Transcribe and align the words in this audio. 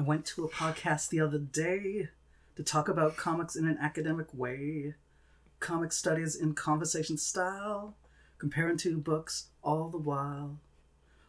I 0.00 0.02
went 0.02 0.24
to 0.28 0.46
a 0.46 0.48
podcast 0.48 1.10
the 1.10 1.20
other 1.20 1.36
day 1.36 2.08
to 2.56 2.62
talk 2.62 2.88
about 2.88 3.18
comics 3.18 3.54
in 3.54 3.68
an 3.68 3.76
academic 3.78 4.28
way. 4.32 4.94
Comic 5.58 5.92
studies 5.92 6.34
in 6.34 6.54
conversation 6.54 7.18
style, 7.18 7.98
comparing 8.38 8.78
two 8.78 8.96
books 8.96 9.48
all 9.62 9.90
the 9.90 9.98
while. 9.98 10.58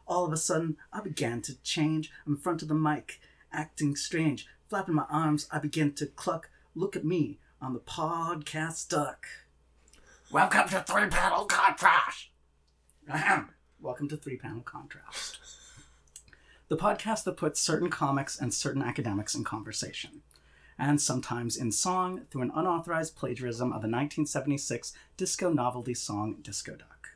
All 0.08 0.26
of 0.26 0.32
a 0.32 0.38
sudden, 0.38 0.78
I 0.94 1.02
began 1.02 1.42
to 1.42 1.62
change. 1.64 2.14
I'm 2.26 2.36
in 2.36 2.40
front 2.40 2.62
of 2.62 2.70
the 2.70 2.74
mic, 2.74 3.20
acting 3.52 3.98
strange. 3.98 4.48
Flapping 4.70 4.96
my 4.96 5.06
arms, 5.10 5.50
I 5.52 5.60
begin 5.60 5.92
to 5.96 6.06
cluck. 6.06 6.50
Look 6.74 6.96
at 6.96 7.04
me 7.04 7.40
on 7.62 7.74
the 7.74 7.80
podcast 7.82 8.88
duck. 8.88 9.28
Welcome 10.32 10.70
to 10.70 10.80
Three 10.80 11.10
Panel 11.10 11.44
Contrast. 11.44 12.30
Ahem. 13.10 13.50
Welcome 13.82 14.08
to 14.08 14.16
Three 14.16 14.38
Panel 14.38 14.62
Contrast, 14.62 15.40
the 16.72 16.78
podcast 16.78 17.26
that 17.26 17.36
puts 17.36 17.60
certain 17.60 17.90
comics 17.90 18.40
and 18.40 18.54
certain 18.54 18.82
academics 18.82 19.36
in 19.36 19.44
conversation, 19.44 20.22
and 20.80 21.02
sometimes 21.02 21.58
in 21.58 21.70
song 21.70 22.22
through 22.32 22.44
an 22.44 22.52
unauthorized 22.56 23.14
plagiarism 23.14 23.74
of 23.74 23.82
the 23.82 23.90
1976 23.90 24.94
disco 25.18 25.52
novelty 25.52 25.94
song 25.94 26.38
Disco 26.42 26.78
Duck. 26.78 27.10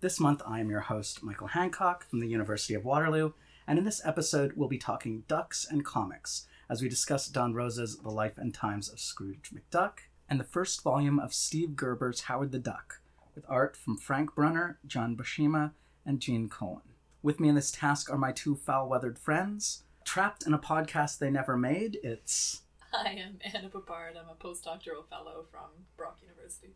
This 0.00 0.18
month, 0.18 0.40
I 0.46 0.60
am 0.60 0.70
your 0.70 0.80
host, 0.80 1.22
Michael 1.22 1.48
Hancock 1.48 2.08
from 2.08 2.20
the 2.20 2.26
University 2.26 2.72
of 2.72 2.86
Waterloo, 2.86 3.34
and 3.66 3.78
in 3.78 3.84
this 3.84 4.00
episode, 4.02 4.54
we'll 4.56 4.70
be 4.70 4.78
talking 4.78 5.24
ducks 5.28 5.66
and 5.70 5.84
comics 5.84 6.46
as 6.72 6.80
we 6.80 6.88
discuss 6.88 7.28
Don 7.28 7.52
Rosa's 7.52 7.98
The 7.98 8.08
Life 8.08 8.38
and 8.38 8.54
Times 8.54 8.88
of 8.88 8.98
Scrooge 8.98 9.50
McDuck 9.52 9.98
and 10.26 10.40
the 10.40 10.44
first 10.44 10.82
volume 10.82 11.18
of 11.18 11.34
Steve 11.34 11.76
Gerber's 11.76 12.22
Howard 12.22 12.50
the 12.50 12.58
Duck, 12.58 13.02
with 13.34 13.44
art 13.46 13.76
from 13.76 13.98
Frank 13.98 14.34
Brunner, 14.34 14.78
John 14.86 15.14
Buscema, 15.14 15.72
and 16.06 16.18
Gene 16.18 16.48
Colan. 16.48 16.94
With 17.22 17.40
me 17.40 17.50
in 17.50 17.56
this 17.56 17.70
task 17.70 18.10
are 18.10 18.16
my 18.16 18.32
two 18.32 18.56
foul 18.56 18.88
weathered 18.88 19.18
friends. 19.18 19.82
Trapped 20.06 20.46
in 20.46 20.54
a 20.54 20.58
podcast 20.58 21.18
they 21.18 21.28
never 21.28 21.58
made, 21.58 21.98
it's. 22.02 22.62
I 22.90 23.10
am 23.10 23.36
Anna 23.44 23.68
Papard. 23.68 24.16
I'm 24.18 24.30
a 24.30 24.42
postdoctoral 24.42 25.06
fellow 25.10 25.44
from 25.50 25.68
Brock 25.98 26.20
University. 26.22 26.72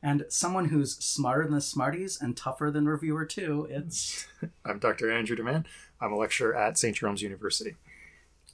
And 0.00 0.26
someone 0.28 0.66
who's 0.66 0.96
smarter 1.04 1.46
than 1.46 1.54
the 1.54 1.60
Smarties 1.60 2.16
and 2.22 2.36
tougher 2.36 2.70
than 2.70 2.86
Reviewer 2.86 3.24
2, 3.24 3.66
it's. 3.70 4.28
I'm 4.64 4.78
Dr. 4.78 5.10
Andrew 5.10 5.36
Deman. 5.36 5.64
I'm 6.00 6.12
a 6.12 6.16
lecturer 6.16 6.54
at 6.54 6.78
St. 6.78 6.94
Jerome's 6.94 7.22
University. 7.22 7.74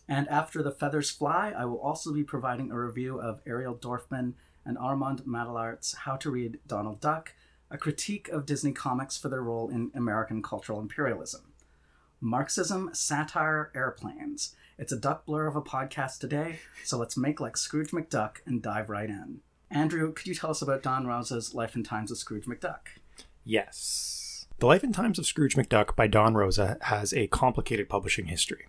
And 0.09 0.29
after 0.29 0.63
the 0.63 0.71
feathers 0.71 1.11
fly, 1.11 1.53
I 1.57 1.65
will 1.65 1.81
also 1.81 2.13
be 2.13 2.23
providing 2.23 2.71
a 2.71 2.79
review 2.79 3.21
of 3.21 3.41
Ariel 3.47 3.75
Dorfman 3.75 4.35
and 4.65 4.79
Armand 4.79 5.23
Mattelart's 5.27 5.95
How 5.95 6.17
to 6.17 6.31
Read 6.31 6.61
Donald 6.67 7.01
Duck, 7.01 7.35
a 7.71 7.79
critique 7.79 8.29
of 8.29 8.47
Disney 8.47 8.73
comics 8.73 9.19
for 9.19 9.29
their 9.29 9.43
role 9.43 9.69
in 9.69 9.91
American 9.95 10.43
cultural 10.43 10.81
imperialism. 10.81 11.53
Marxism, 12.21 12.91
satire, 12.93 13.71
airplanes. 13.75 14.55
It's 14.79 14.93
a 14.93 14.99
duck 14.99 15.27
blur 15.27 15.47
of 15.47 15.57
a 15.57 15.63
podcast 15.63 16.19
today, 16.19 16.61
so 16.85 16.99
let's 16.99 17.17
make 17.17 17.41
like 17.41 17.57
Scrooge 17.57 17.91
McDuck 17.91 18.37
and 18.47 18.63
dive 18.63 18.89
right 18.89 19.09
in. 19.09 19.41
Andrew, 19.71 20.13
could 20.13 20.27
you 20.27 20.35
tell 20.35 20.51
us 20.51 20.63
about 20.63 20.83
Don 20.83 21.07
Rosa's 21.07 21.55
Life 21.55 21.75
and 21.75 21.85
Times 21.85 22.11
of 22.11 22.19
Scrooge 22.19 22.45
McDuck? 22.45 23.01
Yes. 23.45 24.47
The 24.59 24.67
Life 24.67 24.83
and 24.83 24.95
Times 24.95 25.19
of 25.19 25.27
Scrooge 25.27 25.57
McDuck 25.57 25.97
by 25.97 26.07
Don 26.07 26.35
Rosa 26.35 26.79
has 26.83 27.13
a 27.13 27.27
complicated 27.27 27.89
publishing 27.89 28.27
history. 28.27 28.67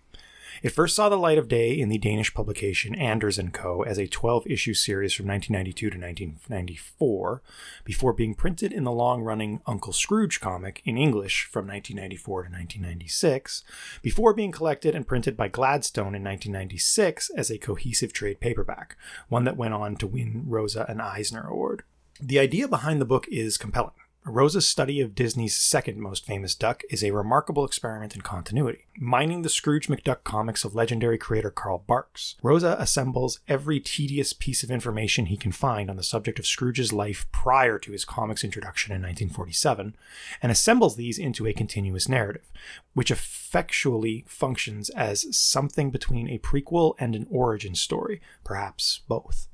It 0.63 0.69
first 0.69 0.95
saw 0.95 1.07
the 1.07 1.17
light 1.17 1.37
of 1.37 1.47
day 1.47 1.71
in 1.79 1.89
the 1.89 1.99
Danish 1.99 2.33
publication 2.33 2.95
Anders 2.95 3.39
& 3.45 3.53
Co. 3.53 3.83
as 3.83 3.99
a 3.99 4.07
12-issue 4.07 4.73
series 4.73 5.13
from 5.13 5.27
1992 5.27 5.89
to 5.91 5.97
1994, 5.97 7.43
before 7.83 8.13
being 8.13 8.33
printed 8.33 8.73
in 8.73 8.83
the 8.83 8.91
long-running 8.91 9.61
Uncle 9.67 9.93
Scrooge 9.93 10.39
comic 10.39 10.81
in 10.83 10.97
English 10.97 11.45
from 11.45 11.67
1994 11.67 12.43
to 12.43 12.49
1996, 12.49 13.63
before 14.01 14.33
being 14.33 14.51
collected 14.51 14.95
and 14.95 15.07
printed 15.07 15.37
by 15.37 15.47
Gladstone 15.47 16.15
in 16.15 16.23
1996 16.23 17.29
as 17.37 17.51
a 17.51 17.59
cohesive 17.59 18.11
trade 18.11 18.39
paperback, 18.39 18.97
one 19.29 19.43
that 19.43 19.57
went 19.57 19.75
on 19.75 19.95
to 19.97 20.07
win 20.07 20.43
Rosa 20.47 20.85
an 20.89 20.99
Eisner 20.99 21.47
Award. 21.47 21.83
The 22.19 22.39
idea 22.39 22.67
behind 22.67 22.99
the 22.99 23.05
book 23.05 23.27
is 23.27 23.57
compelling. 23.57 23.91
Rosa's 24.27 24.67
study 24.67 24.99
of 24.99 25.15
Disney's 25.15 25.55
second 25.55 26.01
most 26.01 26.25
famous 26.25 26.53
duck 26.53 26.83
is 26.89 27.01
a 27.01 27.11
remarkable 27.11 27.63
experiment 27.63 28.13
in 28.13 28.21
continuity. 28.21 28.85
Mining 28.99 29.41
the 29.41 29.49
Scrooge 29.49 29.87
McDuck 29.87 30.25
comics 30.25 30.65
of 30.65 30.75
legendary 30.75 31.17
creator 31.17 31.49
Carl 31.49 31.85
Barks, 31.87 32.35
Rosa 32.43 32.75
assembles 32.77 33.39
every 33.47 33.79
tedious 33.79 34.33
piece 34.33 34.63
of 34.63 34.71
information 34.71 35.27
he 35.27 35.37
can 35.37 35.53
find 35.53 35.89
on 35.89 35.95
the 35.95 36.03
subject 36.03 36.39
of 36.39 36.45
Scrooge's 36.45 36.91
life 36.91 37.25
prior 37.31 37.79
to 37.79 37.93
his 37.93 38.03
comics 38.03 38.43
introduction 38.43 38.91
in 38.91 39.01
1947, 39.01 39.95
and 40.41 40.51
assembles 40.51 40.97
these 40.97 41.17
into 41.17 41.47
a 41.47 41.53
continuous 41.53 42.09
narrative, 42.09 42.51
which 42.93 43.11
effectually 43.11 44.25
functions 44.27 44.89
as 44.89 45.35
something 45.35 45.89
between 45.89 46.27
a 46.27 46.39
prequel 46.39 46.95
and 46.99 47.15
an 47.15 47.27
origin 47.31 47.75
story, 47.75 48.19
perhaps 48.43 48.99
both. 49.07 49.47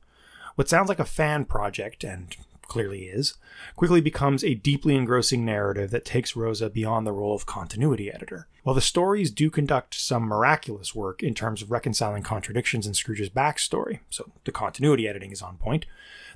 What 0.56 0.68
sounds 0.68 0.90
like 0.90 1.00
a 1.00 1.06
fan 1.06 1.46
project, 1.46 2.04
and 2.04 2.36
clearly 2.74 3.04
is, 3.04 3.36
quickly 3.76 4.02
becomes 4.02 4.44
a 4.44 4.56
deeply 4.56 4.96
engrossing 4.96 5.46
narrative 5.46 5.92
that 5.92 6.04
takes 6.04 6.36
Rosa 6.36 6.72
beyond 6.72 7.06
the 7.06 7.12
role 7.12 7.36
of 7.36 7.46
continuity 7.46 8.12
editor. 8.12 8.48
While 8.64 8.74
the 8.74 8.82
stories 8.82 9.30
do 9.30 9.52
conduct 9.52 9.94
some 9.94 10.24
miraculous 10.24 10.96
work 10.96 11.22
in 11.22 11.36
terms 11.36 11.62
of 11.62 11.70
reconciling 11.70 12.24
contradictions 12.24 12.88
in 12.88 12.96
Scrooge's 12.96 13.30
backstory, 13.30 14.00
so 14.10 14.32
the 14.44 14.52
continuity 14.52 15.08
editing 15.08 15.32
is 15.32 15.44
on 15.44 15.58
point, 15.58 15.86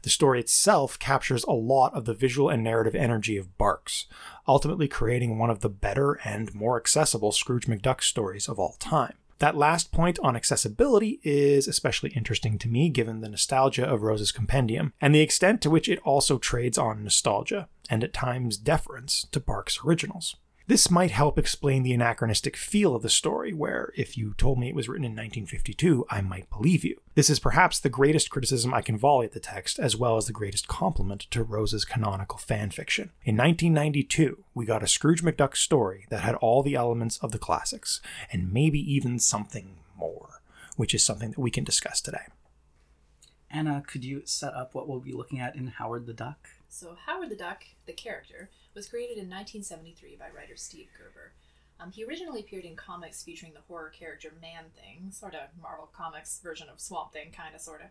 the 0.04 0.12
story 0.12 0.40
itself 0.40 1.00
captures 1.00 1.44
a 1.46 1.54
lot 1.54 1.96
of 1.96 2.06
the 2.06 2.14
visual 2.14 2.50
and 2.50 2.64
narrative 2.64 2.94
energy 2.94 3.36
of 3.36 3.58
Barks, 3.58 4.06
ultimately 4.48 4.88
creating 4.88 5.40
one 5.40 5.50
of 5.50 5.62
the 5.62 5.70
better 5.70 6.20
and 6.24 6.54
more 6.54 6.78
accessible 6.78 7.32
Scrooge 7.32 7.66
McDuck 7.66 8.04
stories 8.04 8.48
of 8.48 8.60
all 8.60 8.76
time. 8.78 9.16
That 9.40 9.56
last 9.56 9.92
point 9.92 10.18
on 10.24 10.36
accessibility 10.36 11.20
is 11.24 11.68
especially 11.68 12.10
interesting 12.12 12.58
to 12.60 12.68
me 12.68 12.90
given 12.90 13.22
the 13.22 13.30
nostalgia 13.30 13.86
of 13.86 14.02
Rosa's 14.02 14.32
compendium 14.32 14.94
and 15.00 15.14
the 15.14 15.22
extent 15.22 15.62
to 15.62 15.70
which 15.70 15.88
it 15.88 16.00
also 16.04 16.38
trades 16.38 16.78
on 16.78 17.04
nostalgia 17.04 17.70
and 17.90 18.04
at 18.04 18.14
times 18.14 18.58
deference 18.58 19.28
to 19.32 19.40
Barks' 19.40 19.80
originals. 19.86 20.36
This 20.68 20.92
might 20.92 21.12
help 21.12 21.40
explain 21.40 21.84
the 21.84 21.94
anachronistic 21.94 22.58
feel 22.58 22.94
of 22.94 23.02
the 23.02 23.10
story, 23.10 23.54
where 23.54 23.94
if 23.96 24.18
you 24.18 24.34
told 24.38 24.60
me 24.60 24.68
it 24.68 24.76
was 24.76 24.90
written 24.90 25.06
in 25.06 25.12
1952, 25.12 26.06
I 26.10 26.20
might 26.20 26.50
believe 26.50 26.84
you. 26.84 27.00
This 27.16 27.30
is 27.30 27.40
perhaps 27.40 27.80
the 27.80 27.88
greatest 27.88 28.30
criticism 28.30 28.74
I 28.74 28.82
can 28.82 28.98
volley 28.98 29.28
at 29.28 29.32
the 29.32 29.40
text, 29.40 29.80
as 29.80 29.96
well 29.96 30.18
as 30.18 30.26
the 30.26 30.34
greatest 30.34 30.68
compliment 30.68 31.22
to 31.32 31.42
Rosa's 31.42 31.86
canonical 31.86 32.38
fanfiction. 32.38 33.12
In 33.24 33.38
1992, 33.38 34.44
we 34.54 34.66
got 34.66 34.84
a 34.84 34.88
Scrooge 34.88 35.24
McDuck 35.24 35.56
story 35.56 36.06
that 36.10 36.20
had 36.20 36.36
all 36.36 36.64
the 36.64 36.76
elements 36.76 37.18
of 37.20 37.32
the 37.32 37.40
classics, 37.40 38.02
and 38.30 38.52
maybe 38.52 38.80
even 38.94 39.20
something 39.20 39.78
more, 39.96 40.42
which 40.76 40.94
is 40.94 41.02
something 41.02 41.32
that 41.32 41.40
we 41.40 41.50
can 41.50 41.64
discuss 41.64 42.02
today. 42.02 42.26
Anna, 43.50 43.82
could 43.88 44.04
you 44.04 44.24
set 44.26 44.54
up 44.54 44.76
what 44.76 44.90
we'll 44.90 45.00
be 45.00 45.14
looking 45.14 45.40
at 45.40 45.56
in 45.56 45.68
Howard 45.68 46.08
the 46.08 46.14
Duck? 46.14 46.50
So, 46.70 46.98
Howard 47.06 47.30
the 47.30 47.36
Duck, 47.36 47.64
the 47.86 47.94
character, 47.94 48.50
was 48.74 48.88
created 48.88 49.18
in 49.18 49.30
1973 49.30 50.18
by 50.18 50.30
writer 50.30 50.56
Steve 50.56 50.90
Gerber. 50.98 51.34
Um, 51.80 51.92
he 51.92 52.04
originally 52.04 52.42
appeared 52.42 52.66
in 52.66 52.76
comics 52.76 53.24
featuring 53.24 53.54
the 53.54 53.62
horror 53.68 53.90
character 53.90 54.34
Man 54.42 54.66
Thing, 54.76 55.12
sort 55.12 55.36
of 55.36 55.50
Marvel 55.62 55.90
Comics 55.96 56.40
version 56.42 56.68
of 56.70 56.80
Swamp 56.80 57.14
Thing, 57.14 57.32
kind 57.32 57.56
of, 57.56 57.62
sort 57.62 57.82
of, 57.82 57.88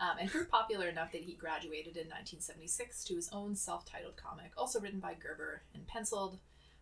um, 0.00 0.16
and 0.20 0.30
proved 0.30 0.50
popular 0.50 0.88
enough 0.88 1.12
that 1.12 1.22
he 1.22 1.34
graduated 1.34 1.96
in 1.96 2.08
1976 2.08 3.04
to 3.04 3.14
his 3.14 3.28
own 3.32 3.54
self 3.54 3.84
titled 3.84 4.16
comic, 4.16 4.52
also 4.56 4.80
written 4.80 5.00
by 5.00 5.14
Gerber 5.14 5.62
and 5.74 5.86
penciled 5.86 6.38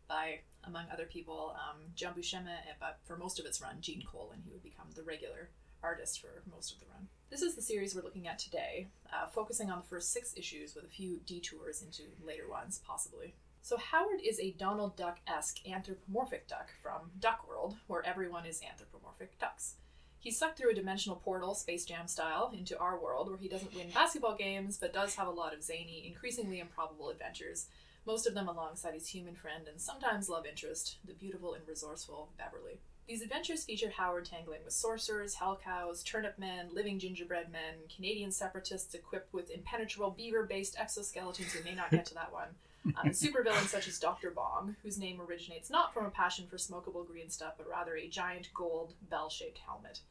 by, 0.09 0.41
among 0.65 0.87
other 0.93 1.07
people, 1.07 1.55
um, 1.57 1.83
John 1.95 2.15
Buscema, 2.15 2.57
but 2.81 2.99
for 3.05 3.17
most 3.17 3.39
of 3.39 3.47
its 3.47 3.61
run, 3.61 3.81
Gene 3.81 4.03
Colan, 4.03 4.43
he 4.45 4.53
would 4.53 4.63
become 4.63 4.87
the 4.95 5.03
regular 5.03 5.51
artist 5.87 6.21
for 6.21 6.43
most 6.51 6.73
of 6.73 6.81
the 6.81 6.87
run. 6.87 7.07
This 7.31 7.43
is 7.43 7.55
the 7.55 7.63
series 7.63 7.95
we're 7.95 8.03
looking 8.03 8.27
at 8.27 8.41
today, 8.41 8.89
uh, 9.13 9.29
focusing 9.29 9.71
on 9.71 9.79
the 9.79 9.87
first 9.87 10.13
six 10.13 10.35
issues 10.37 10.75
with 10.75 10.85
a 10.85 10.89
few 10.89 11.21
detours 11.25 11.81
into 11.81 12.03
later 12.27 12.49
ones, 12.51 12.81
possibly. 12.85 13.35
So, 13.63 13.77
Howard 13.77 14.21
is 14.25 14.41
a 14.41 14.51
Donald 14.53 14.97
Duck 14.97 15.19
esque 15.29 15.59
anthropomorphic 15.69 16.49
duck 16.49 16.71
from 16.83 17.11
Duck 17.21 17.49
World, 17.49 17.77
where 17.87 18.05
everyone 18.05 18.47
is 18.47 18.61
anthropomorphic 18.69 19.39
ducks. 19.39 19.75
He's 20.19 20.37
sucked 20.37 20.59
through 20.59 20.73
a 20.73 20.75
dimensional 20.75 21.23
portal, 21.25 21.55
Space 21.55 21.85
Jam 21.85 22.09
style, 22.09 22.53
into 22.57 22.77
our 22.79 23.01
world, 23.01 23.29
where 23.29 23.39
he 23.39 23.49
doesn't 23.49 23.75
win 23.75 23.91
basketball 23.91 24.35
games, 24.35 24.77
but 24.77 24.93
does 24.93 25.15
have 25.15 25.29
a 25.29 25.31
lot 25.31 25.55
of 25.55 25.63
zany, 25.63 26.05
increasingly 26.05 26.59
improbable 26.59 27.11
adventures, 27.11 27.67
most 28.05 28.27
of 28.27 28.35
them 28.35 28.49
alongside 28.49 28.95
his 28.95 29.09
human 29.09 29.37
friend 29.37 29.69
and 29.69 29.81
sometimes 29.81 30.29
love 30.29 30.47
interest, 30.47 30.97
the 31.05 31.13
beautiful 31.13 31.55
and 31.55 31.67
resourceful 31.67 32.31
Beverly. 32.39 32.81
These 33.07 33.23
adventures 33.23 33.63
feature 33.63 33.91
Howard 33.91 34.25
tangling 34.25 34.65
with 34.65 34.73
sorcerers, 34.73 35.35
hell 35.35 35.59
cows, 35.63 36.03
turnip 36.03 36.39
men, 36.39 36.71
living 36.73 36.99
gingerbread 36.99 37.53
men, 37.53 37.75
Canadian 37.95 38.33
separatists 38.33 38.95
equipped 38.95 39.33
with 39.33 39.51
impenetrable 39.51 40.11
beaver 40.11 40.43
based 40.43 40.77
exoskeletons. 40.77 41.55
We 41.55 41.63
may 41.63 41.77
not 41.77 41.93
get 41.93 42.07
to 42.07 42.15
that 42.15 42.33
one. 42.33 42.49
Um, 42.87 43.11
supervillains 43.11 43.67
such 43.67 43.89
as 43.89 43.99
Dr. 43.99 44.31
Bong, 44.31 44.77
whose 44.85 44.97
name 44.97 45.21
originates 45.21 45.71
not 45.71 45.93
from 45.93 46.07
a 46.07 46.11
passion 46.11 46.47
for 46.47 46.57
smokable 46.57 47.05
green 47.05 47.29
stuff, 47.29 47.55
but 47.59 47.69
rather 47.69 47.97
a 47.97 48.07
giant 48.07 48.49
gold 48.55 48.95
bell 49.11 49.29
shaped 49.29 49.59
helmet. 49.67 50.03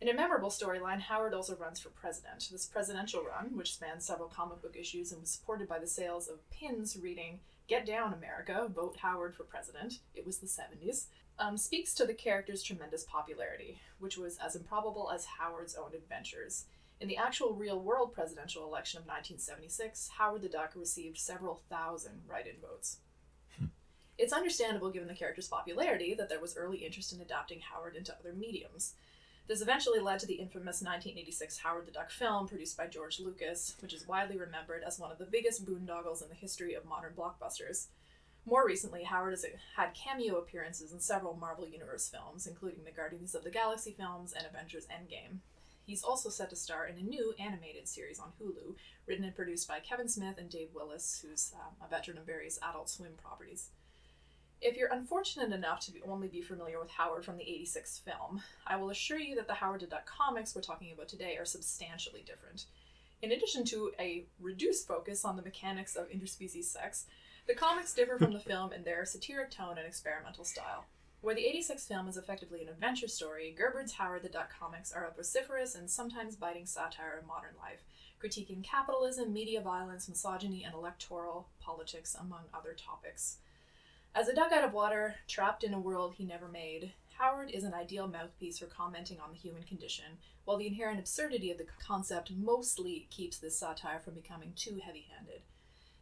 In 0.00 0.08
a 0.08 0.14
memorable 0.14 0.48
storyline, 0.48 1.00
Howard 1.00 1.34
also 1.34 1.56
runs 1.56 1.80
for 1.80 1.88
president. 1.88 2.48
This 2.52 2.66
presidential 2.66 3.24
run, 3.24 3.56
which 3.56 3.74
spans 3.74 4.04
several 4.04 4.28
comic 4.28 4.62
book 4.62 4.76
issues 4.78 5.10
and 5.10 5.22
was 5.22 5.30
supported 5.30 5.68
by 5.68 5.80
the 5.80 5.88
sales 5.88 6.28
of 6.28 6.48
pins 6.52 6.96
reading, 6.96 7.40
Get 7.66 7.84
Down, 7.84 8.14
America, 8.14 8.70
vote 8.72 8.98
Howard 9.02 9.34
for 9.34 9.42
president, 9.42 9.98
it 10.14 10.24
was 10.24 10.38
the 10.38 10.46
70s, 10.46 11.06
um, 11.38 11.56
speaks 11.56 11.94
to 11.94 12.04
the 12.04 12.14
character's 12.14 12.62
tremendous 12.62 13.04
popularity, 13.04 13.80
which 13.98 14.16
was 14.16 14.38
as 14.38 14.56
improbable 14.56 15.10
as 15.12 15.24
Howard's 15.24 15.76
own 15.76 15.94
adventures. 15.94 16.64
In 17.00 17.08
the 17.08 17.16
actual 17.16 17.54
real 17.54 17.80
world 17.80 18.12
presidential 18.12 18.64
election 18.64 18.98
of 18.98 19.06
1976, 19.06 20.10
Howard 20.18 20.42
the 20.42 20.48
Duck 20.48 20.72
received 20.74 21.18
several 21.18 21.60
thousand 21.70 22.22
write 22.28 22.46
in 22.46 22.60
votes. 22.60 22.98
It's 24.18 24.32
understandable, 24.32 24.90
given 24.90 25.06
the 25.06 25.14
character's 25.14 25.46
popularity, 25.46 26.12
that 26.14 26.28
there 26.28 26.40
was 26.40 26.56
early 26.56 26.78
interest 26.78 27.12
in 27.12 27.20
adapting 27.20 27.60
Howard 27.60 27.94
into 27.94 28.16
other 28.18 28.32
mediums. 28.32 28.94
This 29.46 29.62
eventually 29.62 30.00
led 30.00 30.18
to 30.20 30.26
the 30.26 30.34
infamous 30.34 30.82
1986 30.82 31.58
Howard 31.58 31.86
the 31.86 31.92
Duck 31.92 32.10
film 32.10 32.48
produced 32.48 32.76
by 32.76 32.88
George 32.88 33.20
Lucas, 33.20 33.76
which 33.80 33.94
is 33.94 34.08
widely 34.08 34.36
remembered 34.36 34.82
as 34.84 34.98
one 34.98 35.12
of 35.12 35.18
the 35.18 35.24
biggest 35.24 35.64
boondoggles 35.64 36.20
in 36.20 36.28
the 36.28 36.34
history 36.34 36.74
of 36.74 36.84
modern 36.84 37.14
blockbusters. 37.14 37.86
More 38.46 38.66
recently, 38.66 39.04
Howard 39.04 39.32
has 39.32 39.44
had 39.76 39.94
cameo 39.94 40.36
appearances 40.36 40.92
in 40.92 41.00
several 41.00 41.36
Marvel 41.36 41.68
Universe 41.68 42.08
films, 42.08 42.46
including 42.46 42.84
the 42.84 42.90
Guardians 42.90 43.34
of 43.34 43.44
the 43.44 43.50
Galaxy 43.50 43.94
films 43.98 44.32
and 44.32 44.46
Avengers 44.46 44.86
Endgame. 44.86 45.40
He's 45.84 46.02
also 46.02 46.28
set 46.28 46.50
to 46.50 46.56
star 46.56 46.86
in 46.86 46.98
a 46.98 47.02
new 47.02 47.34
animated 47.38 47.88
series 47.88 48.18
on 48.18 48.32
Hulu, 48.38 48.74
written 49.06 49.24
and 49.24 49.34
produced 49.34 49.66
by 49.66 49.80
Kevin 49.80 50.08
Smith 50.08 50.36
and 50.38 50.50
Dave 50.50 50.68
Willis, 50.74 51.24
who's 51.26 51.52
um, 51.54 51.74
a 51.82 51.88
veteran 51.88 52.18
of 52.18 52.26
various 52.26 52.58
Adult 52.62 52.90
Swim 52.90 53.12
properties. 53.22 53.70
If 54.60 54.76
you're 54.76 54.92
unfortunate 54.92 55.52
enough 55.52 55.80
to 55.86 55.92
be, 55.92 56.02
only 56.02 56.28
be 56.28 56.42
familiar 56.42 56.80
with 56.80 56.90
Howard 56.90 57.24
from 57.24 57.36
the 57.36 57.44
86 57.48 58.00
film, 58.00 58.42
I 58.66 58.76
will 58.76 58.90
assure 58.90 59.18
you 59.18 59.34
that 59.36 59.46
the 59.46 59.54
Howard 59.54 59.80
the 59.80 59.86
Duck 59.86 60.04
comics 60.04 60.54
we're 60.54 60.60
talking 60.62 60.92
about 60.92 61.08
today 61.08 61.36
are 61.38 61.44
substantially 61.44 62.22
different. 62.26 62.66
In 63.22 63.32
addition 63.32 63.64
to 63.66 63.92
a 63.98 64.26
reduced 64.40 64.86
focus 64.86 65.24
on 65.24 65.36
the 65.36 65.42
mechanics 65.42 65.96
of 65.96 66.10
interspecies 66.10 66.64
sex, 66.64 67.06
the 67.48 67.54
comics 67.54 67.94
differ 67.94 68.18
from 68.18 68.34
the 68.34 68.38
film 68.38 68.74
in 68.74 68.84
their 68.84 69.06
satiric 69.06 69.50
tone 69.50 69.78
and 69.78 69.86
experimental 69.86 70.44
style. 70.44 70.84
Where 71.22 71.34
the 71.34 71.46
86 71.46 71.86
film 71.86 72.06
is 72.06 72.18
effectively 72.18 72.60
an 72.62 72.68
adventure 72.68 73.08
story, 73.08 73.54
Gerber's 73.56 73.92
Howard 73.92 74.22
the 74.22 74.28
Duck 74.28 74.50
comics 74.56 74.92
are 74.92 75.06
a 75.06 75.14
vociferous 75.16 75.74
and 75.74 75.90
sometimes 75.90 76.36
biting 76.36 76.66
satire 76.66 77.18
of 77.18 77.26
modern 77.26 77.54
life, 77.58 77.80
critiquing 78.22 78.62
capitalism, 78.62 79.32
media 79.32 79.62
violence, 79.62 80.10
misogyny, 80.10 80.62
and 80.62 80.74
electoral 80.74 81.48
politics, 81.58 82.14
among 82.20 82.42
other 82.52 82.74
topics. 82.74 83.38
As 84.14 84.28
a 84.28 84.34
duck 84.34 84.52
out 84.52 84.64
of 84.64 84.74
water, 84.74 85.14
trapped 85.26 85.64
in 85.64 85.72
a 85.72 85.80
world 85.80 86.14
he 86.18 86.24
never 86.24 86.48
made, 86.48 86.92
Howard 87.18 87.50
is 87.50 87.64
an 87.64 87.72
ideal 87.72 88.06
mouthpiece 88.06 88.58
for 88.58 88.66
commenting 88.66 89.20
on 89.20 89.30
the 89.30 89.38
human 89.38 89.62
condition, 89.62 90.18
while 90.44 90.58
the 90.58 90.66
inherent 90.66 91.00
absurdity 91.00 91.50
of 91.50 91.56
the 91.56 91.66
concept 91.82 92.30
mostly 92.30 93.06
keeps 93.08 93.38
this 93.38 93.58
satire 93.58 94.00
from 94.00 94.14
becoming 94.14 94.52
too 94.54 94.80
heavy 94.84 95.06
handed. 95.16 95.40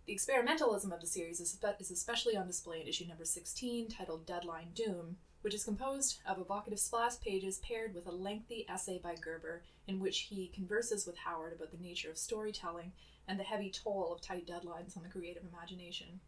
The 0.07 0.15
experimentalism 0.15 0.93
of 0.93 1.01
the 1.01 1.07
series 1.07 1.41
is, 1.41 1.59
is 1.81 1.91
especially 1.91 2.37
on 2.37 2.47
display 2.47 2.81
in 2.81 2.87
issue 2.87 3.07
number 3.09 3.25
16, 3.25 3.89
titled 3.89 4.25
Deadline 4.25 4.69
Doom, 4.73 5.17
which 5.41 5.53
is 5.53 5.65
composed 5.65 6.21
of 6.25 6.39
evocative 6.39 6.79
splash 6.79 7.19
pages 7.19 7.59
paired 7.59 7.93
with 7.93 8.07
a 8.07 8.13
lengthy 8.13 8.65
essay 8.69 9.01
by 9.03 9.17
Gerber 9.17 9.65
in 9.89 9.99
which 9.99 10.21
he 10.21 10.47
converses 10.55 11.07
with 11.07 11.17
Howard 11.17 11.55
about 11.55 11.73
the 11.73 11.83
nature 11.83 12.09
of 12.09 12.19
storytelling 12.19 12.93
and 13.27 13.41
the 13.41 13.45
heavy 13.45 13.69
toll 13.69 14.13
of 14.13 14.21
tight 14.21 14.47
deadlines 14.47 14.97
on 14.97 15.03
the 15.03 15.09
creative 15.09 15.43
imagination. 15.53 16.21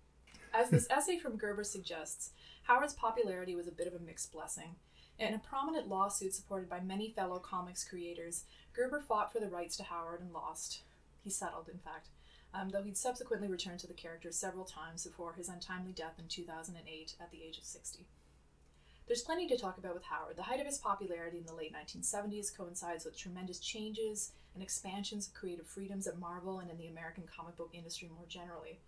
As 0.52 0.70
this 0.70 0.88
essay 0.90 1.16
from 1.16 1.36
Gerber 1.36 1.62
suggests, 1.62 2.32
Howard's 2.64 2.94
popularity 2.94 3.54
was 3.54 3.68
a 3.68 3.72
bit 3.72 3.86
of 3.86 3.94
a 3.94 4.04
mixed 4.04 4.32
blessing. 4.32 4.74
In 5.20 5.34
a 5.34 5.38
prominent 5.38 5.88
lawsuit 5.88 6.34
supported 6.34 6.68
by 6.68 6.80
many 6.80 7.10
fellow 7.10 7.38
comics 7.38 7.84
creators, 7.84 8.42
Gerber 8.74 9.00
fought 9.00 9.32
for 9.32 9.38
the 9.38 9.48
rights 9.48 9.76
to 9.76 9.84
Howard 9.84 10.20
and 10.20 10.32
lost. 10.32 10.82
He 11.22 11.30
settled, 11.30 11.68
in 11.68 11.78
fact, 11.78 12.08
um, 12.54 12.70
though 12.70 12.82
he'd 12.82 12.96
subsequently 12.96 13.48
returned 13.48 13.80
to 13.80 13.86
the 13.86 13.94
character 13.94 14.32
several 14.32 14.64
times 14.64 15.04
before 15.04 15.34
his 15.34 15.48
untimely 15.48 15.92
death 15.92 16.14
in 16.18 16.26
2008 16.28 17.14
at 17.20 17.30
the 17.30 17.42
age 17.42 17.58
of 17.58 17.64
60. 17.64 18.06
There's 19.06 19.22
plenty 19.22 19.46
to 19.46 19.56
talk 19.56 19.78
about 19.78 19.94
with 19.94 20.04
Howard. 20.04 20.36
The 20.36 20.42
height 20.42 20.60
of 20.60 20.66
his 20.66 20.78
popularity 20.78 21.38
in 21.38 21.46
the 21.46 21.54
late 21.54 21.74
1970s 21.74 22.54
coincides 22.54 23.04
with 23.04 23.16
tremendous 23.16 23.58
changes 23.58 24.32
and 24.54 24.62
expansions 24.62 25.26
of 25.26 25.34
creative 25.34 25.66
freedoms 25.66 26.06
at 26.06 26.18
Marvel 26.18 26.58
and 26.58 26.70
in 26.70 26.76
the 26.76 26.88
American 26.88 27.24
comic 27.34 27.56
book 27.56 27.70
industry 27.72 28.10
more 28.14 28.26
generally. 28.28 28.80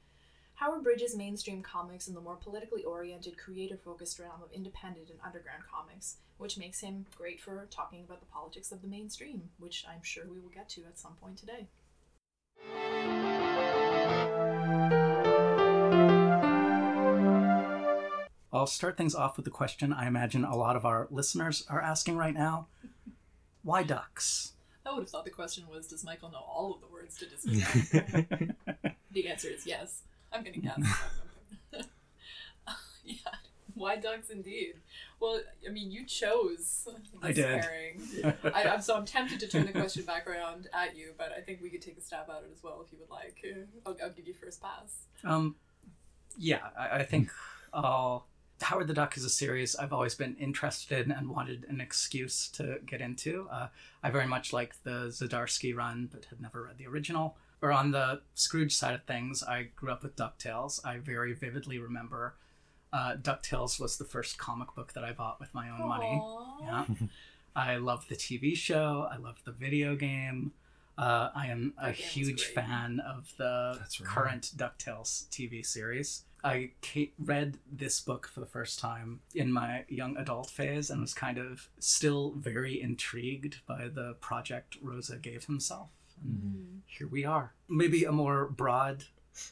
Howard 0.60 0.82
bridges 0.82 1.16
mainstream 1.16 1.62
comics 1.62 2.06
and 2.06 2.14
the 2.14 2.20
more 2.20 2.36
politically 2.36 2.84
oriented, 2.84 3.38
creator 3.38 3.78
focused 3.78 4.18
realm 4.18 4.42
of 4.42 4.52
independent 4.52 5.08
and 5.08 5.18
underground 5.24 5.62
comics, 5.72 6.16
which 6.36 6.58
makes 6.58 6.80
him 6.80 7.06
great 7.16 7.40
for 7.40 7.66
talking 7.70 8.04
about 8.04 8.20
the 8.20 8.26
politics 8.26 8.70
of 8.70 8.82
the 8.82 8.88
mainstream, 8.88 9.48
which 9.58 9.86
I'm 9.88 10.02
sure 10.02 10.24
we 10.30 10.38
will 10.38 10.50
get 10.50 10.68
to 10.70 10.82
at 10.82 10.98
some 10.98 11.14
point 11.14 11.38
today. 11.38 11.68
I'll 18.52 18.66
start 18.66 18.96
things 18.96 19.14
off 19.14 19.36
with 19.36 19.44
the 19.44 19.50
question 19.50 19.92
I 19.92 20.06
imagine 20.06 20.44
a 20.44 20.56
lot 20.56 20.76
of 20.76 20.84
our 20.84 21.06
listeners 21.10 21.64
are 21.68 21.80
asking 21.80 22.16
right 22.16 22.34
now 22.34 22.66
Why 23.62 23.82
ducks? 23.82 24.52
I 24.86 24.92
would 24.92 25.00
have 25.00 25.10
thought 25.10 25.24
the 25.24 25.30
question 25.30 25.64
was 25.70 25.86
Does 25.86 26.04
Michael 26.04 26.30
know 26.30 26.38
all 26.38 26.74
of 26.74 26.80
the 26.80 26.88
words 26.88 27.16
to 27.18 27.26
describe? 27.26 28.54
the 29.12 29.28
answer 29.28 29.48
is 29.48 29.66
yes. 29.66 30.02
I'm 30.32 30.42
going 30.42 30.54
to 30.54 30.60
guess. 30.60 31.00
yeah. 33.04 33.14
Why 33.74 33.96
ducks 33.96 34.30
indeed? 34.30 34.74
Well, 35.20 35.40
I 35.66 35.72
mean, 35.72 35.90
you 35.90 36.04
chose 36.04 36.86
this 36.86 36.94
I 37.22 37.32
did. 37.32 37.60
pairing. 37.60 38.02
I, 38.54 38.64
I'm, 38.64 38.80
so 38.80 38.96
I'm 38.96 39.04
tempted 39.04 39.40
to 39.40 39.48
turn 39.48 39.66
the 39.66 39.72
question 39.72 40.04
back 40.04 40.26
around 40.26 40.68
at 40.72 40.96
you, 40.96 41.12
but 41.16 41.32
I 41.36 41.40
think 41.40 41.60
we 41.62 41.70
could 41.70 41.82
take 41.82 41.98
a 41.98 42.00
stab 42.00 42.28
at 42.30 42.42
it 42.44 42.50
as 42.52 42.62
well 42.62 42.82
if 42.84 42.92
you 42.92 42.98
would 43.00 43.10
like. 43.10 43.38
Uh, 43.44 43.60
I'll, 43.86 43.96
I'll 44.02 44.12
give 44.12 44.26
you 44.26 44.34
first 44.34 44.62
pass. 44.62 45.06
Um, 45.24 45.56
yeah, 46.38 46.60
I, 46.78 46.98
I 46.98 47.02
think 47.04 47.30
uh, 47.72 48.18
Howard 48.62 48.86
the 48.88 48.94
Duck 48.94 49.16
is 49.16 49.24
a 49.24 49.30
series 49.30 49.74
I've 49.76 49.92
always 49.92 50.14
been 50.14 50.36
interested 50.36 51.06
in 51.06 51.12
and 51.12 51.30
wanted 51.30 51.64
an 51.68 51.80
excuse 51.80 52.48
to 52.50 52.78
get 52.84 53.00
into. 53.00 53.48
Uh, 53.50 53.68
I 54.02 54.10
very 54.10 54.26
much 54.26 54.52
like 54.52 54.74
the 54.82 55.06
Zdarsky 55.08 55.74
run, 55.74 56.08
but 56.12 56.26
had 56.26 56.40
never 56.40 56.64
read 56.64 56.78
the 56.78 56.86
original. 56.86 57.36
Or 57.62 57.72
on 57.72 57.90
the 57.90 58.22
Scrooge 58.34 58.74
side 58.74 58.94
of 58.94 59.04
things, 59.04 59.42
I 59.42 59.68
grew 59.76 59.90
up 59.90 60.02
with 60.02 60.16
DuckTales. 60.16 60.84
I 60.84 60.98
very 60.98 61.32
vividly 61.34 61.78
remember 61.78 62.34
uh, 62.92 63.16
DuckTales 63.16 63.78
was 63.80 63.98
the 63.98 64.04
first 64.04 64.36
comic 64.38 64.74
book 64.74 64.92
that 64.94 65.04
I 65.04 65.12
bought 65.12 65.38
with 65.40 65.54
my 65.54 65.70
own 65.70 65.86
money. 65.88 66.22
Yeah. 66.62 66.84
I 67.56 67.76
loved 67.76 68.08
the 68.08 68.16
TV 68.16 68.56
show. 68.56 69.08
I 69.10 69.16
loved 69.16 69.44
the 69.44 69.52
video 69.52 69.94
game. 69.96 70.52
Uh, 70.98 71.30
I 71.34 71.46
am 71.46 71.72
a 71.78 71.86
That 71.86 71.96
game 71.96 72.06
huge 72.06 72.52
great. 72.52 72.66
fan 72.66 73.00
of 73.00 73.32
the 73.36 73.78
right. 73.80 74.04
current 74.04 74.52
DuckTales 74.56 75.28
TV 75.28 75.64
series. 75.64 76.24
I 76.42 76.70
read 77.18 77.58
this 77.70 78.00
book 78.00 78.26
for 78.26 78.40
the 78.40 78.46
first 78.46 78.78
time 78.78 79.20
in 79.34 79.52
my 79.52 79.84
young 79.88 80.16
adult 80.16 80.50
phase 80.50 80.90
and 80.90 81.00
was 81.00 81.14
kind 81.14 81.38
of 81.38 81.68
still 81.78 82.32
very 82.36 82.80
intrigued 82.80 83.60
by 83.66 83.88
the 83.88 84.14
project 84.20 84.76
Rosa 84.80 85.16
gave 85.16 85.44
himself. 85.44 85.90
And 86.22 86.82
here 86.86 87.08
we 87.08 87.24
are. 87.24 87.52
Maybe 87.68 88.04
a 88.04 88.12
more 88.12 88.46
broad, 88.46 89.04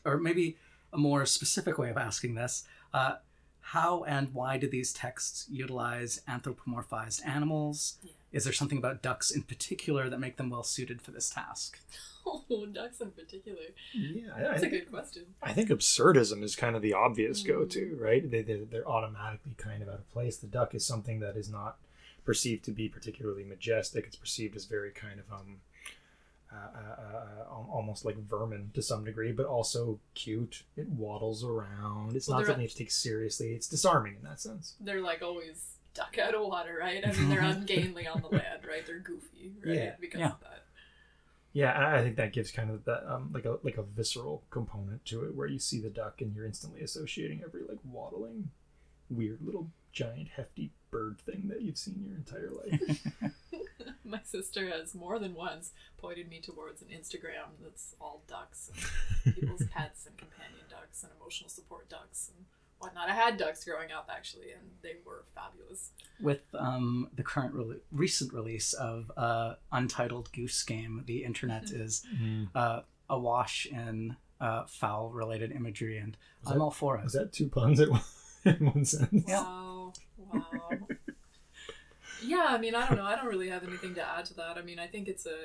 or 0.04 0.18
maybe 0.18 0.56
a 0.92 0.98
more 0.98 1.26
specific 1.26 1.78
way 1.78 1.90
of 1.90 1.96
asking 1.96 2.34
this. 2.34 2.64
Uh, 2.92 3.16
how 3.60 4.04
and 4.04 4.32
why 4.32 4.56
do 4.56 4.68
these 4.68 4.92
texts 4.92 5.46
utilize 5.50 6.22
anthropomorphized 6.28 7.26
animals? 7.26 7.98
Yeah. 8.02 8.12
Is 8.32 8.44
there 8.44 8.52
something 8.52 8.78
about 8.78 9.02
ducks 9.02 9.30
in 9.30 9.42
particular 9.42 10.08
that 10.10 10.20
make 10.20 10.36
them 10.36 10.50
well 10.50 10.62
suited 10.62 11.00
for 11.02 11.10
this 11.12 11.30
task? 11.30 11.78
Oh, 12.30 12.66
ducks 12.66 13.00
in 13.00 13.10
particular. 13.12 13.62
Yeah, 13.94 14.26
That's 14.38 14.62
a 14.62 14.68
good 14.68 14.90
question. 14.90 15.24
I 15.42 15.54
think 15.54 15.70
absurdism 15.70 16.42
is 16.42 16.54
kind 16.56 16.76
of 16.76 16.82
the 16.82 16.92
obvious 16.92 17.42
Mm. 17.42 17.46
go-to, 17.46 17.96
right? 17.98 18.30
They, 18.30 18.42
they, 18.42 18.56
they're 18.70 18.86
automatically 18.86 19.54
kind 19.56 19.82
of 19.82 19.88
out 19.88 19.94
of 19.94 20.10
place. 20.10 20.36
The 20.36 20.46
duck 20.46 20.74
is 20.74 20.84
something 20.84 21.20
that 21.20 21.36
is 21.38 21.48
not 21.48 21.78
perceived 22.26 22.64
to 22.66 22.70
be 22.70 22.86
particularly 22.86 23.44
majestic. 23.44 24.04
It's 24.06 24.16
perceived 24.16 24.56
as 24.56 24.66
very 24.66 24.90
kind 24.90 25.20
of 25.20 25.32
um, 25.32 25.60
uh, 26.52 26.56
uh, 26.56 27.00
uh, 27.00 27.44
almost 27.50 28.04
like 28.04 28.18
vermin 28.18 28.72
to 28.74 28.82
some 28.82 29.04
degree, 29.04 29.32
but 29.32 29.46
also 29.46 29.98
cute. 30.14 30.64
It 30.76 30.88
waddles 30.90 31.42
around. 31.44 32.14
It's 32.14 32.28
Well, 32.28 32.40
not 32.40 32.46
something 32.46 32.62
you 32.62 32.68
something 32.68 32.68
to 32.68 32.76
take 32.76 32.90
seriously. 32.90 33.52
It's 33.52 33.68
disarming 33.68 34.16
in 34.16 34.22
that 34.24 34.38
sense. 34.38 34.74
They're 34.80 35.00
like 35.00 35.22
always 35.22 35.64
duck 35.98 36.18
out 36.18 36.34
of 36.34 36.42
water, 36.46 36.76
right? 36.80 37.06
I 37.06 37.12
mean, 37.12 37.28
they're 37.28 37.40
ungainly 37.56 38.06
on 38.06 38.20
the 38.22 38.28
land, 38.28 38.60
right? 38.66 38.86
They're 38.86 38.98
goofy, 39.00 39.52
right? 39.64 39.74
Yeah, 39.74 39.94
Because 40.00 40.20
yeah. 40.20 40.26
of 40.30 40.40
that. 40.40 40.64
Yeah, 41.54 41.92
I 41.96 42.02
think 42.02 42.16
that 42.16 42.32
gives 42.32 42.52
kind 42.52 42.70
of 42.70 42.84
that 42.84 43.10
um, 43.12 43.30
like 43.32 43.44
a 43.46 43.58
like 43.64 43.78
a 43.78 43.82
visceral 43.82 44.44
component 44.50 45.04
to 45.06 45.24
it, 45.24 45.34
where 45.34 45.48
you 45.48 45.58
see 45.58 45.80
the 45.80 45.88
duck 45.90 46.20
and 46.20 46.34
you're 46.34 46.44
instantly 46.46 46.82
associating 46.82 47.42
every 47.44 47.62
like 47.68 47.78
waddling, 47.84 48.50
weird 49.10 49.38
little 49.42 49.70
giant 49.90 50.28
hefty 50.36 50.70
bird 50.90 51.18
thing 51.20 51.48
that 51.48 51.62
you've 51.62 51.78
seen 51.78 52.04
your 52.06 52.14
entire 52.16 52.50
life. 52.50 53.06
My 54.04 54.20
sister 54.24 54.68
has 54.68 54.94
more 54.94 55.18
than 55.18 55.34
once 55.34 55.72
pointed 55.96 56.28
me 56.28 56.40
towards 56.40 56.80
an 56.82 56.88
Instagram 56.88 57.56
that's 57.62 57.94
all 58.00 58.22
ducks, 58.28 58.70
and 59.24 59.34
people's 59.34 59.64
pets 59.70 60.06
and 60.06 60.16
companion 60.16 60.64
ducks 60.70 61.02
and 61.02 61.10
emotional 61.20 61.48
support 61.50 61.88
ducks 61.88 62.30
and 62.36 62.44
whatnot. 62.78 63.08
I 63.08 63.12
had 63.14 63.36
ducks 63.36 63.64
growing 63.64 63.90
up 63.92 64.08
actually, 64.14 64.52
and 64.52 64.62
they 64.82 64.94
were 65.04 65.24
fabulous. 65.34 65.90
With 66.20 66.42
um, 66.54 67.08
the 67.14 67.22
current 67.22 67.54
rele 67.54 67.78
recent 67.92 68.32
release 68.32 68.72
of 68.72 69.10
uh, 69.16 69.54
Untitled 69.72 70.32
Goose 70.32 70.62
Game, 70.64 71.04
the 71.06 71.24
internet 71.24 71.64
Mm-hmm. 71.66 71.80
is 71.82 72.04
uh, 72.54 72.80
awash 73.10 73.66
in 73.66 74.16
uh, 74.40 74.64
fowl 74.66 75.10
related 75.10 75.52
imagery, 75.52 75.98
and 75.98 76.16
Was 76.42 76.52
I'm 76.52 76.58
that- 76.58 76.64
all 76.64 76.70
for 76.70 76.98
it. 76.98 77.04
Is 77.06 77.12
that 77.12 77.32
two 77.32 77.48
puns 77.48 77.80
at 77.80 77.90
one, 77.90 78.00
in 78.44 78.66
one 78.66 78.84
sentence? 78.84 79.24
Yeah. 79.28 79.42
Wow. 79.42 79.92
Wow. 80.32 80.78
yeah, 82.24 82.46
I 82.50 82.58
mean, 82.58 82.74
I 82.74 82.86
don't 82.86 82.96
know. 82.98 83.04
I 83.04 83.16
don't 83.16 83.26
really 83.26 83.48
have 83.48 83.62
anything 83.66 83.94
to 83.94 84.02
add 84.06 84.24
to 84.26 84.34
that. 84.34 84.58
I 84.58 84.62
mean, 84.62 84.78
I 84.78 84.86
think 84.86 85.08
it's 85.08 85.26
a. 85.26 85.36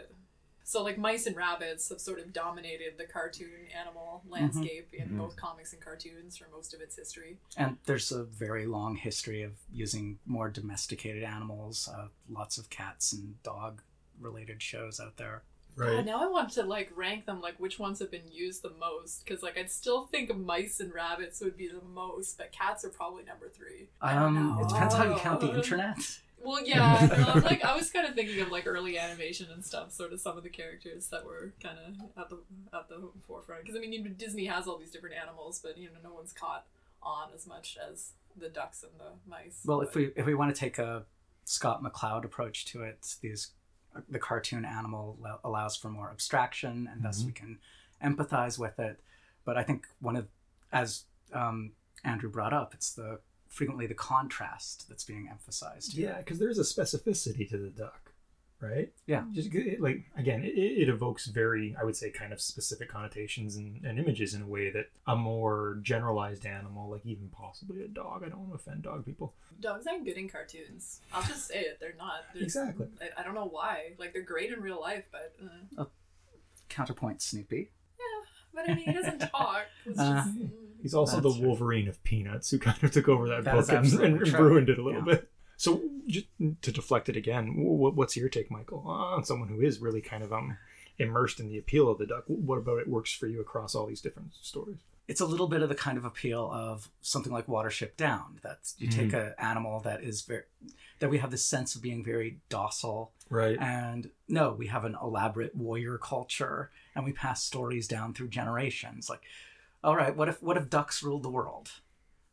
So, 0.66 0.82
like, 0.82 0.98
mice 0.98 1.26
and 1.26 1.36
rabbits 1.36 1.90
have 1.90 2.00
sort 2.00 2.20
of 2.20 2.32
dominated 2.32 2.98
the 2.98 3.06
cartoon 3.06 3.68
animal 3.78 4.24
landscape 4.28 4.94
in 4.94 5.10
Mhm. 5.10 5.18
both 5.18 5.36
comics 5.36 5.74
and 5.74 5.82
cartoons 5.82 6.38
for 6.38 6.48
most 6.50 6.74
of 6.74 6.80
its 6.82 6.96
history. 6.96 7.38
And 7.58 7.78
there's 7.86 8.12
a 8.12 8.24
very 8.24 8.66
long 8.66 8.96
history 8.96 9.44
of 9.44 9.54
using 9.72 10.20
more 10.26 10.50
domesticated 10.50 11.24
animals, 11.24 11.88
uh, 11.90 12.08
lots 12.30 12.58
of 12.58 12.70
cats 12.70 13.12
and 13.14 13.42
dog 13.44 13.82
related 14.20 14.62
shows 14.62 15.00
out 15.00 15.18
there. 15.18 15.44
God, 15.76 16.06
now 16.06 16.22
I 16.24 16.28
want 16.28 16.52
to, 16.52 16.62
like, 16.64 16.96
rank 16.96 17.26
them, 17.26 17.42
like, 17.42 17.60
which 17.60 17.80
ones 17.80 17.98
have 17.98 18.12
been 18.12 18.32
used 18.32 18.62
the 18.62 18.70
most. 18.70 19.26
Because, 19.26 19.42
like, 19.42 19.58
I'd 19.58 19.72
still 19.72 20.06
think 20.06 20.34
mice 20.38 20.80
and 20.80 20.94
rabbits 20.94 21.42
would 21.42 21.58
be 21.58 21.68
the 21.68 21.82
most, 21.82 22.38
but 22.38 22.52
cats 22.52 22.86
are 22.86 22.90
probably 22.90 23.24
number 23.24 23.50
three. 23.50 23.90
I 24.00 24.14
don't 24.14 24.38
Um, 24.38 24.56
know. 24.56 24.62
it 24.64 24.70
depends 24.70 24.94
how 24.94 25.12
you 25.12 25.20
count 25.20 25.42
the 25.42 25.52
Uh, 25.52 25.56
internet. 25.58 25.98
Well, 26.44 26.66
yeah, 26.66 27.08
no, 27.18 27.32
I'm 27.34 27.44
like 27.44 27.64
I 27.64 27.76
was 27.76 27.90
kind 27.90 28.06
of 28.08 28.16
thinking 28.16 28.40
of 28.42 28.52
like 28.52 28.68
early 28.68 28.98
animation 28.98 29.48
and 29.52 29.64
stuff, 29.64 29.92
sort 29.92 30.12
of 30.14 30.20
some 30.20 30.38
of 30.38 30.44
the 30.44 30.50
characters 30.50 31.08
that 31.08 31.26
were 31.26 31.54
kind 31.62 31.78
of 31.80 31.94
at 32.22 32.30
the 32.30 32.40
at 32.78 32.90
the 32.90 33.10
forefront. 33.28 33.62
Because 33.64 33.78
I 33.78 33.80
mean, 33.80 33.94
you 33.94 34.04
know, 34.04 34.10
Disney 34.12 34.46
has 34.46 34.68
all 34.68 34.78
these 34.78 34.92
different 34.92 35.16
animals, 35.16 35.60
but 35.64 35.78
you 35.78 35.88
know, 35.88 35.96
no 36.04 36.14
one's 36.14 36.34
caught 36.34 36.66
on 37.02 37.30
as 37.34 37.48
much 37.48 37.78
as 37.90 38.12
the 38.40 38.50
ducks 38.50 38.84
and 38.84 38.92
the 39.00 39.12
mice. 39.30 39.62
Well, 39.66 39.80
but- 39.80 39.88
if 39.90 39.96
we 39.96 40.12
if 40.16 40.26
we 40.26 40.34
want 40.36 40.54
to 40.54 40.60
take 40.60 40.78
a 40.80 41.04
Scott 41.46 41.82
McCloud 41.84 42.24
approach 42.26 42.66
to 42.66 42.84
it, 42.84 43.16
these 43.22 43.52
the 44.10 44.20
cartoon 44.20 44.66
animal 44.66 45.18
lo- 45.22 45.40
allows 45.44 45.76
for 45.78 45.90
more 45.90 46.10
abstraction, 46.10 46.90
and 46.92 47.04
thus 47.04 47.22
Mhm. 47.22 47.26
we 47.28 47.32
can 47.32 47.60
empathize 48.04 48.58
with 48.58 48.80
it. 48.80 49.00
But 49.46 49.56
I 49.58 49.64
think 49.64 49.88
one 50.00 50.16
of, 50.16 50.28
as 50.72 51.04
um, 51.32 51.74
Andrew 52.04 52.30
brought 52.30 52.54
up, 52.54 52.74
it's 52.74 52.92
the 52.94 53.20
frequently 53.54 53.86
the 53.88 53.94
contrast 53.94 54.90
that's 54.90 55.04
being 55.04 55.28
emphasized. 55.30 55.94
here. 55.94 56.10
Yeah, 56.10 56.18
because 56.18 56.40
there's 56.40 56.58
a 56.60 56.64
specificity 56.64 57.48
to 57.50 57.58
the 57.58 57.70
duck, 57.70 58.12
right? 58.60 58.92
Yeah. 59.06 59.26
Just 59.32 59.54
it, 59.54 59.80
like 59.80 60.06
again, 60.18 60.44
it, 60.44 60.58
it 60.58 60.90
evokes 60.90 61.28
very, 61.28 61.76
I 61.80 61.84
would 61.84 61.96
say, 61.96 62.10
kind 62.10 62.34
of 62.34 62.42
specific 62.42 62.90
connotations 62.90 63.56
and, 63.56 63.84
and 63.86 64.00
images 64.00 64.34
in 64.34 64.42
a 64.42 64.48
way 64.48 64.72
that 64.72 64.88
a 65.06 65.16
more 65.16 65.78
generalized 65.84 66.46
animal, 66.48 66.90
like 66.90 67.06
even 67.06 67.30
possibly 67.30 67.84
a 67.84 67.88
dog, 67.88 68.24
I 68.26 68.30
don't 68.30 68.40
want 68.40 68.52
to 68.52 68.56
offend 68.56 68.82
dog 68.84 69.06
people. 69.06 69.36
dogs 69.60 69.86
aren't 69.86 70.06
good 70.06 70.18
in 70.18 70.28
cartoons. 70.30 71.02
I'll 71.14 71.22
just 71.24 71.48
say 71.48 71.60
it; 71.62 71.78
they're 71.80 71.96
not. 71.98 72.24
There's- 72.34 72.46
Exactly. 72.56 72.88
I, 73.02 73.22
I 73.22 73.24
don't 73.24 73.36
know 73.36 73.48
why. 73.48 73.92
Like 74.00 74.14
they're 74.14 74.24
great 74.24 74.52
in 74.52 74.62
real 74.62 74.82
life, 74.82 75.06
but 75.12 75.36
uh, 75.78 75.86
Counterpoint 76.70 77.22
Snoopy. 77.22 77.70
But 78.54 78.70
I 78.70 78.74
mean, 78.74 78.86
he 78.86 78.94
doesn't 78.94 79.20
talk. 79.32 79.66
It's 79.86 80.00
Uh, 80.00 80.24
just, 80.26 80.38
mm. 80.40 80.50
He's 80.82 80.94
also 80.94 81.22
That's 81.22 81.34
the 81.36 81.40
true. 81.40 81.48
Wolverine 81.48 81.88
of 81.88 82.04
Peanuts, 82.04 82.52
who 82.52 82.60
kind 82.60 82.84
of 82.84 82.92
took 82.92 83.08
over 83.08 83.30
that, 83.30 83.46
That 83.46 83.58
is 83.58 83.68
book 83.68 84.04
and, 84.04 84.22
and 84.22 84.34
ruined 84.34 84.70
it 84.70 84.78
a 84.78 84.84
little 84.84 85.00
Yeah. 85.08 85.16
bit. 85.16 85.30
So, 85.56 85.82
just 86.08 86.26
to 86.64 86.72
deflect 86.74 87.08
it 87.08 87.16
again, 87.16 87.54
what's 87.56 88.18
your 88.18 88.28
take, 88.28 88.52
Michael, 88.52 88.80
on 88.86 89.24
someone 89.24 89.48
who 89.48 89.62
is 89.62 89.80
really 89.80 90.02
kind 90.02 90.24
of 90.24 90.34
um 90.34 90.58
immersed 91.00 91.40
in 91.40 91.48
the 91.48 91.58
appeal 91.58 91.88
of 91.90 92.00
the 92.00 92.06
duck? 92.06 92.24
What 92.28 92.58
about 92.58 92.80
it 92.80 92.88
works 92.90 93.14
for 93.14 93.28
you 93.28 93.40
across 93.40 93.76
all 93.76 93.86
these 93.86 94.02
different 94.02 94.34
stories? 94.42 94.78
It's 95.08 95.22
a 95.22 95.26
little 95.26 95.48
bit 95.48 95.62
of 95.62 95.70
the 95.70 95.76
kind 95.76 95.98
of 95.98 96.06
appeal 96.06 96.50
of 96.52 96.90
something 97.02 97.32
like 97.32 97.48
Watership 97.48 97.96
Down. 97.96 98.40
That 98.44 98.60
you 98.78 98.88
take 98.90 99.14
an 99.14 99.34
animal 99.38 99.80
that 99.82 100.04
is 100.04 100.22
very 100.24 100.44
that 101.00 101.10
we 101.10 101.20
have 101.20 101.32
this 101.32 101.46
sense 101.46 101.76
of 101.76 101.82
being 101.82 102.04
very 102.04 102.40
docile 102.50 103.12
Right. 103.30 103.58
And 103.60 104.10
no, 104.28 104.52
we 104.54 104.68
have 104.68 104.84
an 104.86 104.96
elaborate 105.02 105.56
warrior 105.56 105.98
culture 105.98 106.72
and 106.96 107.06
we 107.06 107.14
pass 107.14 107.44
stories 107.44 107.88
down 107.88 108.14
through 108.14 108.30
generations. 108.30 109.10
Like, 109.10 109.22
all 109.84 109.96
right, 109.96 110.16
what 110.16 110.30
if 110.30 110.42
what 110.42 110.58
if 110.58 110.70
ducks 110.70 111.04
ruled 111.04 111.24
the 111.24 111.30
world? 111.30 111.72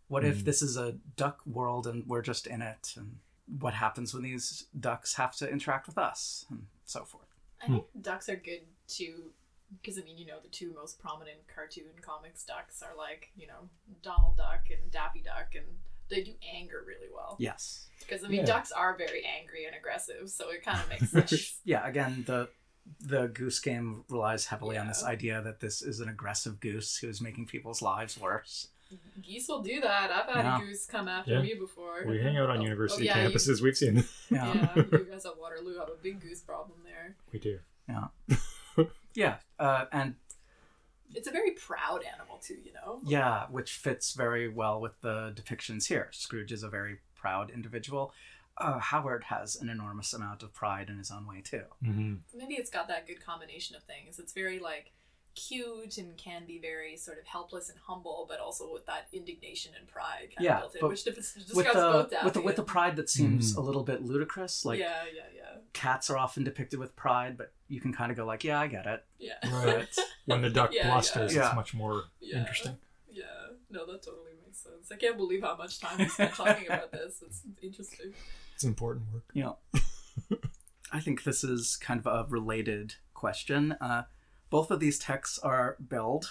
What 0.09 0.25
if 0.25 0.39
Mm. 0.39 0.45
this 0.45 0.63
is 0.63 0.77
a 0.77 0.93
duck 1.17 1.41
world 1.47 1.87
and 1.87 2.07
we're 2.07 2.23
just 2.23 2.47
in 2.47 2.63
it? 2.63 2.95
And 2.97 3.19
what 3.61 3.75
happens 3.75 4.13
when 4.13 4.23
these 4.23 4.67
ducks 4.79 5.15
have 5.15 5.37
to 5.37 5.49
interact 5.51 5.87
with 5.87 5.99
us 5.99 6.47
and 6.51 6.67
so 6.85 7.05
forth? 7.05 7.27
I 7.63 7.67
think 7.67 7.85
ducks 8.01 8.29
are 8.29 8.37
good 8.37 8.63
too, 8.89 9.33
because 9.83 9.99
I 9.99 10.03
mean, 10.03 10.17
you 10.19 10.27
know, 10.27 10.39
the 10.43 10.49
two 10.49 10.73
most 10.75 10.99
prominent 10.99 11.39
cartoon 11.55 11.93
comics 12.01 12.45
ducks 12.45 12.83
are 12.83 12.97
like, 12.97 13.31
you 13.37 13.47
know, 13.47 13.69
Donald 14.03 14.37
Duck 14.37 14.67
and 14.71 14.91
Daffy 14.91 15.21
Duck, 15.23 15.55
and 15.55 15.67
they 16.09 16.23
do 16.23 16.33
anger 16.55 16.83
really 16.87 17.07
well. 17.15 17.37
Yes. 17.39 17.87
Because 18.01 18.25
I 18.25 18.29
mean, 18.29 18.41
Yeah. 18.41 18.47
ducks 18.47 18.73
are 18.73 18.97
very 18.97 19.25
angry 19.25 19.65
and 19.67 19.77
aggressive, 19.77 20.29
so 20.31 20.51
it 20.51 20.65
kind 20.65 20.81
of 20.81 20.89
makes 20.89 21.11
sense. 21.31 21.61
Yeah, 21.65 21.87
again, 21.87 22.25
the 22.27 22.49
the 23.01 23.29
goose 23.29 23.59
game 23.61 24.05
relies 24.09 24.47
heavily 24.47 24.77
on 24.77 24.87
this 24.89 25.03
idea 25.05 25.41
that 25.43 25.61
this 25.61 25.81
is 25.83 26.01
an 26.01 26.09
aggressive 26.09 26.61
goose 26.61 26.97
who 26.99 27.09
is 27.09 27.21
making 27.21 27.47
people's 27.47 27.81
lives 27.83 28.19
worse. 28.19 28.69
Geese 29.23 29.47
will 29.49 29.63
do 29.63 29.81
that. 29.81 30.11
I've 30.11 30.35
had 30.35 30.45
Yeah. 30.45 30.57
a 30.63 30.67
goose 30.67 30.85
come 30.87 31.07
after 31.07 31.35
Yeah. 31.35 31.43
me 31.43 31.55
before. 31.55 32.05
We 32.07 32.21
hang 32.21 32.37
out 32.37 32.51
on 32.51 32.59
Oh, 32.59 32.63
university 32.63 33.09
oh, 33.09 33.15
yeah, 33.15 33.23
you- 33.29 33.31
campuses. 33.35 33.61
We've 33.63 33.77
seen. 33.77 34.05
Yeah. 34.31 34.53
yeah, 34.55 34.75
you 34.77 35.07
guys 35.11 35.25
at 35.27 35.39
Waterloo 35.39 35.79
have 35.79 35.89
a 35.89 35.95
big 36.03 36.21
goose 36.21 36.41
problem 36.41 36.79
there. 36.85 37.15
we 37.33 37.39
do. 37.39 37.61
Yeah. 37.89 38.09
yeah. 39.15 39.37
Uh, 39.59 39.85
and 39.93 40.15
It's 41.15 41.27
a 41.29 41.33
very 41.33 41.53
proud 41.53 42.03
animal 42.05 42.39
too, 42.39 42.59
you 42.65 42.73
know. 42.73 43.01
Yeah, 43.05 43.47
which 43.49 43.73
fits 43.73 44.13
very 44.15 44.49
well 44.49 44.81
with 44.81 45.01
the 45.01 45.33
depictions 45.35 45.87
here. 45.87 46.09
Scrooge 46.13 46.53
is 46.53 46.63
a 46.63 46.69
very 46.69 46.99
proud 47.17 47.51
individual. 47.51 48.13
Uh, 48.61 48.79
Howard 48.79 49.25
has 49.25 49.57
an 49.57 49.69
enormous 49.69 50.13
amount 50.13 50.43
of 50.43 50.53
pride 50.53 50.89
in 50.91 50.99
his 50.99 51.11
own 51.11 51.27
way 51.27 51.41
too. 51.41 51.63
Mm-hmm. 51.85 52.15
maybe 52.37 52.55
it's 52.55 52.71
got 52.71 52.89
that 52.89 53.07
good 53.07 53.25
combination 53.25 53.75
of 53.77 53.83
things. 53.85 54.19
It's 54.19 54.33
very 54.33 54.59
like 54.59 54.93
cute 55.37 55.97
and 55.97 56.17
can 56.17 56.45
be 56.45 56.59
very 56.59 56.97
sort 56.97 57.19
of 57.19 57.25
helpless 57.27 57.69
and 57.71 57.79
humble, 57.87 58.27
but 58.29 58.41
also 58.41 58.71
with 58.73 58.85
that 58.87 59.07
indignation 59.13 59.73
and 59.79 59.87
pride 59.87 60.29
kind 60.37 60.45
Yeah, 60.45 60.57
of 60.63 60.73
built 60.73 60.83
in, 60.85 60.89
which 60.89 61.05
def- 61.05 61.15
describes 61.17 61.55
With 61.55 61.67
the 61.67 61.73
both 61.73 62.25
with 62.25 62.35
the, 62.35 62.41
with 62.43 62.57
the 62.57 62.63
pride 62.65 62.97
that 62.97 63.09
seems 63.09 63.55
Mhm. 63.55 63.59
a 63.59 63.61
little 63.61 63.85
bit 63.85 64.03
ludicrous. 64.03 64.65
Like 64.65 64.81
yeah, 64.81 65.05
yeah, 65.15 65.23
yeah, 65.35 65.57
cats 65.73 66.11
are 66.11 66.19
often 66.19 66.43
depicted 66.45 66.79
with 66.81 66.97
pride, 66.97 67.37
but 67.39 67.53
you 67.69 67.81
can 67.81 67.93
kind 67.93 68.11
of 68.11 68.17
go 68.17 68.27
like, 68.27 68.43
yeah, 68.45 68.61
I 68.61 68.67
get 68.67 68.87
it. 68.87 69.05
yeah, 69.19 69.39
Right. 69.65 69.89
When 70.27 70.43
the 70.43 70.51
duck 70.51 70.73
Yeah, 70.73 70.83
yeah. 70.87 70.91
blusters, 70.93 71.35
Yeah. 71.35 71.47
it's 71.47 71.55
much 71.57 71.75
more 71.75 72.05
Yeah. 72.21 72.39
interesting. 72.41 72.79
yeah. 73.09 73.25
No, 73.71 73.87
that 73.87 74.03
totally 74.03 74.33
makes 74.45 74.59
sense. 74.59 74.91
I 74.91 74.97
can't 74.97 75.17
believe 75.17 75.43
how 75.43 75.57
much 75.57 75.79
time 75.79 75.97
we 75.99 76.09
spent 76.09 76.35
talking 76.35 76.67
about 76.67 76.91
this. 76.91 77.23
It's 77.25 77.43
interesting. 77.63 78.15
It's 78.61 78.65
important 78.67 79.07
work. 79.11 79.25
You 79.33 79.43
know, 79.43 79.57
I 80.93 81.01
think 81.01 81.25
this 81.25 81.43
is 81.43 81.77
kind 81.77 81.99
of 81.99 82.07
a 82.07 82.27
related 82.29 82.97
question. 83.15 83.73
Uh, 83.81 84.03
both 84.51 84.71
of 84.71 84.81
these 84.81 84.99
texts 84.99 85.39
are 85.39 85.79
billed 85.89 86.31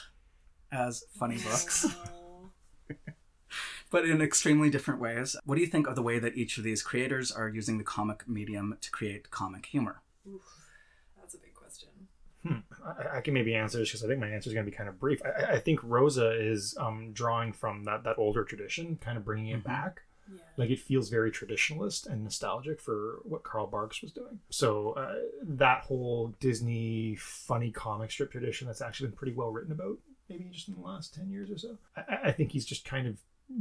as 0.71 1.03
funny 1.17 1.37
books. 1.39 1.87
But 3.91 4.05
in 4.07 4.21
extremely 4.21 4.69
different 4.69 5.01
ways. 5.01 5.35
What 5.43 5.55
do 5.55 5.61
you 5.61 5.67
think 5.67 5.87
of 5.87 5.95
the 5.95 6.03
way 6.03 6.19
that 6.19 6.37
each 6.37 6.59
of 6.59 6.63
these 6.63 6.83
creators 6.83 7.31
are 7.31 7.49
using 7.49 7.79
the 7.79 7.83
comic 7.83 8.27
medium 8.29 8.77
to 8.81 8.91
create 8.91 9.31
comic 9.31 9.65
humor? 9.65 10.03
Oof, 10.31 10.43
that's 11.19 11.33
a 11.33 11.39
big 11.39 11.55
question. 11.55 11.89
Hmm. 12.45 12.57
I, 12.85 13.17
I 13.17 13.21
can 13.21 13.33
maybe 13.33 13.55
answer 13.55 13.79
this 13.79 13.89
because 13.89 14.03
I 14.03 14.07
think 14.07 14.19
my 14.19 14.29
answer 14.29 14.47
is 14.51 14.53
going 14.53 14.63
to 14.67 14.71
be 14.71 14.77
kind 14.77 14.87
of 14.87 14.99
brief. 14.99 15.19
I- 15.25 15.29
I, 15.29 15.51
I 15.53 15.59
think 15.59 15.79
Rosa 15.81 16.29
is 16.39 16.77
um, 16.79 17.13
drawing 17.13 17.51
from 17.51 17.85
that, 17.85 18.03
that 18.03 18.19
older 18.19 18.43
tradition, 18.43 18.99
kind 19.01 19.17
of 19.17 19.25
bringing 19.25 19.47
it 19.47 19.61
Mhm. 19.61 19.63
back. 19.63 20.01
Yeah. 20.31 20.41
Like 20.57 20.69
it 20.69 20.79
feels 20.79 21.09
very 21.09 21.31
traditionalist 21.31 22.07
and 22.07 22.23
nostalgic 22.23 22.79
for 22.81 23.19
what 23.23 23.43
Carl 23.43 23.67
Barks 23.67 24.01
was 24.01 24.11
doing. 24.11 24.39
So 24.49 24.91
uh, 24.91 25.15
that 25.43 25.81
whole 25.81 26.35
Disney 26.39 27.15
funny 27.19 27.71
comic 27.71 28.11
strip 28.11 28.31
tradition 28.31 28.67
that's 28.67 28.81
actually 28.81 29.07
been 29.07 29.17
pretty 29.17 29.33
well 29.33 29.49
written 29.49 29.71
about, 29.71 29.97
maybe 30.29 30.45
just 30.51 30.67
in 30.67 30.75
the 30.75 30.81
last 30.81 31.13
ten 31.13 31.29
years 31.29 31.49
or 31.49 31.57
so. 31.57 31.77
I, 31.95 32.29
I 32.29 32.31
think 32.31 32.51
he's 32.51 32.65
just 32.65 32.85
kind 32.85 33.07
of 33.07 33.17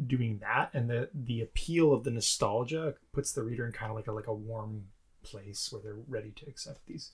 doing 0.07 0.39
that, 0.39 0.71
and 0.75 0.91
the 0.91 1.09
the 1.15 1.41
appeal 1.41 1.93
of 1.93 2.05
the 2.05 2.11
nostalgia 2.11 2.95
puts 3.13 3.33
the 3.33 3.43
reader 3.43 3.67
in 3.67 3.73
kind 3.73 3.91
of 3.91 3.97
like 3.97 4.07
a 4.07 4.13
like 4.13 4.27
a 4.27 4.35
warm 4.35 4.85
place 5.23 5.73
where 5.73 5.83
they're 5.83 6.03
ready 6.07 6.31
to 6.37 6.47
accept 6.47 6.87
these 6.87 7.13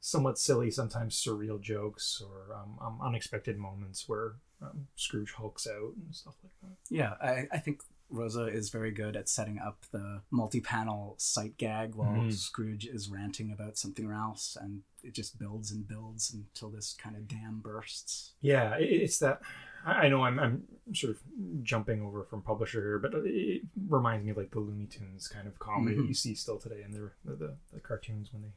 somewhat 0.00 0.38
silly, 0.38 0.70
sometimes 0.70 1.16
surreal 1.16 1.58
jokes 1.58 2.22
or 2.22 2.54
um, 2.54 2.76
um, 2.78 2.98
unexpected 3.02 3.56
moments 3.56 4.06
where 4.06 4.34
um, 4.60 4.86
Scrooge 4.96 5.32
hulks 5.32 5.66
out 5.66 5.94
and 5.96 6.14
stuff 6.14 6.34
like 6.42 6.52
that. 6.60 6.94
Yeah, 6.94 7.14
I, 7.22 7.48
I 7.50 7.58
think 7.58 7.80
Rosa 8.10 8.46
is 8.46 8.70
very 8.70 8.90
good 8.92 9.16
at 9.16 9.28
setting 9.28 9.58
up 9.58 9.84
the 9.90 10.22
multi-panel 10.30 11.16
sight 11.18 11.56
gag 11.56 11.94
while 11.94 12.12
Mhm. 12.12 12.32
Scrooge 12.32 12.86
is 12.86 13.08
ranting 13.08 13.50
about 13.50 13.76
something 13.78 14.10
else, 14.10 14.56
and 14.60 14.82
it 15.02 15.14
just 15.14 15.38
builds 15.38 15.70
and 15.72 15.86
builds 15.88 16.32
until 16.32 16.70
this 16.70 16.92
kind 16.94 17.16
of 17.16 17.26
dam 17.26 17.60
bursts. 17.60 18.34
Yeah, 18.40 18.74
it's 18.78 19.18
that. 19.18 19.40
I 19.84 20.06
I 20.06 20.08
know 20.08 20.22
I'm, 20.24 20.38
I'm 20.38 20.64
sort 20.94 21.10
of 21.16 21.22
jumping 21.62 22.00
over 22.02 22.24
from 22.24 22.42
publisher 22.42 22.80
here, 22.80 22.98
but 22.98 23.12
it 23.26 23.62
reminds 23.88 24.24
me 24.24 24.30
of 24.30 24.36
like 24.36 24.50
the 24.50 24.60
Looney 24.60 24.86
Tunes 24.86 25.28
kind 25.28 25.46
of 25.48 25.58
comedy 25.58 25.96
that 25.96 26.02
Mhm. 26.04 26.08
you 26.08 26.14
see 26.14 26.34
still 26.34 26.58
today 26.58 26.82
in 26.82 26.92
the, 26.92 27.10
the, 27.24 27.34
the, 27.36 27.56
the 27.72 27.80
cartoons 27.80 28.32
when 28.32 28.42
they 28.42 28.52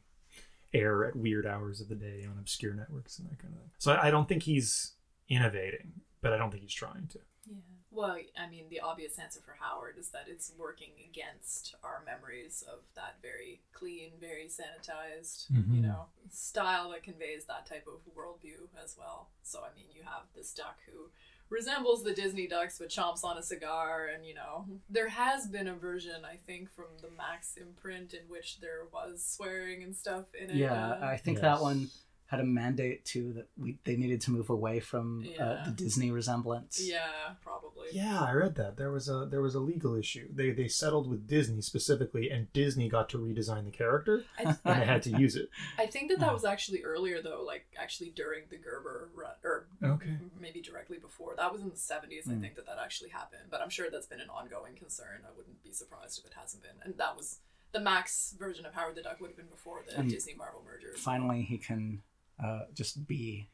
air 0.78 1.04
at 1.06 1.16
weird 1.16 1.46
hours 1.46 1.80
of 1.80 1.88
the 1.88 1.94
day 1.94 2.24
on 2.24 2.38
obscure 2.38 2.74
networks 2.74 3.18
and 3.18 3.28
that 3.30 3.38
kind 3.38 3.54
of 3.54 3.60
thing. 3.60 3.70
So 3.78 3.92
I, 3.92 4.08
I 4.08 4.10
don't 4.10 4.28
think 4.28 4.42
he's 4.44 4.92
innovating, 5.28 5.92
but 6.20 6.32
I 6.32 6.36
don't 6.38 6.50
think 6.50 6.62
he's 6.62 6.72
trying 6.74 7.08
to. 7.08 7.18
Yeah. 7.46 7.56
Well, 7.98 8.16
I 8.40 8.48
mean, 8.48 8.66
the 8.70 8.78
obvious 8.78 9.18
answer 9.18 9.40
for 9.44 9.56
Howard 9.58 9.96
is 9.98 10.10
that 10.10 10.26
it's 10.28 10.52
working 10.56 10.90
against 11.10 11.74
our 11.82 12.00
memories 12.06 12.62
of 12.72 12.78
that 12.94 13.16
very 13.20 13.60
clean, 13.72 14.12
very 14.20 14.46
sanitized, 14.46 15.50
you 15.50 15.82
Mhm. 15.82 15.82
know, 15.82 16.06
style 16.30 16.90
that 16.90 17.02
conveys 17.02 17.46
that 17.46 17.66
type 17.66 17.88
of 17.88 18.00
worldview 18.14 18.68
as 18.80 18.96
well. 18.96 19.30
So, 19.42 19.64
I 19.64 19.74
mean, 19.74 19.86
you 19.92 20.04
have 20.04 20.32
this 20.32 20.54
duck 20.54 20.78
who 20.86 21.10
resembles 21.48 22.04
the 22.04 22.14
Disney 22.14 22.46
ducks 22.46 22.78
but 22.78 22.88
chomps 22.88 23.24
on 23.24 23.36
a 23.36 23.42
cigar, 23.42 24.06
and, 24.06 24.24
you 24.24 24.34
know, 24.34 24.68
there 24.88 25.08
has 25.08 25.48
been 25.48 25.66
a 25.66 25.74
version, 25.74 26.24
I 26.24 26.36
think, 26.36 26.70
from 26.70 26.98
the 27.02 27.10
Max 27.10 27.56
imprint 27.56 28.14
in 28.14 28.28
which 28.28 28.60
there 28.60 28.84
was 28.92 29.26
swearing 29.26 29.82
and 29.82 29.96
stuff 29.96 30.32
in 30.36 30.50
it. 30.50 30.56
Yeah, 30.56 30.90
uh, 30.92 31.00
I 31.04 31.16
think 31.16 31.38
Yes. 31.38 31.42
that 31.42 31.60
one 31.60 31.90
had 32.28 32.40
a 32.40 32.44
mandate 32.44 33.04
too 33.06 33.32
that 33.32 33.48
we 33.58 33.78
they 33.84 33.96
needed 33.96 34.20
to 34.20 34.30
move 34.30 34.50
away 34.50 34.80
from 34.80 35.26
uh, 35.40 35.64
the 35.64 35.70
Disney 35.72 36.10
resemblance. 36.10 36.78
yeah, 36.82 37.08
probably. 37.42 37.88
Yeah, 37.92 38.20
I 38.20 38.32
read 38.32 38.54
that. 38.56 38.76
There 38.76 38.90
was 38.92 39.08
a 39.08 39.26
there 39.30 39.40
was 39.40 39.54
a 39.54 39.60
legal 39.60 39.94
issue. 39.96 40.28
They 40.32 40.50
they 40.50 40.68
settled 40.68 41.08
with 41.08 41.26
Disney 41.26 41.62
specifically, 41.62 42.28
and 42.30 42.52
Disney 42.52 42.88
got 42.90 43.08
to 43.10 43.18
redesign 43.18 43.64
the 43.64 43.70
character, 43.70 44.24
I, 44.38 44.42
and 44.42 44.80
they 44.82 44.84
had 44.86 45.02
to 45.04 45.10
use 45.18 45.36
it. 45.36 45.48
I 45.78 45.86
think 45.86 46.10
that 46.10 46.20
that 46.20 46.32
was 46.34 46.44
actually 46.44 46.82
earlier 46.84 47.22
though, 47.22 47.42
like 47.46 47.64
actually 47.78 48.10
during 48.10 48.44
the 48.50 48.58
Gerber 48.58 49.08
run, 49.14 49.32
or 49.42 49.66
Okay. 49.82 50.18
maybe 50.38 50.60
directly 50.60 50.98
before. 50.98 51.34
That 51.36 51.50
was 51.50 51.62
in 51.62 51.70
the 51.70 51.76
seventies. 51.76 52.28
I 52.28 52.32
Mm. 52.32 52.40
think 52.42 52.56
that 52.56 52.66
that 52.66 52.76
actually 52.78 53.08
happened, 53.10 53.44
but 53.50 53.62
I'm 53.62 53.70
sure 53.70 53.86
that's 53.90 54.06
been 54.06 54.20
an 54.20 54.28
ongoing 54.28 54.74
concern. 54.76 55.22
I 55.26 55.34
wouldn't 55.34 55.62
be 55.64 55.72
surprised 55.72 56.18
if 56.18 56.26
it 56.26 56.34
hasn't 56.38 56.62
been. 56.62 56.76
And 56.84 56.98
that 56.98 57.16
was 57.16 57.38
the 57.72 57.80
Max 57.80 58.34
version 58.38 58.66
of 58.66 58.74
Howard 58.74 58.96
the 58.96 59.02
Duck 59.02 59.18
would 59.20 59.28
have 59.28 59.36
been 59.36 59.46
before 59.46 59.82
the 59.88 59.98
And 59.98 60.10
Disney 60.10 60.34
Marvel 60.34 60.62
merger. 60.64 60.92
Finally, 60.96 61.42
he 61.42 61.56
can 61.58 62.02
uh, 62.42 62.60
just 62.74 63.06
be. 63.06 63.48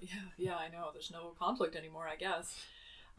Yeah, 0.00 0.08
yeah, 0.36 0.56
I 0.56 0.68
know. 0.68 0.90
There's 0.92 1.10
no 1.10 1.34
conflict 1.38 1.76
anymore, 1.76 2.06
I 2.08 2.16
guess. 2.16 2.54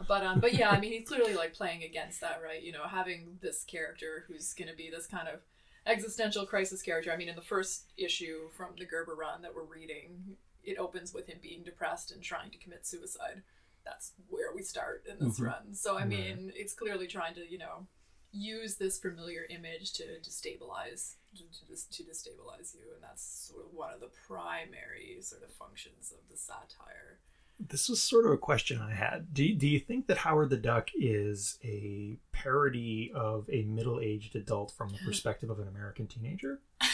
But 0.08 0.24
um, 0.24 0.40
but 0.40 0.54
yeah, 0.54 0.70
I 0.70 0.80
mean, 0.80 0.92
he's 0.92 1.08
clearly 1.08 1.36
like 1.36 1.54
playing 1.54 1.84
against 1.84 2.22
that, 2.22 2.42
right? 2.44 2.62
You 2.62 2.72
know, 2.74 2.84
having 2.84 3.38
this 3.42 3.64
character 3.64 4.26
who's 4.28 4.54
going 4.54 4.68
to 4.70 4.76
be 4.76 4.90
this 4.90 5.08
kind 5.08 5.28
of 5.28 5.40
existential 5.88 6.46
crisis 6.46 6.82
character. 6.82 7.12
I 7.12 7.18
mean, 7.18 7.30
in 7.30 7.36
the 7.36 7.42
first 7.42 7.86
issue 7.98 8.50
from 8.56 8.72
the 8.78 8.86
Gerber 8.86 9.16
run 9.16 9.42
that 9.44 9.56
we're 9.56 9.64
reading, 9.64 10.36
it 10.64 10.78
opens 10.78 11.14
with 11.14 11.28
him 11.28 11.38
being 11.42 11.64
depressed 11.64 12.12
and 12.12 12.22
trying 12.22 12.52
to 12.52 12.58
commit 12.58 12.86
suicide. 12.86 13.42
That's 13.86 14.12
where 14.30 14.54
we 14.54 14.64
start 14.64 15.04
in 15.10 15.18
this 15.26 15.40
Mhm. 15.40 15.46
run. 15.46 15.74
So 15.76 15.96
I 15.96 16.00
Right. 16.00 16.08
mean, 16.10 16.52
it's 16.56 16.74
clearly 16.74 17.08
trying 17.08 17.36
to 17.36 17.50
you 17.50 17.58
know 17.58 17.88
use 18.36 18.76
this 18.76 19.00
familiar 19.00 19.46
image 19.50 19.94
to 19.94 20.04
destabilize 20.22 21.16
to, 21.36 21.44
to, 21.44 21.66
dis- 21.68 21.86
to 21.86 22.04
destabilize 22.04 22.76
you, 22.76 22.82
and 22.94 23.02
that's 23.02 23.48
sort 23.50 23.66
of 23.66 23.74
one 23.74 23.94
of 23.94 24.00
the 24.00 24.10
primary 24.28 25.18
sort 25.22 25.44
of 25.44 25.52
functions 25.52 26.12
of 26.12 26.30
the 26.30 26.38
satire. 26.38 27.20
This 27.60 27.88
was 27.88 28.04
sort 28.04 28.26
of 28.26 28.32
a 28.34 28.38
question 28.38 28.82
I 28.82 28.94
had. 28.94 29.34
Do 29.34 29.54
do 29.56 29.68
you 29.68 29.80
think 29.80 30.08
that 30.08 30.18
Howard 30.18 30.50
the 30.50 30.58
Duck 30.58 30.90
is 30.94 31.58
a 31.64 32.18
parody 32.34 33.12
of 33.16 33.50
a 33.50 33.64
middle 33.64 34.00
aged 34.02 34.36
adult 34.36 34.72
from 34.72 34.90
the 34.90 34.98
perspective 35.06 35.50
of 35.50 35.60
an 35.60 35.68
American 35.68 36.08
teenager? 36.08 36.60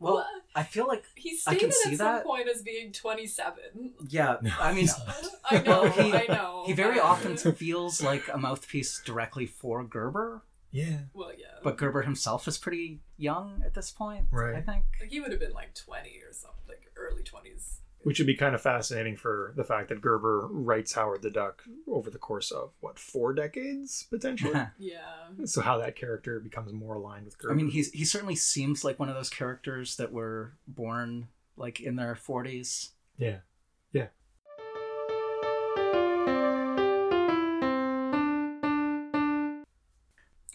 Well, 0.00 0.14
Well, 0.16 0.26
I 0.54 0.62
feel 0.62 0.86
like 0.86 1.04
He 1.16 1.38
I 1.46 1.56
can 1.56 1.70
stated 1.70 1.74
see 1.74 1.92
at 1.92 1.98
some 1.98 2.06
that. 2.06 2.24
point 2.24 2.48
as 2.48 2.62
being 2.62 2.92
27. 2.92 3.94
yeah. 4.08 4.36
I 4.60 4.72
mean, 4.72 4.88
I 5.50 5.58
know, 5.60 5.88
he- 5.90 6.12
I 6.14 6.26
know. 6.28 6.62
he 6.66 6.72
very 6.72 7.00
often 7.00 7.36
feels 7.36 8.02
like 8.02 8.22
a 8.32 8.38
mouthpiece 8.38 9.02
directly 9.04 9.46
for 9.46 9.82
Gerber, 9.84 10.42
Yeah. 10.70 10.98
Well, 11.12 11.32
yeah. 11.36 11.58
but 11.62 11.76
Gerber 11.76 12.02
himself 12.02 12.46
is 12.46 12.56
pretty 12.58 13.00
young 13.16 13.62
at 13.64 13.74
this 13.74 13.90
point. 13.90 14.26
Right. 14.30 14.54
I 14.56 14.60
think. 14.60 14.84
Like, 15.00 15.10
he 15.10 15.20
would 15.20 15.30
have 15.32 15.40
been 15.40 15.52
like 15.52 15.74
20 15.74 16.08
or 16.28 16.32
something, 16.32 16.60
like 16.68 16.82
early 16.96 17.22
20s. 17.22 17.78
Which 18.04 18.18
would 18.18 18.26
be 18.26 18.34
kind 18.36 18.54
of 18.54 18.60
fascinating 18.60 19.16
for 19.16 19.52
the 19.56 19.64
fact 19.64 19.88
that 19.88 20.00
Gerber 20.00 20.46
writes 20.50 20.92
Howard 20.92 21.22
the 21.22 21.30
Duck 21.30 21.64
over 21.88 22.10
the 22.10 22.18
course 22.18 22.50
of 22.50 22.70
what 22.80 22.98
four 22.98 23.32
decades 23.34 24.06
potentially. 24.10 24.52
Yeah. 24.78 25.00
so 25.46 25.60
how 25.62 25.78
that 25.78 25.96
character 25.96 26.38
becomes 26.38 26.72
more 26.72 26.94
aligned 26.94 27.24
with 27.24 27.38
Gerber. 27.38 27.52
I 27.52 27.56
mean, 27.56 27.70
he's 27.70 27.90
he 27.92 28.04
certainly 28.04 28.36
seems 28.36 28.84
like 28.84 28.98
one 28.98 29.08
of 29.08 29.14
those 29.14 29.30
characters 29.30 29.96
that 29.96 30.12
were 30.12 30.52
born 30.68 31.28
like 31.56 31.80
in 31.80 31.96
their 31.96 32.14
forties. 32.14 32.90
yeah, 33.16 33.38
yeah. 33.92 34.08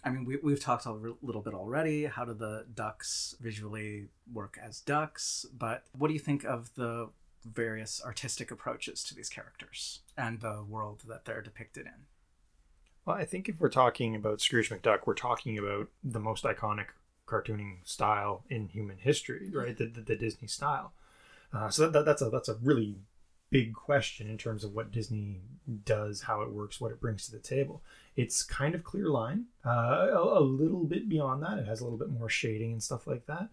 I 0.01 0.11
mean, 0.11 0.23
we, 0.25 0.37
we've 0.41 0.59
talked 0.61 0.85
a 0.85 0.91
little 1.21 1.41
bit 1.41 1.53
already. 1.53 2.05
How 2.05 2.23
do 2.25 2.33
the 2.33 2.65
ducks 2.73 3.35
visually 3.41 4.07
work 4.31 4.57
as 4.63 4.79
ducks? 4.79 5.45
But 5.55 5.83
what 5.97 6.07
do 6.07 6.13
you 6.13 6.19
think 6.19 6.45
of 6.45 6.73
the 6.75 7.09
various 7.43 8.01
artistic 8.03 8.51
approaches 8.51 9.03
to 9.03 9.15
these 9.15 9.29
characters 9.29 9.99
and 10.17 10.41
the 10.41 10.63
world 10.67 11.03
that 11.07 11.25
they're 11.25 11.41
depicted 11.41 11.85
in? 11.85 12.05
Well, 13.05 13.15
I 13.15 13.25
think 13.25 13.49
if 13.49 13.59
we're 13.59 13.69
talking 13.69 14.15
about 14.15 14.41
Scrooge 14.41 14.69
McDuck, 14.69 14.99
we're 15.05 15.13
talking 15.13 15.57
about 15.57 15.87
the 16.03 16.19
most 16.19 16.43
iconic 16.43 16.87
cartooning 17.27 17.77
style 17.83 18.43
in 18.49 18.67
human 18.67 18.97
history, 18.97 19.49
right? 19.53 19.77
The, 19.77 19.85
the, 19.85 20.01
the 20.01 20.15
Disney 20.15 20.47
style. 20.47 20.93
Uh, 21.53 21.69
so 21.69 21.83
that, 21.83 21.93
that, 21.93 22.05
that's 22.05 22.21
a 22.21 22.29
that's 22.29 22.49
a 22.49 22.57
really 22.61 22.97
big 23.49 23.73
question 23.73 24.29
in 24.29 24.37
terms 24.37 24.63
of 24.63 24.75
what 24.75 24.91
Disney 24.91 25.41
does, 25.85 26.21
how 26.21 26.41
it 26.41 26.51
works, 26.51 26.79
what 26.79 26.91
it 26.91 27.01
brings 27.01 27.25
to 27.25 27.31
the 27.31 27.39
table. 27.39 27.81
It's 28.15 28.43
kind 28.43 28.75
of 28.75 28.83
clear 28.83 29.09
line. 29.09 29.45
Uh, 29.65 30.09
a, 30.11 30.39
a 30.39 30.41
little 30.41 30.83
bit 30.83 31.09
beyond 31.09 31.41
that, 31.43 31.57
it 31.57 31.65
has 31.65 31.81
a 31.81 31.83
little 31.83 31.97
bit 31.97 32.09
more 32.11 32.29
shading 32.29 32.73
and 32.73 32.83
stuff 32.83 33.07
like 33.07 33.25
that. 33.25 33.49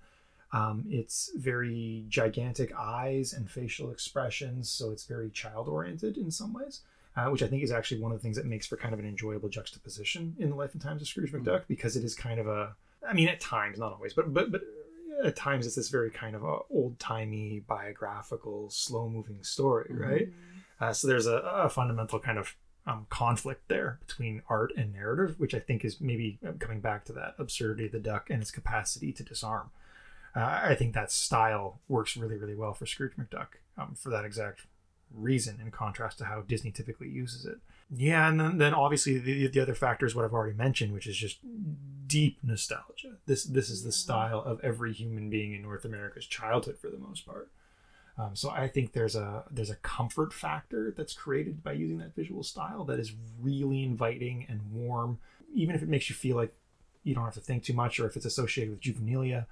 Um, 0.56 0.84
it's 0.88 1.32
very 1.36 2.04
gigantic 2.08 2.72
eyes 2.76 3.32
and 3.32 3.50
facial 3.50 3.90
expressions, 3.90 4.70
so 4.70 4.90
it's 4.90 5.04
very 5.04 5.30
child 5.30 5.68
oriented 5.68 6.16
in 6.16 6.30
some 6.30 6.52
ways 6.52 6.82
uh, 7.16 7.26
which 7.26 7.42
I 7.42 7.46
think 7.46 7.62
is 7.62 7.72
actually 7.72 8.00
one 8.00 8.12
of 8.12 8.18
the 8.18 8.22
things 8.22 8.36
that 8.36 8.46
makes 8.46 8.66
for 8.66 8.76
kind 8.76 8.92
of 8.92 9.00
an 9.00 9.06
enjoyable 9.06 9.48
juxtaposition 9.48 10.36
in 10.38 10.50
the 10.50 10.56
life 10.56 10.72
and 10.74 10.82
times 10.82 11.00
of 11.00 11.08
Scrooge 11.08 11.32
McDuck 11.32 11.62
because 11.66 11.96
it 11.96 12.04
is 12.04 12.14
kind 12.14 12.38
of 12.38 12.46
a, 12.46 12.74
I 13.06 13.14
mean, 13.14 13.28
at 13.28 13.40
times, 13.40 13.78
not 13.78 13.92
always, 13.92 14.12
but 14.12 14.32
but 14.32 14.52
but 14.52 14.62
at 15.24 15.34
times 15.34 15.66
it's 15.66 15.76
this 15.76 15.88
very 15.88 16.10
kind 16.10 16.36
of 16.36 16.44
old 16.44 16.98
timey 16.98 17.62
biographical, 17.66 18.68
slow 18.68 19.08
moving 19.08 19.42
story, 19.42 19.90
right? 19.90 20.28
Uh, 20.78 20.92
so 20.92 21.08
there's 21.08 21.26
a, 21.26 21.36
a 21.36 21.70
fundamental 21.70 22.18
kind 22.18 22.38
of 22.38 22.54
um, 22.86 23.06
conflict 23.08 23.62
there 23.68 23.98
between 24.06 24.42
art 24.50 24.72
and 24.76 24.92
narrative, 24.92 25.40
which 25.40 25.54
I 25.54 25.58
think 25.58 25.86
is 25.86 26.02
maybe 26.02 26.38
uh, 26.46 26.52
coming 26.58 26.80
back 26.80 27.06
to 27.06 27.14
that 27.14 27.34
absurdity 27.38 27.86
of 27.86 27.92
the 27.92 27.98
duck 27.98 28.28
and 28.28 28.42
its 28.42 28.50
capacity 28.50 29.10
to 29.14 29.22
disarm. 29.22 29.70
Uh, 30.36 30.60
I 30.64 30.74
think 30.74 30.92
that 30.92 31.10
style 31.10 31.80
works 31.88 32.16
really, 32.16 32.36
really 32.36 32.54
well 32.54 32.74
for 32.74 32.84
Scrooge 32.84 33.16
McDuck 33.16 33.48
um, 33.78 33.94
for 33.96 34.10
that 34.10 34.26
exact 34.26 34.66
reason, 35.14 35.58
in 35.62 35.70
contrast 35.70 36.18
to 36.18 36.24
how 36.26 36.42
Disney 36.42 36.70
typically 36.70 37.08
uses 37.08 37.46
it. 37.46 37.56
Yeah, 37.96 38.28
and 38.28 38.38
then, 38.38 38.58
then 38.58 38.74
obviously 38.74 39.18
the, 39.18 39.46
the 39.46 39.60
other 39.60 39.74
factor 39.74 40.04
is 40.04 40.14
what 40.14 40.24
I've 40.24 40.34
already 40.34 40.56
mentioned, 40.56 40.92
which 40.92 41.06
is 41.06 41.16
just 41.16 41.38
deep 42.06 42.38
nostalgia. 42.42 43.16
This 43.26 43.44
this 43.44 43.70
is 43.70 43.82
the 43.82 43.92
style 43.92 44.42
of 44.44 44.60
every 44.62 44.92
human 44.92 45.30
being 45.30 45.54
in 45.54 45.62
North 45.62 45.84
America's 45.84 46.26
childhood 46.26 46.76
for 46.78 46.90
the 46.90 46.98
most 46.98 47.24
part. 47.24 47.48
Um, 48.18 48.34
so 48.34 48.50
I 48.50 48.68
think 48.68 48.92
there's 48.92 49.14
a 49.14 49.44
there's 49.50 49.70
a 49.70 49.76
comfort 49.76 50.32
factor 50.32 50.92
that's 50.96 51.14
created 51.14 51.62
by 51.62 51.72
using 51.72 51.98
that 51.98 52.14
visual 52.14 52.42
style 52.42 52.84
that 52.84 52.98
is 52.98 53.12
really 53.40 53.84
inviting 53.84 54.46
and 54.48 54.60
warm, 54.72 55.18
even 55.54 55.74
if 55.74 55.82
it 55.82 55.88
makes 55.88 56.10
you 56.10 56.16
feel 56.16 56.36
like 56.36 56.52
you 57.04 57.14
don't 57.14 57.24
have 57.24 57.34
to 57.34 57.40
think 57.40 57.62
too 57.62 57.74
much, 57.74 58.00
or 58.00 58.06
if 58.06 58.16
it's 58.16 58.26
associated 58.26 58.70
with 58.70 58.80
juvenilia. 58.80 59.46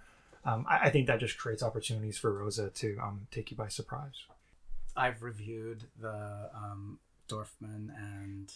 Um, 0.44 0.66
I, 0.68 0.86
I 0.86 0.90
think 0.90 1.06
that 1.06 1.20
just 1.20 1.38
creates 1.38 1.62
opportunities 1.62 2.18
for 2.18 2.32
Rosa 2.32 2.70
to 2.70 2.98
um, 3.02 3.26
take 3.30 3.50
you 3.50 3.56
by 3.56 3.68
surprise. 3.68 4.24
I've 4.96 5.22
reviewed 5.22 5.84
the 6.00 6.50
um, 6.54 6.98
Dorfman 7.28 7.88
and 7.96 8.52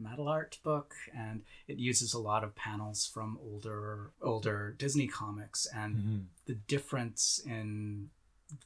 Mattelart 0.00 0.62
book, 0.62 0.94
and 1.16 1.42
it 1.68 1.78
uses 1.78 2.14
a 2.14 2.18
lot 2.18 2.44
of 2.44 2.54
panels 2.54 3.06
from 3.06 3.38
older 3.42 4.10
older 4.20 4.74
Disney 4.78 5.06
comics, 5.06 5.66
and 5.74 6.26
the 6.46 6.54
difference 6.54 7.40
in 7.44 8.10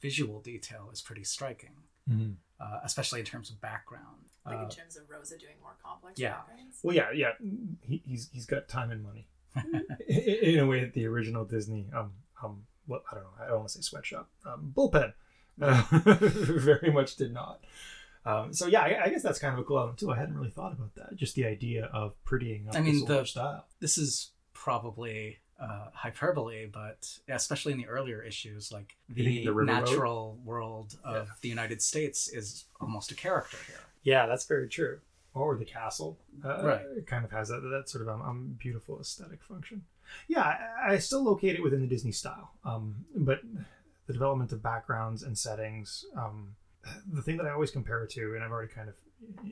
visual 0.01 0.39
detail 0.41 0.89
is 0.91 1.01
pretty 1.01 1.23
striking, 1.23 1.75
uh, 2.59 2.79
especially 2.83 3.19
in 3.19 3.25
terms 3.25 3.49
of 3.49 3.59
background. 3.61 4.25
Like 4.45 4.57
Uh, 4.59 4.63
in 4.63 4.69
terms 4.69 4.95
of 4.97 5.09
Rosa 5.09 5.37
doing 5.37 5.55
more 5.61 5.75
complex 5.83 6.19
yeah. 6.19 6.35
backgrounds. 6.35 6.79
Well, 6.83 6.95
yeah, 6.95 7.11
yeah, 7.13 7.31
he, 7.81 8.01
he's 8.05 8.29
he's 8.31 8.45
got 8.45 8.67
time 8.67 8.91
and 8.91 9.03
money 9.03 9.27
in 9.55 9.81
in 10.53 10.59
a 10.59 10.65
way 10.65 10.81
that 10.81 10.93
the 10.93 11.05
original 11.05 11.45
Disney 11.45 11.87
um 11.93 12.11
um 12.43 12.63
well, 12.87 13.01
I 13.11 13.15
don't 13.15 13.23
know 13.23 13.29
I 13.43 13.47
don't 13.47 13.57
want 13.57 13.69
to 13.69 13.73
say 13.75 13.81
sweatshop 13.81 14.29
um, 14.45 14.73
bullpen 14.75 15.13
uh, 15.61 15.83
very 15.91 16.91
much 16.91 17.15
did 17.15 17.33
not. 17.33 17.59
Um, 18.25 18.53
so 18.53 18.67
yeah, 18.67 18.81
I, 18.81 19.05
I 19.05 19.09
guess 19.09 19.23
that's 19.23 19.39
kind 19.39 19.53
of 19.53 19.59
a 19.59 19.63
cool 19.63 19.77
element 19.79 19.99
too. 19.99 20.11
I 20.11 20.17
hadn't 20.17 20.35
really 20.35 20.49
thought 20.51 20.73
about 20.73 20.93
that. 20.95 21.15
Just 21.15 21.35
the 21.35 21.45
idea 21.45 21.85
of 21.93 22.13
prettying 22.25 22.67
up 22.67 22.75
I 22.75 22.81
mean, 22.81 23.05
the- 23.05 23.25
style. 23.25 23.65
this 23.79 23.97
is 23.97 24.31
probably 24.53 25.37
uh, 25.59 25.87
hyperbole, 25.93 26.65
but 26.67 27.09
especially 27.29 27.71
in 27.71 27.77
the 27.79 27.87
earlier 27.87 28.21
issues, 28.21 28.71
like 28.71 28.97
the, 29.09 29.23
the 29.45 29.47
River 29.47 29.59
Road? 29.59 29.65
natural 29.65 30.37
world 30.43 30.97
of 31.03 31.27
Yeah. 31.27 31.31
the 31.41 31.49
United 31.49 31.81
States 31.81 32.27
is 32.27 32.65
almost 32.81 33.11
a 33.11 33.15
character 33.15 33.57
here. 33.65 33.79
Yeah, 34.03 34.25
that's 34.27 34.45
very 34.45 34.67
true. 34.67 34.99
Or 35.33 35.55
the 35.55 35.65
castle, 35.65 36.17
uh, 36.43 36.63
Right. 36.63 36.81
It 36.97 37.07
kind 37.07 37.23
of 37.23 37.31
has 37.31 37.47
that 37.49 37.61
that 37.61 37.87
sort 37.89 38.01
of 38.03 38.09
um, 38.09 38.21
um, 38.21 38.55
beautiful 38.59 38.99
aesthetic 38.99 39.41
function. 39.41 39.83
Yeah, 40.27 40.41
I, 40.41 40.93
I 40.93 40.97
still 40.99 41.23
locate 41.23 41.55
it 41.55 41.63
within 41.63 41.81
the 41.81 41.87
Disney 41.87 42.11
style, 42.11 42.51
um, 42.63 43.05
but 43.15 43.41
the 44.07 44.13
development 44.13 44.51
of 44.51 44.61
backgrounds 44.63 45.23
and 45.23 45.37
settings. 45.37 46.05
Um, 46.15 46.55
the 47.11 47.21
thing 47.21 47.37
that 47.37 47.45
I 47.45 47.51
always 47.51 47.71
compare 47.71 48.03
it 48.03 48.09
to, 48.11 48.33
and 48.35 48.43
I've 48.43 48.51
already 48.51 48.71
kind 48.71 48.87
of 48.89 48.95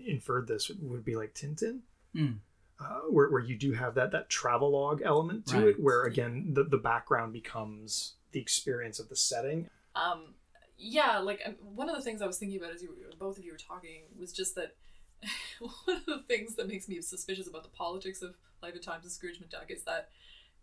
inferred 0.08 0.48
this 0.48 0.70
would 0.70 1.04
be 1.04 1.16
like 1.16 1.34
Tintin. 1.34 1.80
Mm. 2.16 2.38
Uh, 2.78 3.00
where, 3.10 3.30
where 3.30 3.42
you 3.42 3.56
do 3.58 3.72
have 3.72 3.96
that 3.96 4.12
that 4.12 4.30
travelogue 4.30 5.02
element 5.02 5.46
to 5.48 5.56
Right. 5.56 5.68
it, 5.68 5.80
where 5.82 6.04
again 6.04 6.50
the, 6.54 6.66
the 6.66 6.78
background 6.78 7.32
becomes 7.32 8.16
the 8.34 8.40
experience 8.42 9.00
of 9.00 9.08
the 9.08 9.16
setting. 9.16 9.70
Um, 9.96 10.34
yeah, 10.78 11.20
like 11.20 11.42
um, 11.46 11.56
one 11.62 11.90
of 11.90 11.96
the 11.96 12.02
things 12.02 12.22
I 12.22 12.28
was 12.28 12.38
thinking 12.38 12.58
about 12.60 12.74
as 12.74 12.82
you 12.82 12.90
were, 12.90 12.96
both 13.18 13.38
of 13.38 13.46
you 13.46 13.54
were 13.54 13.58
talking 13.58 14.02
was 14.20 14.34
just 14.34 14.56
that 14.56 14.76
one 15.60 15.98
of 15.98 16.06
the 16.06 16.24
things 16.28 16.56
that 16.56 16.68
makes 16.68 16.90
me 16.90 17.00
suspicious 17.02 17.48
about 17.48 17.64
the 17.64 17.70
politics 17.70 18.22
of 18.22 18.36
Life 18.62 18.74
and 18.74 18.84
Times 18.84 19.06
of 19.06 19.12
Scrooge 19.14 19.40
McDuck 19.40 19.70
is 19.72 19.84
that 19.84 20.10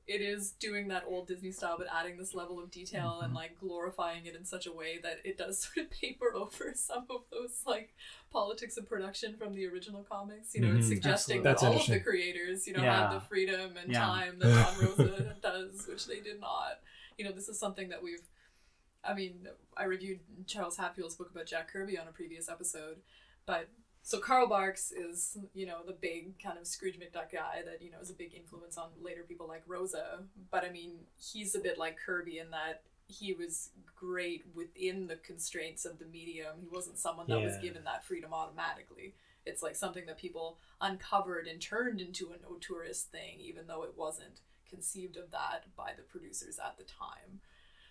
it 0.08 0.20
is 0.20 0.50
doing 0.52 0.88
that 0.88 1.04
old 1.06 1.28
Disney 1.28 1.52
style, 1.52 1.76
but 1.78 1.86
adding 1.92 2.18
this 2.18 2.34
level 2.34 2.58
of 2.60 2.70
detail 2.72 3.20
and 3.22 3.32
like 3.32 3.58
glorifying 3.60 4.26
it 4.26 4.34
in 4.34 4.44
such 4.44 4.66
a 4.66 4.72
way 4.72 4.98
that 5.02 5.18
it 5.24 5.38
does 5.38 5.60
sort 5.74 5.86
of 5.86 5.90
paper 5.92 6.34
over 6.34 6.72
some 6.74 7.06
of 7.08 7.22
those 7.30 7.62
like 7.66 7.94
politics 8.32 8.76
of 8.76 8.88
production 8.88 9.36
from 9.36 9.54
the 9.54 9.66
original 9.66 10.02
comics. 10.02 10.54
You 10.54 10.62
know, 10.62 10.76
it's 10.76 10.86
Mhm. 10.86 10.88
suggesting 10.88 11.42
that 11.44 11.62
all 11.62 11.76
of 11.80 11.86
the 11.86 12.00
creators, 12.00 12.66
you 12.66 12.72
know, 12.72 12.82
Yeah. 12.82 13.10
have 13.10 13.12
the 13.14 13.26
freedom 13.28 13.76
and 13.76 13.92
Yeah. 13.92 14.00
time 14.00 14.38
that 14.40 14.48
Don 14.76 14.78
Rosa 14.98 15.36
does, 15.40 15.86
which 15.86 16.06
they 16.06 16.20
did 16.20 16.40
not. 16.40 16.80
You 17.16 17.24
know, 17.26 17.32
this 17.32 17.48
is 17.48 17.58
something 17.58 17.88
that 17.90 18.02
we've 18.02 18.26
I 19.04 19.14
mean, 19.14 19.48
I 19.76 19.84
reviewed 19.84 20.20
Charles 20.46 20.76
Hatfield's 20.76 21.16
book 21.16 21.28
about 21.32 21.46
Jack 21.46 21.72
Kirby 21.72 21.98
on 21.98 22.06
a 22.06 22.12
previous 22.12 22.48
episode, 22.48 23.02
but 23.46 23.68
so 24.02 24.18
Carl 24.18 24.48
Barks 24.48 24.90
is, 24.90 25.38
you 25.54 25.66
know, 25.66 25.78
the 25.86 25.92
big 25.92 26.42
kind 26.42 26.58
of 26.58 26.66
Scrooge 26.66 26.98
McDuck 26.98 27.32
guy 27.32 27.62
that, 27.64 27.80
you 27.80 27.90
know, 27.90 28.00
is 28.00 28.10
a 28.10 28.14
big 28.14 28.34
influence 28.34 28.76
on 28.76 28.88
later 29.00 29.22
people 29.26 29.46
like 29.46 29.62
Rosa. 29.66 30.24
But 30.50 30.64
I 30.64 30.70
mean, 30.70 30.92
he's 31.16 31.54
a 31.54 31.60
bit 31.60 31.78
like 31.78 31.98
Kirby 32.04 32.38
in 32.38 32.50
that 32.50 32.82
he 33.06 33.32
was 33.32 33.70
great 33.94 34.44
within 34.54 35.06
the 35.06 35.16
constraints 35.16 35.84
of 35.84 35.98
the 35.98 36.06
medium. 36.06 36.56
He 36.60 36.68
wasn't 36.68 36.98
someone 36.98 37.26
that 37.28 37.40
was 37.40 37.56
given 37.58 37.84
that 37.84 38.04
freedom 38.04 38.32
automatically. 38.32 39.14
It's 39.44 39.62
like 39.62 39.76
something 39.76 40.06
that 40.06 40.18
people 40.18 40.58
uncovered 40.80 41.46
and 41.46 41.60
turned 41.60 42.00
into 42.00 42.30
an 42.30 42.40
auteurist 42.48 43.04
thing, 43.04 43.40
even 43.40 43.66
though 43.66 43.82
it 43.82 43.94
wasn't 43.96 44.40
conceived 44.68 45.16
of 45.16 45.30
that 45.30 45.66
by 45.76 45.92
the 45.96 46.02
producers 46.02 46.58
at 46.58 46.76
the 46.78 46.84
time. 46.84 47.40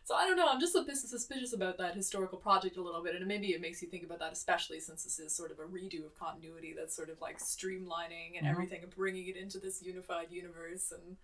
So 0.04 0.16
I 0.16 0.26
don't 0.26 0.36
know. 0.36 0.48
I'm 0.50 0.60
just 0.60 0.76
a 0.76 0.82
bit 0.82 0.98
suspicious 0.98 1.54
about 1.54 1.78
that 1.78 1.96
historical 1.96 2.38
project 2.38 2.78
a 2.78 2.82
little 2.82 3.04
bit, 3.04 3.16
and 3.16 3.26
maybe 3.28 3.54
it 3.54 3.62
makes 3.62 3.82
you 3.82 3.88
think 3.88 4.04
about 4.04 4.20
that, 4.20 4.34
especially 4.34 4.80
since 4.80 5.04
this 5.04 5.20
is 5.20 5.34
sort 5.34 5.52
of 5.52 5.60
a 5.60 5.64
redo 5.64 6.06
of 6.06 6.18
continuity 6.20 6.74
that's 6.78 6.96
sort 6.96 7.10
of 7.10 7.22
like 7.22 7.38
streamlining 7.40 8.38
and 8.38 8.46
Mhm. 8.46 8.50
everything 8.50 8.84
and 8.84 8.94
bringing 8.96 9.28
it 9.28 9.38
into 9.38 9.60
this 9.60 9.82
unified 9.82 10.32
universe. 10.32 10.92
And 10.92 11.18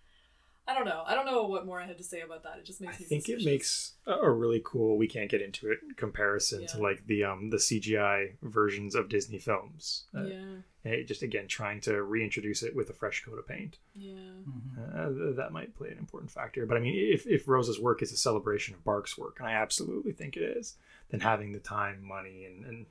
I 0.68 0.74
don't 0.74 0.84
know. 0.84 1.02
I 1.06 1.14
don't 1.14 1.24
know 1.24 1.44
what 1.44 1.64
more 1.64 1.80
I 1.80 1.86
had 1.86 1.96
to 1.96 2.04
say 2.04 2.20
about 2.20 2.42
that. 2.42 2.58
It 2.58 2.64
just 2.66 2.82
I 2.82 2.86
makes 2.86 3.00
me. 3.00 3.06
think 3.06 3.28
it 3.30 3.42
makes 3.44 3.92
a 4.06 4.12
a 4.12 4.30
really 4.30 4.60
cool. 4.64 4.98
We 4.98 5.08
can't 5.08 5.30
get 5.30 5.40
into 5.40 5.70
it 5.70 5.78
comparison 5.96 6.66
to 6.66 6.82
like 6.82 7.06
the 7.06 7.24
um 7.24 7.48
the 7.48 7.56
CGI 7.56 8.34
versions 8.42 8.94
of 8.94 9.08
Disney 9.08 9.38
films. 9.38 10.04
Uh, 10.14 10.24
Yeah. 10.24 10.44
eh, 10.84 11.02
just 11.04 11.22
again 11.22 11.48
trying 11.48 11.80
to 11.82 12.02
reintroduce 12.02 12.62
it 12.62 12.76
with 12.76 12.90
a 12.90 12.92
fresh 12.92 13.24
coat 13.24 13.38
of 13.38 13.48
paint. 13.48 13.78
Yeah. 13.94 14.12
Mhm. 14.46 15.32
Uh, 15.32 15.36
that 15.36 15.52
might 15.52 15.74
play 15.74 15.88
an 15.90 15.98
important 15.98 16.30
factor. 16.30 16.66
But 16.66 16.76
I 16.76 16.80
mean, 16.80 16.94
if, 17.14 17.26
if 17.26 17.48
Rosa's 17.48 17.80
work 17.80 18.02
is 18.02 18.12
a 18.12 18.16
celebration 18.18 18.74
of 18.74 18.84
Barks' 18.84 19.16
work, 19.16 19.36
and 19.40 19.48
I 19.48 19.52
absolutely 19.52 20.12
think 20.12 20.36
it 20.36 20.42
is, 20.42 20.76
then 21.10 21.20
having 21.20 21.52
the 21.52 21.60
time, 21.60 22.02
money, 22.02 22.44
and, 22.44 22.64
and 22.66 22.86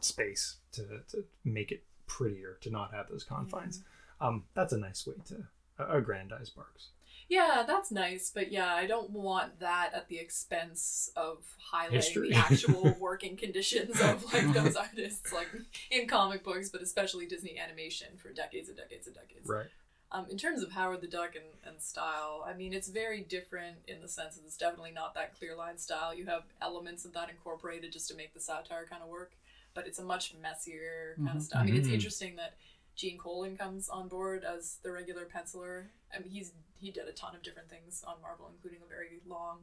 space 0.00 0.56
to, 0.72 0.82
to 1.10 1.24
make 1.44 1.70
it 1.70 1.84
prettier, 2.08 2.58
to 2.62 2.70
not 2.70 2.92
have 2.92 3.08
those 3.08 3.22
confines, 3.24 3.82
um, 4.20 4.44
that's 4.54 4.72
a 4.72 4.78
nice 4.78 5.06
way 5.06 5.14
to 5.26 5.44
uh, 5.78 5.86
aggrandize 5.96 6.50
Barks. 6.50 6.88
Yeah, 7.32 7.64
that's 7.66 7.90
nice, 7.90 8.30
but 8.34 8.52
yeah, 8.52 8.74
I 8.74 8.86
don't 8.86 9.08
want 9.08 9.58
that 9.60 9.94
at 9.94 10.08
the 10.08 10.18
expense 10.18 11.10
of 11.16 11.38
highlighting 11.72 11.92
History. 11.92 12.28
the 12.28 12.34
actual 12.36 12.94
working 13.00 13.38
conditions 13.38 13.98
of 14.02 14.30
like 14.34 14.52
those 14.52 14.76
artists, 14.76 15.32
like 15.32 15.48
in 15.90 16.06
comic 16.06 16.44
books, 16.44 16.68
but 16.68 16.82
especially 16.82 17.24
Disney 17.24 17.58
animation 17.58 18.08
for 18.18 18.28
decades 18.34 18.68
and 18.68 18.76
decades 18.76 19.06
and 19.06 19.16
decades. 19.16 19.48
Right. 19.48 19.66
Um, 20.10 20.26
in 20.30 20.36
terms 20.36 20.62
of 20.62 20.72
Howard 20.72 21.00
the 21.00 21.06
Duck 21.06 21.34
and, 21.34 21.46
and 21.66 21.80
style, 21.80 22.44
I 22.46 22.52
mean, 22.52 22.74
it's 22.74 22.88
very 22.88 23.22
different 23.22 23.76
in 23.88 24.02
the 24.02 24.08
sense 24.08 24.36
that 24.36 24.44
it's 24.44 24.58
definitely 24.58 24.92
not 24.92 25.14
that 25.14 25.34
clear 25.38 25.56
line 25.56 25.78
style. 25.78 26.14
You 26.14 26.26
have 26.26 26.42
elements 26.60 27.06
of 27.06 27.14
that 27.14 27.30
incorporated 27.30 27.92
just 27.94 28.08
to 28.10 28.14
make 28.14 28.34
the 28.34 28.40
satire 28.40 28.84
kind 28.90 29.02
of 29.02 29.08
work, 29.08 29.32
but 29.72 29.86
it's 29.86 29.98
a 29.98 30.04
much 30.04 30.34
messier 30.42 31.16
kind 31.24 31.38
of 31.38 31.42
style. 31.42 31.62
I 31.62 31.64
mean, 31.64 31.76
it's 31.76 31.88
Mhm. 31.88 31.94
interesting 31.94 32.36
that 32.36 32.56
Gene 32.94 33.16
Colan 33.16 33.56
comes 33.56 33.88
on 33.88 34.08
board 34.08 34.44
as 34.44 34.76
the 34.82 34.90
regular 34.92 35.24
penciler. 35.24 35.86
I 36.14 36.20
mean, 36.20 36.30
he's 36.30 36.52
he 36.80 36.90
did 36.90 37.06
a 37.08 37.12
ton 37.12 37.34
of 37.34 37.42
different 37.42 37.68
things 37.70 38.02
on 38.06 38.16
Marvel, 38.20 38.50
including 38.52 38.80
a 38.84 38.88
very 38.88 39.20
long, 39.26 39.60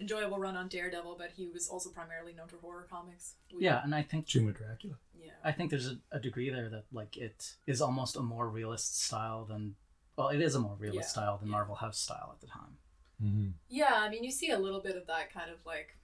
enjoyable 0.00 0.38
run 0.38 0.56
on 0.56 0.68
Daredevil. 0.68 1.16
But 1.18 1.32
he 1.36 1.48
was 1.48 1.68
also 1.68 1.90
primarily 1.90 2.32
known 2.32 2.48
for 2.48 2.56
horror 2.58 2.86
comics. 2.90 3.34
We- 3.54 3.64
Yeah, 3.64 3.82
and 3.84 3.94
I 3.94 4.02
think 4.02 4.26
Tomb 4.26 4.48
of 4.48 4.54
Dracula. 4.56 4.96
yeah. 5.20 5.32
I 5.44 5.52
think 5.52 5.70
there's 5.70 5.88
a, 5.88 5.96
a 6.12 6.20
degree 6.20 6.50
there 6.50 6.68
that 6.68 6.84
like 6.92 7.16
it 7.16 7.54
is 7.66 7.80
almost 7.80 8.16
a 8.16 8.20
more 8.22 8.48
realist 8.48 9.00
style 9.02 9.44
than 9.44 9.74
well, 10.16 10.28
it 10.28 10.40
is 10.40 10.54
a 10.54 10.60
more 10.60 10.76
realist 10.78 11.08
Yeah. 11.08 11.12
style 11.12 11.38
than 11.38 11.48
Yeah. 11.48 11.52
Marvel 11.52 11.74
House 11.76 11.98
style 11.98 12.30
at 12.34 12.40
the 12.40 12.46
time. 12.46 12.76
Mm-hmm. 13.22 13.48
Yeah, 13.68 13.94
I 13.94 14.08
mean, 14.08 14.24
you 14.24 14.30
see 14.30 14.50
a 14.50 14.58
little 14.58 14.80
bit 14.80 14.96
of 14.96 15.06
that 15.06 15.32
kind 15.32 15.50
of 15.50 15.64
like, 15.66 15.96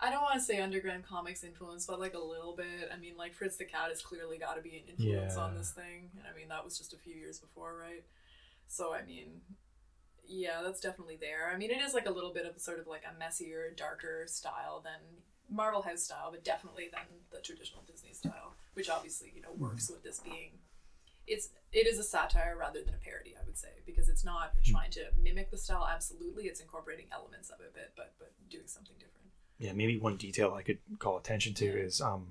I 0.00 0.10
don't 0.10 0.22
want 0.22 0.34
to 0.34 0.40
say 0.40 0.58
underground 0.60 1.04
comics 1.04 1.44
influence, 1.44 1.86
but 1.86 2.00
like 2.00 2.14
a 2.14 2.18
little 2.18 2.54
bit. 2.56 2.90
I 2.92 2.96
mean, 2.98 3.16
like 3.16 3.34
Fritz 3.34 3.56
the 3.56 3.64
Cat 3.64 3.88
has 3.90 4.00
clearly 4.02 4.36
got 4.38 4.54
to 4.56 4.62
be 4.62 4.76
an 4.78 4.84
influence 4.88 5.36
on 5.36 5.54
this 5.54 5.70
thing. 5.70 6.10
And 6.18 6.24
I 6.32 6.36
mean, 6.36 6.48
that 6.48 6.64
was 6.64 6.76
just 6.78 6.92
a 6.92 6.96
few 6.96 7.14
years 7.14 7.38
before, 7.38 7.76
right? 7.78 8.02
So, 8.72 8.94
I 8.94 9.02
mean, 9.02 9.42
yeah, 10.26 10.62
that's 10.64 10.80
definitely 10.80 11.18
there. 11.20 11.50
I 11.54 11.58
mean, 11.58 11.70
it 11.70 11.82
is 11.82 11.92
like 11.92 12.06
a 12.06 12.10
little 12.10 12.32
bit 12.32 12.46
of 12.46 12.58
sort 12.58 12.78
of 12.80 12.86
like 12.86 13.02
a 13.04 13.18
messier, 13.18 13.70
darker 13.76 14.24
style 14.26 14.80
than 14.82 14.98
Marvel 15.50 15.82
House 15.82 16.02
style, 16.02 16.30
but 16.30 16.42
definitely 16.42 16.88
than 16.90 17.02
the 17.30 17.42
traditional 17.42 17.82
Disney 17.82 18.14
style, 18.14 18.54
which 18.72 18.88
obviously, 18.88 19.30
you 19.36 19.42
know, 19.42 19.52
works 19.58 19.90
with 19.90 20.02
this 20.02 20.20
being. 20.20 20.52
It's 21.26 21.50
it 21.70 21.86
is 21.86 21.98
a 21.98 22.02
satire 22.02 22.56
rather 22.58 22.82
than 22.82 22.94
a 22.94 23.04
parody, 23.04 23.34
I 23.38 23.44
would 23.44 23.58
say, 23.58 23.68
because 23.84 24.08
it's 24.08 24.24
not 24.24 24.54
trying 24.64 24.90
to 24.92 25.02
mimic 25.22 25.50
the 25.50 25.58
style. 25.58 25.86
Absolutely, 25.86 26.44
it's 26.44 26.60
incorporating 26.60 27.08
elements 27.12 27.50
of 27.50 27.60
it, 27.60 27.72
but 27.74 27.92
but 27.94 28.14
but 28.18 28.32
doing 28.48 28.66
something 28.66 28.96
different. 28.98 29.28
Yeah, 29.58 29.74
maybe 29.74 29.98
one 29.98 30.16
detail 30.16 30.54
I 30.54 30.62
could 30.62 30.78
call 30.98 31.18
attention 31.18 31.52
to 31.54 31.66
Yeah. 31.66 31.72
is 31.72 32.00
um, 32.00 32.28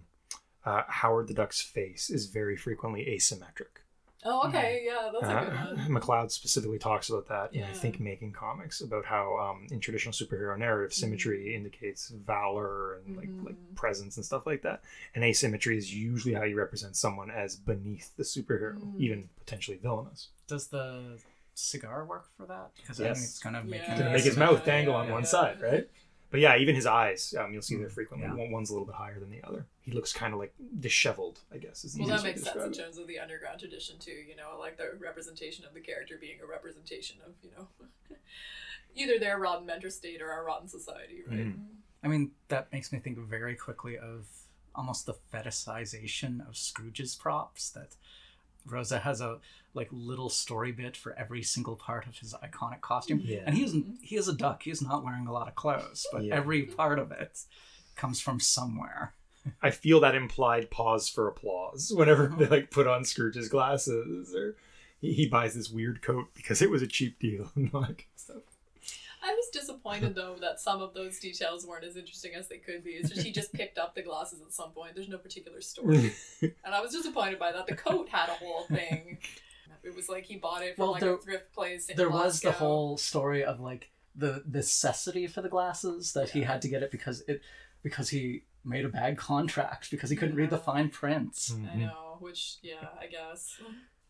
uh, 0.66 0.84
Howard 0.88 1.28
the 1.28 1.36
Duck's 1.36 1.62
face 1.62 2.10
is 2.10 2.26
very 2.26 2.58
frequently 2.58 3.06
asymmetric. 3.06 3.81
Oh, 4.24 4.48
okay, 4.48 4.84
yeah, 4.86 5.10
that's 5.12 5.24
a 5.26 5.28
good 5.28 5.54
Uh, 5.54 5.76
one. 5.90 6.02
McCloud 6.02 6.30
specifically 6.32 6.78
talks 6.78 7.10
about 7.10 7.28
that 7.30 7.54
in 7.56 7.64
I 7.64 7.74
think 7.74 8.00
making 8.00 8.34
comics 8.34 8.82
about 8.82 9.04
how 9.06 9.38
um, 9.38 9.68
in 9.72 9.80
traditional 9.80 10.14
superhero 10.14 10.58
narrative 10.58 10.94
symmetry 10.94 11.56
indicates 11.56 12.10
valor 12.10 12.96
and 13.00 13.18
like 13.18 13.30
like 13.42 13.56
Mhm. 13.56 13.76
presence 13.76 14.18
and 14.18 14.26
stuff 14.26 14.46
like 14.46 14.62
that, 14.62 14.84
and 15.16 15.24
asymmetry 15.24 15.78
is 15.78 15.94
usually 15.94 16.34
how 16.36 16.44
you 16.44 16.56
represent 16.56 16.96
someone 16.96 17.32
as 17.32 17.56
beneath 17.56 18.16
the 18.16 18.24
superhero, 18.24 18.80
Mm. 18.80 19.00
even 19.00 19.30
potentially 19.40 19.78
villainous. 19.78 20.30
Does 20.48 20.68
the 20.68 21.18
cigar 21.56 22.06
work 22.06 22.28
for 22.38 22.46
that? 22.46 22.72
Because 22.78 23.00
Yes. 23.00 23.10
I 23.10 23.14
think 23.14 23.26
it's 23.26 23.40
kind 23.40 23.56
of 23.56 23.66
making 23.66 23.90
Yeah. 23.90 23.96
to 23.98 24.10
it 24.10 24.14
make 24.14 24.24
his 24.24 24.38
mouth 24.38 24.64
dangle 24.66 24.94
on 24.96 25.10
one 25.10 25.24
yeah. 25.24 25.28
side, 25.28 25.62
right? 25.62 25.90
But 26.32 26.40
yeah, 26.40 26.56
even 26.56 26.76
his 26.76 26.86
eyes, 26.86 27.36
um, 27.38 27.52
you'll 27.54 27.62
see 27.62 27.76
there 27.76 27.90
frequently. 27.90 28.28
Yeah. 28.28 28.34
One, 28.36 28.52
one's 28.52 28.70
a 28.70 28.74
little 28.74 28.86
bit 28.86 28.96
higher 28.96 29.20
than 29.20 29.30
the 29.30 29.44
other. 29.44 29.66
He 29.82 29.92
looks 29.92 30.14
kind 30.14 30.34
of 30.34 30.40
like 30.40 30.54
disheveled, 30.80 31.40
I 31.54 31.58
guess. 31.58 31.84
Is 31.84 31.94
the 31.94 32.00
Well, 32.04 32.10
that 32.10 32.24
makes 32.24 32.42
sense 32.44 32.64
in 32.64 32.72
terms 32.72 32.98
of 32.98 33.08
the 33.08 33.20
underground 33.20 33.60
tradition 33.60 33.98
too. 34.00 34.12
You 34.12 34.38
know, 34.38 34.58
like 34.58 34.78
the 34.78 34.92
representation 34.98 35.66
of 35.66 35.74
the 35.74 35.82
character 35.82 36.18
being 36.20 36.38
a 36.42 36.48
representation 36.48 37.18
of 37.26 37.34
you 37.44 37.50
know, 37.58 37.68
either 38.96 39.20
their 39.20 39.38
rotten 39.38 39.66
mentor 39.66 39.90
state 39.90 40.22
or 40.22 40.32
our 40.32 40.46
rotten 40.46 40.70
society, 40.70 41.24
right? 41.28 41.48
Mhm. 41.48 41.66
I 42.04 42.08
mean, 42.08 42.32
that 42.48 42.72
makes 42.72 42.92
me 42.94 43.00
think 43.00 43.18
very 43.20 43.56
quickly 43.56 43.98
of 43.98 44.26
almost 44.74 45.06
the 45.06 45.14
fetishization 45.34 46.48
of 46.48 46.56
Scrooge's 46.56 47.14
props. 47.16 47.70
That 47.72 47.96
Rosa 48.66 49.00
has 49.00 49.22
a 49.22 49.40
like 49.74 49.88
little 49.92 50.30
story 50.30 50.72
bit 50.72 50.98
for 50.98 51.18
every 51.18 51.42
single 51.44 51.76
part 51.76 52.06
of 52.06 52.18
his 52.18 52.34
iconic 52.44 52.82
costume, 52.82 53.22
Yeah. 53.24 53.44
and 53.46 53.56
he 53.56 53.64
isn't. 53.64 54.00
He 54.02 54.16
is 54.18 54.28
a 54.28 54.34
duck. 54.34 54.64
He's 54.64 54.82
not 54.82 55.04
wearing 55.04 55.28
a 55.28 55.32
lot 55.34 55.48
of 55.48 55.56
clothes, 55.56 56.06
but 56.12 56.24
Yeah. 56.26 56.36
every 56.36 56.64
part 56.64 57.00
of 57.00 57.12
it 57.12 57.40
comes 57.96 58.20
from 58.20 58.40
somewhere. 58.40 59.14
I 59.62 59.72
feel 59.72 60.00
that 60.02 60.14
implied 60.14 60.70
pause 60.70 61.10
for 61.10 61.28
applause 61.28 61.92
whenever 61.96 62.28
they 62.28 62.48
like 62.48 62.70
put 62.70 62.86
on 62.88 63.04
Scrooge's 63.06 63.50
glasses 63.50 64.36
or 64.36 64.56
he, 65.00 65.14
he 65.14 65.28
buys 65.28 65.56
this 65.56 65.70
weird 65.70 66.02
coat 66.02 66.28
because 66.36 66.62
it 66.62 66.70
was 66.70 66.82
a 66.84 66.88
cheap 66.88 67.18
deal 67.20 67.52
and 67.56 67.72
all 67.74 67.82
that 67.82 67.88
kind 67.88 68.00
of 68.14 68.20
stuff. 68.20 68.44
I 69.24 69.34
was 69.34 69.50
disappointed 69.54 70.16
though 70.16 70.36
that 70.42 70.60
some 70.60 70.82
of 70.82 70.94
those 70.94 71.20
details 71.20 71.66
weren't 71.66 71.86
as 71.86 71.96
interesting 71.96 72.34
as 72.36 72.48
they 72.48 72.58
could 72.58 72.84
be. 72.84 72.92
It's 72.92 73.10
just 73.10 73.22
he 73.22 73.32
just 73.32 73.54
picked 73.54 73.78
up 73.78 73.96
the 73.96 74.02
glasses 74.02 74.42
at 74.42 74.52
some 74.52 74.72
point. 74.72 74.96
There's 74.96 75.10
no 75.10 75.18
particular 75.18 75.62
story, 75.62 76.14
and 76.42 76.74
I 76.74 76.82
was 76.82 76.92
disappointed 76.92 77.40
by 77.40 77.52
that. 77.52 77.68
The 77.68 77.76
coat 77.76 78.10
had 78.10 78.30
a 78.30 78.34
whole 78.34 78.64
thing. 78.66 79.20
It 79.84 79.96
was 79.96 80.10
like 80.10 80.26
he 80.26 80.38
bought 80.38 80.62
it 80.64 80.76
from 80.76 80.84
Well, 80.84 80.92
like 80.94 81.02
there- 81.02 81.16
a 81.16 81.18
thrift 81.18 81.54
place. 81.54 81.90
In 81.90 81.98
there 81.98 82.10
was 82.10 82.42
the 82.42 82.52
whole 82.52 82.98
story 82.98 83.44
of 83.44 83.60
like 83.60 83.90
the 84.16 84.44
necessity 84.50 85.28
for 85.28 85.42
the 85.42 85.50
glasses 85.50 86.14
that 86.14 86.32
he 86.32 86.42
had 86.42 86.62
to 86.62 86.68
get 86.68 86.84
it 86.84 86.92
because 86.92 87.24
it 87.28 87.42
because 87.82 88.10
he 88.10 88.44
made 88.64 88.86
a 88.86 88.90
bad 88.90 89.18
contract 89.18 89.90
because 89.90 90.10
he 90.10 90.16
couldn't 90.16 90.36
read 90.36 90.50
the 90.50 90.58
Yeah. 90.58 90.62
fine 90.64 90.90
prints. 90.90 91.52
I 91.52 91.56
mm-hmm. 91.56 91.80
know, 91.82 92.18
which 92.20 92.58
yeah, 92.62 92.90
I 93.00 93.08
guess. 93.08 93.60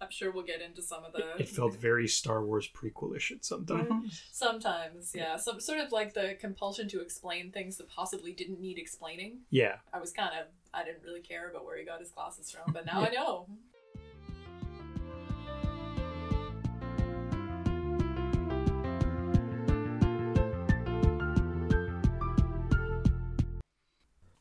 I'm 0.02 0.10
sure 0.10 0.32
we'll 0.32 0.44
get 0.44 0.62
into 0.62 0.82
some 0.82 1.06
of 1.06 1.14
the. 1.14 1.38
It 1.38 1.48
felt 1.48 1.76
very 1.76 2.08
Star 2.08 2.44
Wars 2.44 2.68
prequelish 2.68 3.32
at 3.32 3.46
some 3.46 3.66
time. 3.68 3.86
Mhm. 3.88 4.22
Sometimes, 4.32 5.14
yeah. 5.14 5.36
Some 5.38 5.60
sort 5.60 5.80
of 5.80 5.92
like 5.92 6.16
the 6.16 6.36
compulsion 6.40 6.90
to 6.90 7.02
explain 7.02 7.52
things 7.52 7.78
that 7.78 7.88
possibly 7.88 8.34
didn't 8.34 8.60
need 8.60 8.80
explaining. 8.80 9.42
Yeah. 9.52 9.78
I 9.94 10.00
was 10.00 10.12
kind 10.12 10.32
of, 10.40 10.48
I 10.74 10.84
didn't 10.84 11.04
really 11.04 11.22
care 11.22 11.50
about 11.52 11.66
where 11.66 11.78
he 11.78 11.86
got 11.86 12.00
his 12.00 12.10
glasses 12.10 12.50
from, 12.50 12.74
but 12.74 12.86
now 12.88 13.02
I 13.02 13.10
know. 13.14 13.48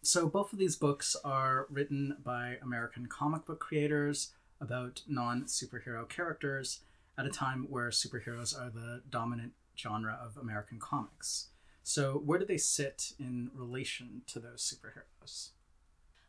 So 0.03 0.27
both 0.29 0.53
of 0.53 0.59
these 0.59 0.77
books 0.77 1.15
are 1.25 1.67
written 1.71 2.17
by 2.25 2.57
American 2.63 3.07
comic 3.07 3.45
book 3.45 3.61
creators 3.61 4.33
about 4.61 5.03
non-superhero 5.09 6.09
characters 6.09 6.81
at 7.19 7.27
a 7.27 7.31
time 7.31 7.67
where 7.69 7.91
superheroes 7.91 8.59
are 8.59 8.71
the 8.71 9.03
dominant 9.11 9.53
genre 9.77 10.19
of 10.23 10.37
American 10.37 10.79
comics. 10.79 11.49
So 11.83 12.23
where 12.25 12.39
do 12.39 12.45
they 12.45 12.59
sit 12.59 13.13
in 13.19 13.51
relation 13.55 14.23
to 14.29 14.39
those 14.39 14.63
superheroes? 14.63 15.51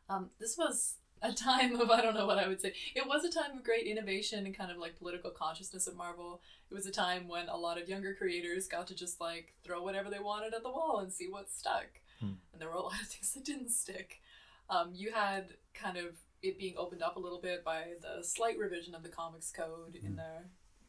Um, 0.09 0.29
this 0.39 0.57
was 0.57 0.95
a 1.21 1.31
time 1.31 1.79
of 1.79 1.89
I 1.89 2.01
don't 2.01 2.15
know 2.15 2.25
what 2.25 2.39
I 2.39 2.47
would 2.47 2.61
say. 2.61 2.73
It 2.95 3.07
was 3.07 3.23
a 3.23 3.29
time 3.29 3.57
of 3.57 3.63
great 3.63 3.85
innovation 3.85 4.45
and 4.45 4.57
kind 4.57 4.71
of 4.71 4.77
like 4.77 4.97
political 4.97 5.29
consciousness 5.29 5.87
at 5.87 5.95
Marvel. 5.95 6.41
It 6.69 6.73
was 6.73 6.85
a 6.85 6.91
time 6.91 7.27
when 7.27 7.47
a 7.47 7.57
lot 7.57 7.79
of 7.79 7.87
younger 7.87 8.15
creators 8.15 8.67
got 8.67 8.87
to 8.87 8.95
just 8.95 9.21
like 9.21 9.53
throw 9.63 9.83
whatever 9.83 10.09
they 10.09 10.19
wanted 10.19 10.53
at 10.53 10.63
the 10.63 10.71
wall 10.71 10.99
and 10.99 11.13
see 11.13 11.27
what 11.27 11.51
stuck. 11.51 11.87
Hmm. 12.19 12.33
And 12.51 12.61
there 12.61 12.69
were 12.69 12.75
a 12.75 12.81
lot 12.81 13.01
of 13.01 13.07
things 13.07 13.33
that 13.33 13.45
didn't 13.45 13.69
stick. 13.69 14.21
Um, 14.69 14.91
you 14.93 15.11
had 15.11 15.53
kind 15.73 15.97
of 15.97 16.15
it 16.41 16.57
being 16.57 16.75
opened 16.77 17.03
up 17.03 17.15
a 17.15 17.19
little 17.19 17.39
bit 17.41 17.63
by 17.63 17.93
the 18.01 18.23
slight 18.23 18.57
revision 18.57 18.95
of 18.95 19.03
the 19.03 19.09
comics 19.09 19.51
code 19.51 19.95
in 20.03 20.15
the 20.15 20.43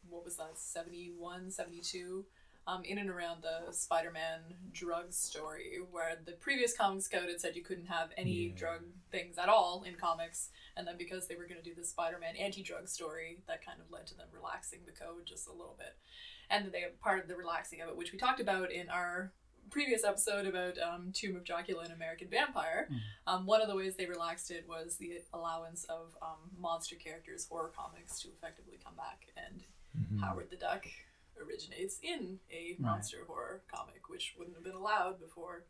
what 0.09 0.23
was 0.25 0.37
that 0.37 0.57
71 0.57 1.49
72 1.51 2.25
um, 2.65 2.81
in 2.85 2.97
and 2.97 3.09
around 3.09 3.43
the 3.43 3.71
spider-man 3.73 4.39
drug 4.71 5.11
story 5.11 5.79
where 5.91 6.17
the 6.25 6.31
previous 6.33 6.75
comics 6.75 7.07
code 7.09 7.27
had 7.27 7.41
said 7.41 7.55
you 7.57 7.63
couldn't 7.63 7.87
have 7.87 8.11
any 8.15 8.47
Yeah. 8.47 8.55
drug 8.55 8.81
things 9.11 9.37
at 9.37 9.49
all 9.49 9.83
in 9.83 9.95
comics 9.95 10.49
and 10.77 10.87
then 10.87 10.95
because 10.97 11.27
they 11.27 11.35
were 11.35 11.45
going 11.47 11.61
to 11.61 11.69
do 11.69 11.75
the 11.75 11.83
spider-man 11.85 12.35
anti-drug 12.37 12.87
story 12.87 13.41
that 13.47 13.65
kind 13.65 13.79
of 13.81 13.91
led 13.91 14.07
to 14.07 14.15
them 14.15 14.27
relaxing 14.31 14.79
the 14.85 14.91
code 14.93 15.25
just 15.25 15.47
a 15.47 15.51
little 15.51 15.75
bit. 15.77 15.97
And 16.49 16.71
they 16.71 16.85
part 17.01 17.19
of 17.19 17.27
the 17.27 17.35
relaxing 17.35 17.81
of 17.81 17.89
it 17.89 17.97
which 17.97 18.11
we 18.13 18.17
talked 18.17 18.39
about 18.39 18.71
in 18.71 18.89
our 18.89 19.33
previous 19.69 20.03
episode 20.03 20.45
about 20.45 20.77
um, 20.79 21.11
Tomb 21.13 21.35
of 21.35 21.43
Dracula 21.43 21.83
and 21.83 21.93
American 21.93 22.27
Vampire, 22.29 22.89
um, 23.27 23.45
one 23.45 23.61
of 23.61 23.67
the 23.67 23.75
ways 23.75 23.95
they 23.95 24.05
relaxed 24.05 24.51
it 24.51 24.65
was 24.67 24.97
the 24.97 25.21
allowance 25.33 25.85
of 25.85 26.15
um, 26.21 26.51
monster 26.59 26.95
characters, 26.95 27.47
horror 27.49 27.71
comics, 27.75 28.19
to 28.21 28.29
effectively 28.29 28.77
come 28.83 28.95
back. 28.95 29.27
And 29.37 29.63
Howard 30.21 30.49
the 30.49 30.57
Duck 30.57 30.85
originates 31.41 31.99
in 32.01 32.39
a 32.51 32.75
monster 32.79 33.19
horror 33.27 33.63
comic, 33.73 34.09
which 34.09 34.35
wouldn't 34.37 34.55
have 34.55 34.63
been 34.63 34.75
allowed 34.75 35.19
before 35.19 35.65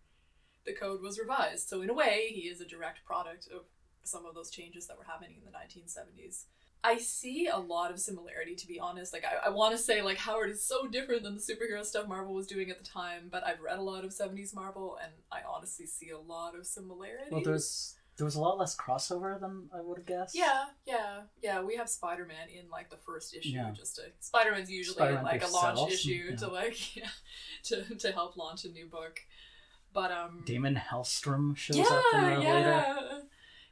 the 0.66 0.74
code 0.74 1.02
was 1.02 1.20
revised. 1.20 1.68
So, 1.68 1.82
in 1.82 1.90
a 1.90 1.94
way, 1.94 2.28
he 2.30 2.42
is 2.42 2.62
a 2.62 2.66
direct 2.66 3.06
product 3.06 3.48
of 3.54 3.64
some 4.04 4.26
of 4.26 4.36
those 4.36 4.50
changes 4.50 4.88
that 4.88 4.98
were 4.98 5.06
happening 5.06 5.36
in 5.38 5.46
the 5.46 5.58
1970s. 5.58 6.46
I 6.84 6.98
see 6.98 7.48
a 7.48 7.58
lot 7.58 7.92
of 7.92 8.00
similarity, 8.00 8.56
to 8.56 8.68
be 8.68 8.80
honest. 8.80 9.14
Like, 9.14 9.24
I, 9.24 9.48
I 9.48 9.50
want 9.50 9.72
to 9.72 9.78
say, 9.78 10.02
like, 10.02 10.18
Howard 10.18 10.50
is 10.50 10.66
so 10.66 10.88
different 10.88 11.24
than 11.24 11.36
the 11.36 11.42
superhero 11.42 11.84
stuff 11.86 12.08
Marvel 12.08 12.34
was 12.34 12.48
doing 12.48 12.70
at 12.70 12.78
the 12.78 12.84
time, 12.84 13.30
but 13.32 13.46
I've 13.46 13.62
read 13.62 13.80
a 13.80 13.82
lot 13.82 14.04
of 14.04 14.12
70s 14.12 14.54
Marvel, 14.54 14.98
and 15.02 15.14
I 15.32 15.40
honestly 15.48 15.86
see 15.86 16.10
a 16.10 16.20
lot 16.20 16.58
of 16.58 16.66
similarities. 16.66 17.32
Well, 17.32 17.42
there's 17.42 17.96
there 18.18 18.26
was 18.26 18.36
a 18.36 18.42
lot 18.42 18.60
less 18.60 18.76
crossover 18.76 19.40
than 19.40 19.70
I 19.76 19.82
would 19.82 19.98
have 19.98 20.06
guessed. 20.06 20.36
Yeah, 20.36 20.66
yeah, 20.86 21.22
yeah. 21.42 21.62
We 21.62 21.76
have 21.78 21.90
Spider 21.90 22.26
Man 22.26 22.48
in 22.48 22.70
like 22.70 22.90
the 22.90 22.98
first 22.98 23.36
issue, 23.36 23.50
Yeah. 23.50 23.72
just 23.72 23.96
to 23.96 24.04
Spider 24.20 24.52
Man's 24.52 24.70
usually 24.70 24.98
Spider-Man 24.98 25.24
like 25.24 25.44
a 25.44 25.48
launch 25.48 25.78
sells, 25.78 25.94
issue 25.94 26.28
yeah. 26.30 26.36
to 26.36 26.48
like 26.48 26.96
yeah, 26.96 27.10
to 27.64 27.96
to 27.96 28.12
help 28.12 28.38
launch 28.38 28.66
a 28.66 28.70
new 28.70 28.86
book. 28.86 29.20
But 29.94 30.12
um, 30.12 30.44
Daimon 30.46 30.76
Hellstrom 30.76 31.56
shows 31.56 31.78
yeah, 31.78 31.86
up 31.86 32.04
in 32.14 32.22
there 32.22 32.40
later, 32.40 32.50
yeah, 32.52 33.20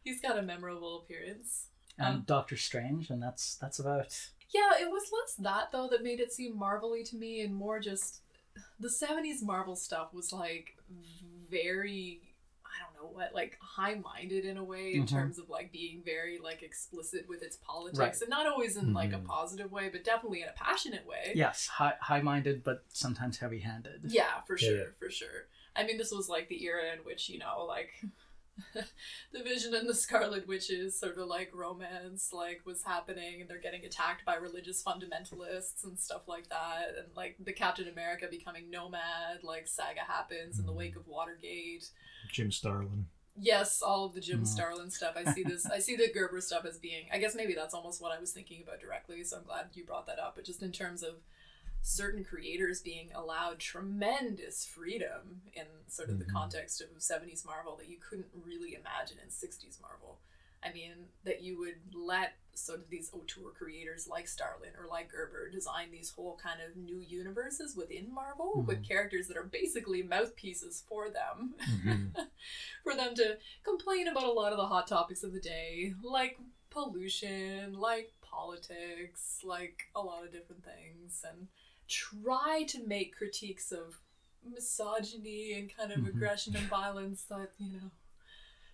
he's 0.03 0.21
got 0.21 0.37
a 0.37 0.41
memorable 0.41 1.01
appearance. 1.01 1.67
And 1.97 2.07
Um, 2.17 2.23
Doctor 2.25 2.57
Strange, 2.57 3.09
and 3.09 3.21
that's 3.21 3.55
that's 3.55 3.79
about. 3.79 4.17
Yeah, 4.49 4.71
it 4.81 4.89
was 4.91 5.03
less 5.13 5.35
that 5.35 5.71
though 5.71 5.87
that 5.87 6.03
made 6.03 6.19
it 6.19 6.31
seem 6.33 6.57
marvelly 6.57 7.03
to 7.05 7.15
me, 7.15 7.41
and 7.41 7.53
more 7.55 7.79
just 7.79 8.21
the 8.79 8.89
'70s 8.89 9.41
Marvel 9.41 9.75
stuff 9.75 10.13
was 10.13 10.33
like 10.33 10.77
very. 11.49 12.21
I 12.65 12.79
don't 12.85 13.03
know 13.03 13.09
what, 13.13 13.35
like 13.35 13.57
high-minded 13.59 14.45
in 14.45 14.55
a 14.55 14.63
way, 14.63 14.93
in 14.93 15.03
Mhm. 15.03 15.09
terms 15.09 15.37
of 15.37 15.49
like 15.49 15.73
being 15.73 16.01
very 16.03 16.37
like 16.39 16.63
explicit 16.63 17.27
with 17.27 17.41
its 17.43 17.57
politics, 17.57 17.99
Right. 17.99 18.21
and 18.21 18.29
not 18.29 18.47
always 18.47 18.77
in 18.77 18.93
like 18.93 19.11
a 19.11 19.17
Mhm. 19.17 19.25
positive 19.25 19.73
way, 19.73 19.89
but 19.89 20.05
definitely 20.05 20.41
in 20.41 20.47
a 20.47 20.53
passionate 20.53 21.05
way. 21.05 21.33
Yes, 21.35 21.67
high 21.67 21.97
high 21.99 22.21
minded, 22.21 22.63
but 22.63 22.85
sometimes 22.87 23.39
heavy 23.39 23.59
handed. 23.59 24.05
Yeah, 24.09 24.39
for 24.43 24.53
Yeah, 24.57 24.67
sure, 24.69 24.77
yeah. 24.77 24.91
for 24.97 25.09
sure. 25.09 25.47
I 25.75 25.83
mean, 25.83 25.97
this 25.97 26.11
was 26.11 26.29
like 26.29 26.47
the 26.47 26.63
era 26.63 26.93
in 26.93 26.99
which 26.99 27.27
you 27.27 27.39
know, 27.39 27.65
like 27.65 27.91
the 29.31 29.43
Vision 29.43 29.73
and 29.73 29.87
the 29.87 29.93
Scarlet 29.95 30.47
Witches 30.47 30.99
sort 30.99 31.17
of 31.17 31.27
like 31.27 31.51
romance 31.53 32.31
like 32.33 32.61
was 32.65 32.83
happening, 32.83 33.41
and 33.41 33.49
they're 33.49 33.59
getting 33.59 33.85
attacked 33.85 34.25
by 34.25 34.35
religious 34.35 34.83
fundamentalists 34.83 35.83
and 35.83 35.97
stuff 35.97 36.27
like 36.27 36.49
that, 36.49 36.89
and 36.97 37.07
like 37.15 37.35
the 37.43 37.53
Captain 37.53 37.87
America 37.87 38.27
becoming 38.29 38.69
nomad 38.69 39.43
like 39.43 39.67
saga 39.67 40.01
happens 40.07 40.59
in 40.59 40.65
the 40.65 40.73
wake 40.73 40.95
of 40.95 41.07
Watergate. 41.07 41.89
Jim 42.31 42.51
Starlin. 42.51 43.05
Yes, 43.39 43.81
all 43.81 44.05
of 44.05 44.13
the 44.13 44.19
Jim 44.21 44.41
Mm. 44.41 44.47
Starlin 44.47 44.91
stuff. 44.91 45.15
I 45.15 45.31
see 45.31 45.43
this. 45.43 45.65
I 45.65 45.79
see 45.79 45.95
the 45.95 46.11
Gerber 46.13 46.41
stuff 46.41 46.65
as 46.65 46.77
being. 46.77 47.05
I 47.13 47.17
guess 47.17 47.33
maybe 47.33 47.53
that's 47.53 47.73
almost 47.73 48.01
what 48.01 48.11
I 48.11 48.19
was 48.19 48.31
thinking 48.33 48.61
about 48.61 48.81
directly. 48.81 49.23
So 49.23 49.37
I'm 49.37 49.43
glad 49.43 49.67
you 49.73 49.85
brought 49.85 50.05
that 50.07 50.19
up. 50.19 50.35
But 50.35 50.43
just 50.45 50.61
in 50.61 50.71
terms 50.71 51.01
of 51.01 51.15
certain 51.81 52.23
creators 52.23 52.81
being 52.81 53.11
allowed 53.13 53.59
tremendous 53.59 54.65
freedom 54.65 55.41
in 55.53 55.65
sort 55.87 56.09
of 56.09 56.19
the 56.19 56.25
Mhm. 56.25 56.31
context 56.33 56.79
of 56.81 56.89
70s 57.01 57.43
Marvel 57.43 57.75
that 57.77 57.89
you 57.89 57.97
couldn't 57.97 58.29
really 58.33 58.75
imagine 58.75 59.17
in 59.19 59.29
60s 59.29 59.79
Marvel. 59.79 60.21
I 60.63 60.71
mean, 60.71 61.09
that 61.23 61.41
you 61.41 61.57
would 61.57 61.95
let 61.95 62.37
sort 62.53 62.79
of 62.81 62.89
these 62.89 63.11
auteur 63.13 63.49
creators 63.49 64.07
like 64.07 64.27
Starlin 64.27 64.75
or 64.77 64.85
like 64.85 65.09
Gerber 65.09 65.49
design 65.49 65.89
these 65.89 66.11
whole 66.11 66.37
kind 66.37 66.61
of 66.61 66.75
new 66.75 66.99
universes 66.99 67.75
within 67.75 68.13
Marvel 68.13 68.61
with 68.61 68.83
characters 68.87 69.27
that 69.27 69.37
are 69.37 69.43
basically 69.45 70.03
mouthpieces 70.03 70.83
for 70.87 71.09
them 71.09 71.55
for 72.83 72.93
them 72.95 73.15
to 73.15 73.39
complain 73.63 74.07
about 74.07 74.23
a 74.25 74.31
lot 74.31 74.51
of 74.51 74.57
the 74.57 74.67
hot 74.67 74.85
topics 74.87 75.23
of 75.23 75.33
the 75.33 75.39
day, 75.39 75.95
like 76.03 76.37
pollution, 76.69 77.73
like 77.73 78.13
politics, 78.21 79.39
like 79.43 79.89
a 79.95 80.01
lot 80.01 80.23
of 80.23 80.31
different 80.31 80.63
things, 80.63 81.23
and 81.27 81.47
try 81.91 82.63
to 82.69 82.87
make 82.87 83.15
critiques 83.15 83.71
of 83.71 83.99
misogyny 84.43 85.53
and 85.53 85.75
kind 85.75 85.91
of 85.91 85.99
Mhm. 85.99 86.07
aggression 86.07 86.55
and 86.55 86.67
violence 86.67 87.23
that, 87.25 87.51
you 87.59 87.73
know, 87.73 87.91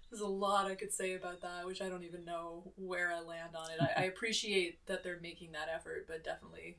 there's 0.10 0.22
a 0.22 0.28
lot 0.28 0.68
I 0.72 0.76
could 0.76 0.94
say 0.94 1.14
about 1.14 1.42
that, 1.42 1.66
which 1.66 1.82
I 1.82 1.90
don't 1.90 2.04
even 2.04 2.24
know 2.24 2.72
where 2.78 3.12
I 3.12 3.20
land 3.20 3.56
on 3.56 3.72
it. 3.72 3.82
I, 3.82 3.94
I 3.98 4.04
appreciate 4.14 4.86
that 4.86 5.04
they're 5.04 5.20
making 5.20 5.52
that 5.54 5.68
effort, 5.68 6.06
but 6.08 6.24
definitely 6.24 6.78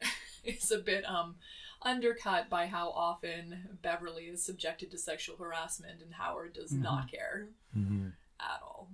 it's 0.44 0.70
a 0.70 0.78
bit 0.78 1.04
um 1.08 1.36
undercut 1.82 2.50
by 2.50 2.66
how 2.66 2.90
often 2.90 3.78
Beverly 3.80 4.24
is 4.26 4.42
subjected 4.44 4.90
to 4.90 4.98
sexual 4.98 5.36
harassment 5.36 6.02
and 6.02 6.14
Howard 6.14 6.52
does 6.52 6.72
not 6.72 7.10
care 7.10 7.48
at 8.38 8.60
all. 8.62 8.90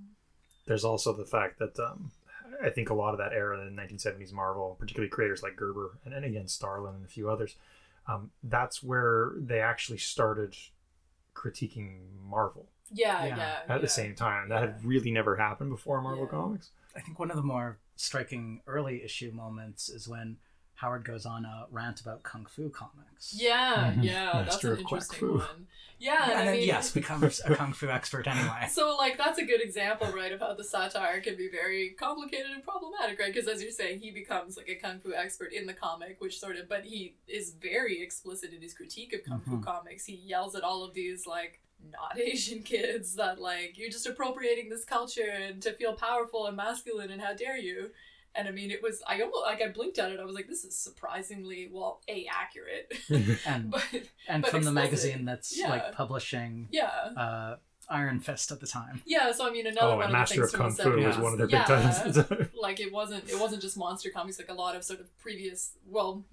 There's 0.66 0.84
also 0.84 1.12
the 1.12 1.24
fact 1.26 1.58
that 1.58 1.76
um, 1.80 2.12
I 2.62 2.70
think 2.70 2.90
a 2.90 2.94
lot 2.94 3.12
of 3.12 3.18
that 3.18 3.32
era 3.32 3.60
in 3.60 3.74
the 3.76 3.82
1970s 3.82 4.32
Marvel, 4.32 4.76
particularly 4.78 5.08
creators 5.10 5.42
like 5.42 5.56
Gerber 5.56 5.98
and, 6.04 6.14
and 6.14 6.24
again 6.24 6.46
Starlin 6.48 6.94
and 6.96 7.04
a 7.04 7.08
few 7.08 7.28
others, 7.30 7.56
um, 8.08 8.30
that's 8.42 8.82
where 8.82 9.32
they 9.36 9.60
actually 9.60 9.98
started 9.98 10.54
critiquing 11.34 11.98
Marvel 12.28 12.66
Yeah, 12.90 13.24
Yeah. 13.26 13.36
yeah. 13.36 13.58
at 13.68 13.80
the 13.80 13.86
yeah. 13.86 13.90
same 13.90 14.14
time. 14.14 14.48
That 14.48 14.62
had 14.62 14.84
really 14.84 15.10
never 15.10 15.36
happened 15.36 15.70
before 15.70 15.98
in 15.98 16.04
Marvel 16.04 16.24
Yeah. 16.24 16.30
Comics. 16.30 16.70
I 16.94 17.00
think 17.00 17.18
one 17.18 17.30
of 17.30 17.36
the 17.36 17.42
more 17.42 17.78
striking 17.96 18.62
early 18.66 19.02
issue 19.02 19.32
moments 19.32 19.88
is 19.88 20.08
when 20.08 20.38
Howard 20.76 21.04
goes 21.06 21.24
on 21.24 21.46
a 21.46 21.66
rant 21.70 22.02
about 22.02 22.22
kung 22.22 22.44
fu 22.44 22.68
comics. 22.68 23.32
Yeah, 23.34 23.92
Mhm. 23.96 24.04
yeah, 24.04 24.32
that's 24.34 24.46
Master 24.56 24.68
an 24.74 24.80
of 24.80 24.84
Quack 24.84 25.00
interesting 25.02 25.18
Fu. 25.18 25.38
one. 25.38 25.66
Yeah, 25.98 26.22
and, 26.24 26.32
and 26.32 26.40
I 26.40 26.44
then 26.44 26.54
mean, 26.58 26.66
yes, 26.66 26.92
becomes 26.92 27.40
a 27.46 27.54
kung 27.56 27.72
fu 27.72 27.88
expert 27.88 28.26
anyway. 28.26 28.66
So, 28.70 28.94
like, 28.96 29.16
that's 29.16 29.38
a 29.38 29.44
good 29.46 29.62
example, 29.62 30.08
right, 30.12 30.30
of 30.32 30.40
how 30.40 30.52
the 30.52 30.64
satire 30.64 31.22
can 31.22 31.34
be 31.34 31.48
very 31.48 31.90
complicated 31.98 32.50
and 32.50 32.62
problematic, 32.62 33.18
right? 33.18 33.32
Because, 33.32 33.48
as 33.48 33.62
you're 33.62 33.70
saying, 33.70 34.00
he 34.00 34.10
becomes 34.10 34.58
like 34.58 34.68
a 34.68 34.74
kung 34.74 35.00
fu 35.00 35.14
expert 35.14 35.54
in 35.54 35.64
the 35.66 35.72
comic, 35.72 36.20
which 36.20 36.38
sort 36.38 36.56
of, 36.56 36.68
but 36.68 36.84
he 36.84 37.16
is 37.26 37.52
very 37.52 38.02
explicit 38.02 38.52
in 38.52 38.60
his 38.60 38.74
critique 38.74 39.14
of 39.14 39.24
kung 39.24 39.40
fu 39.40 39.52
Mhm. 39.52 39.64
comics. 39.64 40.04
He 40.04 40.14
yells 40.14 40.54
at 40.54 40.62
all 40.62 40.84
of 40.84 40.92
these, 40.92 41.26
like, 41.26 41.62
not 41.90 42.18
Asian 42.20 42.62
kids 42.62 43.14
that, 43.14 43.38
like, 43.40 43.78
you're 43.78 43.88
just 43.90 44.06
appropriating 44.06 44.68
this 44.68 44.84
culture 44.84 45.30
and 45.30 45.62
to 45.62 45.72
feel 45.72 45.94
powerful 45.94 46.46
and 46.46 46.54
masculine, 46.54 47.10
and 47.10 47.22
how 47.22 47.32
dare 47.32 47.56
you? 47.56 47.92
And 48.36 48.48
I 48.48 48.50
mean, 48.50 48.70
it 48.70 48.82
was, 48.82 49.02
I 49.06 49.20
almost, 49.20 49.42
like, 49.46 49.62
I 49.62 49.68
blinked 49.68 49.98
at 49.98 50.10
it. 50.12 50.20
I 50.20 50.24
was 50.24 50.34
like, 50.34 50.46
this 50.48 50.64
is 50.64 50.76
surprisingly, 50.78 51.68
well, 51.72 52.00
A, 52.08 52.26
accurate. 52.30 52.92
And 53.46 53.70
but, 53.70 53.84
and 54.28 54.42
but 54.42 54.50
from 54.50 54.64
the 54.64 54.72
magazine 54.72 55.24
that's 55.24 55.58
Yeah. 55.58 55.68
like 55.70 55.92
publishing 55.92 56.68
yeah. 56.70 56.90
uh, 57.16 57.56
Iron 57.88 58.20
Fist 58.20 58.50
at 58.52 58.60
the 58.60 58.66
time. 58.66 59.00
Yeah, 59.06 59.30
so 59.32 59.46
I 59.46 59.50
mean, 59.50 59.66
another 59.66 59.86
Oh, 59.86 59.96
one 59.96 60.04
and 60.06 60.12
of 60.14 60.18
Master 60.18 60.36
the 60.36 60.42
of 60.42 60.50
things 60.50 60.60
Kung 60.60 60.70
from 60.72 60.92
Fu 60.94 61.00
the 61.00 61.06
was 61.06 61.18
one 61.18 61.32
of 61.32 61.38
their 61.38 61.46
big 61.46 61.60
yeah, 61.60 61.64
titles. 61.64 62.48
like 62.60 62.80
it 62.80 62.92
wasn't 62.92 63.28
it 63.30 63.38
wasn't 63.40 63.62
just 63.62 63.76
monster 63.76 64.10
comics. 64.10 64.38
Like 64.38 64.48
a 64.50 64.54
lot 64.54 64.74
of 64.76 64.82
sort 64.84 65.00
of 65.00 65.16
previous 65.18 65.72
well, 65.86 66.24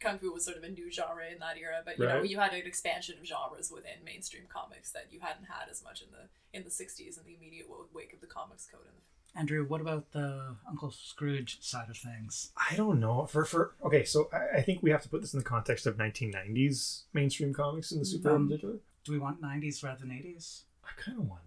kung 0.00 0.18
fu 0.18 0.32
was 0.32 0.44
sort 0.44 0.56
of 0.56 0.64
a 0.64 0.68
new 0.68 0.90
genre 0.90 1.24
in 1.30 1.38
that 1.40 1.56
era, 1.58 1.82
but 1.84 1.98
you 1.98 2.06
know 2.06 2.22
you 2.22 2.38
had 2.38 2.52
an 2.54 2.66
expansion 2.66 3.16
of 3.20 3.26
genres 3.26 3.70
within 3.70 4.02
mainstream 4.04 4.44
comics 4.48 4.90
that 4.92 5.06
you 5.10 5.20
hadn't 5.20 5.44
had 5.44 5.68
as 5.70 5.84
much 5.84 6.00
in 6.02 6.08
the 6.10 6.28
in 6.56 6.64
the 6.64 6.70
'60s 6.70 7.18
in 7.18 7.24
the 7.26 7.34
immediate 7.34 7.66
wake 7.92 8.12
of 8.14 8.20
the 8.20 8.26
Comics 8.26 8.66
Code. 8.66 8.86
And 8.86 8.96
Andrew, 9.34 9.64
what 9.66 9.80
about 9.80 10.12
the 10.12 10.56
Uncle 10.68 10.90
Scrooge 10.90 11.60
side 11.62 11.88
of 11.88 11.96
things? 11.96 12.52
I 12.70 12.76
don't 12.76 13.00
know. 13.00 13.24
For 13.26 13.44
for 13.44 13.74
okay, 13.84 14.04
so 14.04 14.28
I, 14.32 14.58
I 14.58 14.62
think 14.62 14.82
we 14.82 14.90
have 14.90 15.02
to 15.02 15.08
put 15.08 15.22
this 15.22 15.32
in 15.32 15.38
the 15.38 15.44
context 15.44 15.86
of 15.86 15.96
1990s 15.96 17.02
mainstream 17.14 17.52
comics 17.54 17.92
in 17.92 17.98
the 18.00 18.04
superhero 18.04 18.34
Um, 18.34 18.42
in 18.42 18.48
particular. 18.48 18.74
Do 19.04 19.12
we 19.12 19.18
want 19.18 19.40
90s 19.42 19.82
rather 19.82 20.00
than 20.00 20.10
80s? 20.10 20.62
I 20.84 20.90
kind 21.00 21.18
of 21.18 21.26
want 21.28 21.42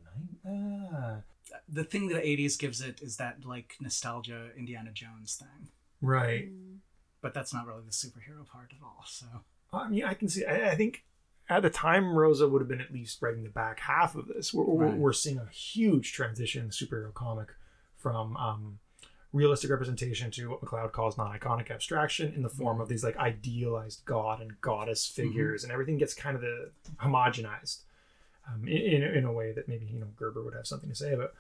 nine. 0.46 0.90
Ah, 0.94 1.18
The 1.70 1.84
thing 1.84 2.08
that 2.10 2.24
80s 2.24 2.58
gives 2.58 2.82
it 2.82 3.02
is 3.02 3.18
that 3.18 3.46
like 3.46 3.76
nostalgia 3.80 4.50
Indiana 4.58 4.92
Jones 4.92 5.36
thing. 5.36 5.70
right. 6.02 6.50
But 7.22 7.34
that's 7.34 7.54
not 7.54 7.66
really 7.66 7.84
the 7.86 7.92
superhero 7.92 8.46
part 8.48 8.72
at 8.72 8.84
all. 8.84 9.04
So 9.08 9.26
I 9.74 9.90
mean, 9.90 10.04
I 10.04 10.14
can 10.14 10.28
see. 10.30 10.46
I, 10.46 10.72
I 10.72 10.76
think 10.76 11.04
at 11.50 11.62
the 11.64 11.70
time 11.70 12.16
Rosa 12.16 12.48
would 12.48 12.62
have 12.62 12.68
been 12.68 12.82
at 12.82 12.92
least 12.94 13.22
writing 13.22 13.44
the 13.44 13.50
back 13.50 13.80
half 13.80 14.16
of 14.16 14.28
this. 14.28 14.54
We're, 14.54 14.64
we're, 14.66 14.86
Right. 14.88 14.98
we're 14.98 15.14
seeing 15.14 15.38
a 15.40 15.48
huge 15.52 16.14
transition 16.14 16.62
in 16.64 16.68
the 16.68 16.74
superhero 16.74 17.14
comic 17.14 17.50
from 18.06 18.38
um, 18.38 18.78
realistic 19.34 19.72
representation 19.72 20.30
to 20.30 20.52
what 20.52 20.62
McCloud 20.62 20.92
calls 20.92 21.18
non-iconic 21.18 21.72
abstraction 21.72 22.32
in 22.36 22.44
the 22.44 22.50
form 22.50 22.80
of 22.80 22.88
these 22.88 23.04
like 23.04 23.18
idealized 23.18 24.06
god 24.06 24.42
and 24.42 24.62
goddess 24.62 25.08
figures, 25.08 25.64
and 25.64 25.74
everything 25.74 25.98
gets 25.98 26.14
kind 26.14 26.36
of 26.36 26.44
the 26.44 26.70
homogenized 26.98 27.80
um, 28.48 28.68
in, 28.68 28.78
in 28.78 29.04
in 29.04 29.26
a 29.26 29.32
way 29.32 29.54
that 29.54 29.68
maybe 29.68 29.88
you 29.88 30.00
know 30.00 30.06
Gerber 30.18 30.44
would 30.44 30.54
have 30.54 30.68
something 30.68 30.88
to 30.88 30.96
say 30.96 31.14
about. 31.14 31.34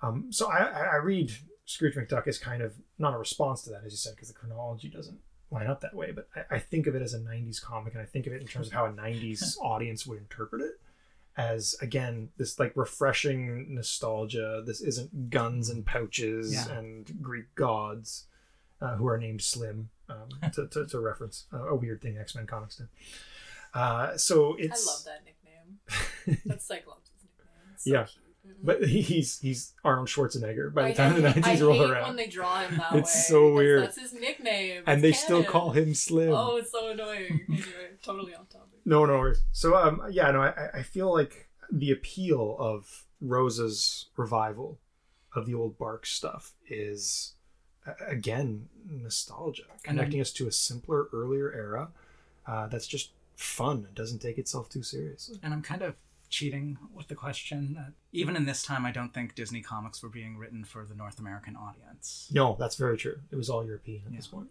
Um, 0.00 0.28
so 0.30 0.50
I, 0.50 0.56
I 0.56 0.82
I 0.92 0.96
read 0.96 1.30
Scrooge 1.66 1.96
McDuck 1.96 2.26
as 2.26 2.38
kind 2.38 2.62
of 2.62 2.72
not 2.98 3.12
a 3.12 3.18
response 3.18 3.60
to 3.64 3.70
that, 3.70 3.82
as 3.84 3.92
you 3.92 3.98
said, 3.98 4.14
because 4.14 4.28
the 4.28 4.34
chronology 4.34 4.88
doesn't 4.88 5.18
line 5.50 5.66
up 5.66 5.82
that 5.82 5.94
way. 5.94 6.12
But 6.12 6.28
I, 6.34 6.54
I 6.54 6.58
think 6.60 6.86
of 6.86 6.94
it 6.94 7.02
as 7.02 7.12
a 7.12 7.18
'90s 7.18 7.60
comic, 7.60 7.92
and 7.92 8.00
I 8.00 8.06
think 8.06 8.26
of 8.26 8.32
it 8.32 8.40
in 8.40 8.46
terms 8.46 8.68
of 8.68 8.72
how 8.72 8.86
a 8.86 8.90
'90s 8.90 9.58
audience 9.60 10.06
would 10.06 10.16
interpret 10.16 10.62
it. 10.62 10.80
As 11.38 11.74
again, 11.82 12.30
this 12.38 12.58
like 12.58 12.72
refreshing 12.76 13.74
nostalgia. 13.74 14.62
This 14.64 14.80
isn't 14.80 15.28
guns 15.30 15.68
and 15.68 15.84
pouches 15.84 16.52
Yeah. 16.54 16.70
and 16.78 17.22
Greek 17.22 17.54
gods 17.54 18.26
uh, 18.80 18.96
who 18.96 19.06
are 19.06 19.18
named 19.18 19.42
Slim 19.42 19.90
um, 20.08 20.28
to, 20.54 20.66
to, 20.68 20.86
to 20.86 20.98
reference 21.00 21.44
uh, 21.52 21.68
a 21.68 21.74
weird 21.74 22.00
thing 22.00 22.16
X 22.18 22.34
Men 22.34 22.46
comics 22.46 22.76
did. 22.76 22.88
Uh, 23.74 24.16
so 24.16 24.56
it's 24.58 24.86
I 24.88 24.90
love 24.90 25.04
that 25.04 25.24
nickname. 25.26 26.40
That's 26.46 26.64
Cyclops' 26.66 27.10
nickname. 27.20 27.76
So 27.76 27.90
Yeah. 27.92 28.04
cute. 28.04 28.22
Mhm. 28.46 28.54
but 28.62 28.84
he's 28.84 29.40
he's 29.40 29.74
Arnold 29.84 30.06
Schwarzenegger 30.08 30.72
by 30.72 30.82
the 30.84 30.88
I- 30.90 30.92
time 30.94 31.12
I 31.12 31.14
the 31.16 31.40
nineties 31.40 31.60
roll 31.62 31.74
hate 31.74 31.90
around, 31.90 32.06
when 32.06 32.16
they 32.16 32.28
draw 32.28 32.60
him 32.60 32.76
that 32.78 32.94
It's 32.94 33.12
way. 33.14 33.20
so 33.28 33.52
weird. 33.52 33.82
That's 33.82 33.98
his 34.00 34.12
nickname. 34.12 34.84
and 34.86 34.98
It's 34.98 35.02
they 35.02 35.12
still 35.24 35.42
call 35.44 35.72
him 35.72 35.94
Slim. 35.94 36.32
Oh, 36.32 36.56
it's 36.56 36.70
so 36.70 36.90
annoying. 36.90 37.40
anyway, 37.48 37.64
totally 38.04 38.34
off 38.36 38.48
topic. 38.48 38.65
No, 38.86 39.04
no 39.04 39.18
worries. 39.18 39.42
So, 39.52 39.76
um, 39.76 40.00
yeah, 40.10 40.30
no, 40.30 40.40
I, 40.40 40.70
I 40.78 40.82
feel 40.82 41.12
like 41.12 41.48
the 41.70 41.90
appeal 41.90 42.56
of 42.58 43.04
Rosa's 43.20 44.06
revival 44.16 44.78
of 45.34 45.44
the 45.44 45.54
old 45.54 45.76
Bark 45.76 46.06
stuff 46.06 46.52
is, 46.68 47.34
again, 48.06 48.68
nostalgia, 48.88 49.64
connecting 49.82 50.20
us 50.20 50.32
to 50.34 50.46
a 50.46 50.52
simpler, 50.52 51.08
earlier 51.12 51.52
era 51.52 51.88
uh, 52.46 52.68
that's 52.68 52.86
just 52.86 53.10
fun 53.34 53.84
and 53.86 53.94
doesn't 53.94 54.20
take 54.20 54.38
itself 54.38 54.68
too 54.68 54.82
seriously. 54.82 55.38
and 55.42 55.52
I'm 55.52 55.62
kind 55.62 55.82
of 55.82 55.96
cheating 56.28 56.76
with 56.94 57.08
the 57.08 57.14
question 57.14 57.74
that 57.74 57.92
even 58.12 58.34
in 58.34 58.46
this 58.46 58.62
time 58.62 58.84
I 58.84 58.90
don't 58.90 59.12
think 59.14 59.34
Disney 59.34 59.60
comics 59.60 60.02
were 60.02 60.08
being 60.08 60.36
written 60.36 60.64
for 60.64 60.84
the 60.84 60.94
North 60.94 61.18
American 61.18 61.54
audience. 61.56 62.28
No, 62.32 62.56
that's 62.58 62.76
very 62.76 62.96
true. 62.96 63.18
It 63.30 63.36
was 63.36 63.48
all 63.48 63.64
European 63.64 64.02
at 64.06 64.12
this 64.16 64.26
point. 64.26 64.48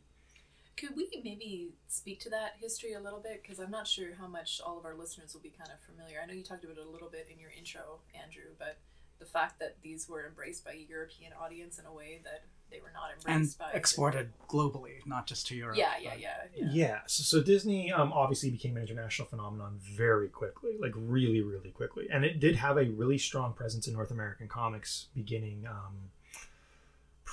Could 0.78 0.96
we 0.96 1.10
maybe 1.24 1.70
speak 1.88 2.20
to 2.22 2.30
that 2.32 2.56
history 2.60 2.94
a 2.94 3.00
little 3.00 3.20
bit? 3.20 3.42
Because 3.42 3.60
I'm 3.60 3.72
not 3.72 3.88
sure 3.88 4.10
how 4.20 4.28
much 4.28 4.60
all 4.66 4.78
of 4.78 4.86
our 4.86 4.96
listeners 4.96 5.34
will 5.34 5.42
be 5.42 5.54
kind 5.58 5.70
of 5.72 5.80
familiar. 5.86 6.20
I 6.22 6.26
know 6.26 6.34
you 6.34 6.44
talked 6.44 6.64
about 6.64 6.78
it 6.78 6.86
a 6.86 6.90
little 6.90 7.10
bit 7.10 7.28
in 7.32 7.40
your 7.40 7.52
intro, 7.58 8.00
Andrew, 8.14 8.52
but 8.60 8.78
the 9.20 9.26
fact 9.26 9.60
that 9.60 9.78
these 9.82 10.10
were 10.10 10.28
embraced 10.28 10.66
by 10.66 10.74
a 10.74 10.86
European 10.90 11.32
audience 11.42 11.80
in 11.80 11.86
a 11.86 11.94
way 11.94 12.20
that 12.24 12.44
they 12.72 12.80
were 12.80 12.92
not 12.94 13.12
And 13.26 13.36
embraced 13.36 13.60
by 13.60 13.72
exported 13.74 14.34
globally, 14.50 15.06
not 15.06 15.28
just 15.28 15.48
to 15.48 15.56
Europe. 15.56 15.78
Yeah, 15.78 15.94
yeah, 16.02 16.16
yeah, 16.16 16.30
yeah. 16.56 16.70
Yeah. 16.72 17.00
So, 17.06 17.24
so 17.24 17.44
Disney 17.44 17.92
um, 17.92 18.12
obviously 18.12 18.50
became 18.50 18.76
an 18.76 18.84
international 18.84 19.28
phenomenon 19.28 19.80
very 19.82 20.28
quickly, 20.28 20.72
like 20.80 20.94
really, 20.96 21.42
really 21.42 21.70
quickly. 21.70 22.08
And 22.12 22.26
it 22.26 22.40
did 22.40 22.56
have 22.56 22.78
a 22.78 22.86
really 22.86 23.18
strong 23.18 23.54
presence 23.54 23.88
in 23.88 23.94
North 23.94 24.12
American 24.12 24.48
comics 24.48 25.08
beginning 25.16 25.66
um, 25.70 26.10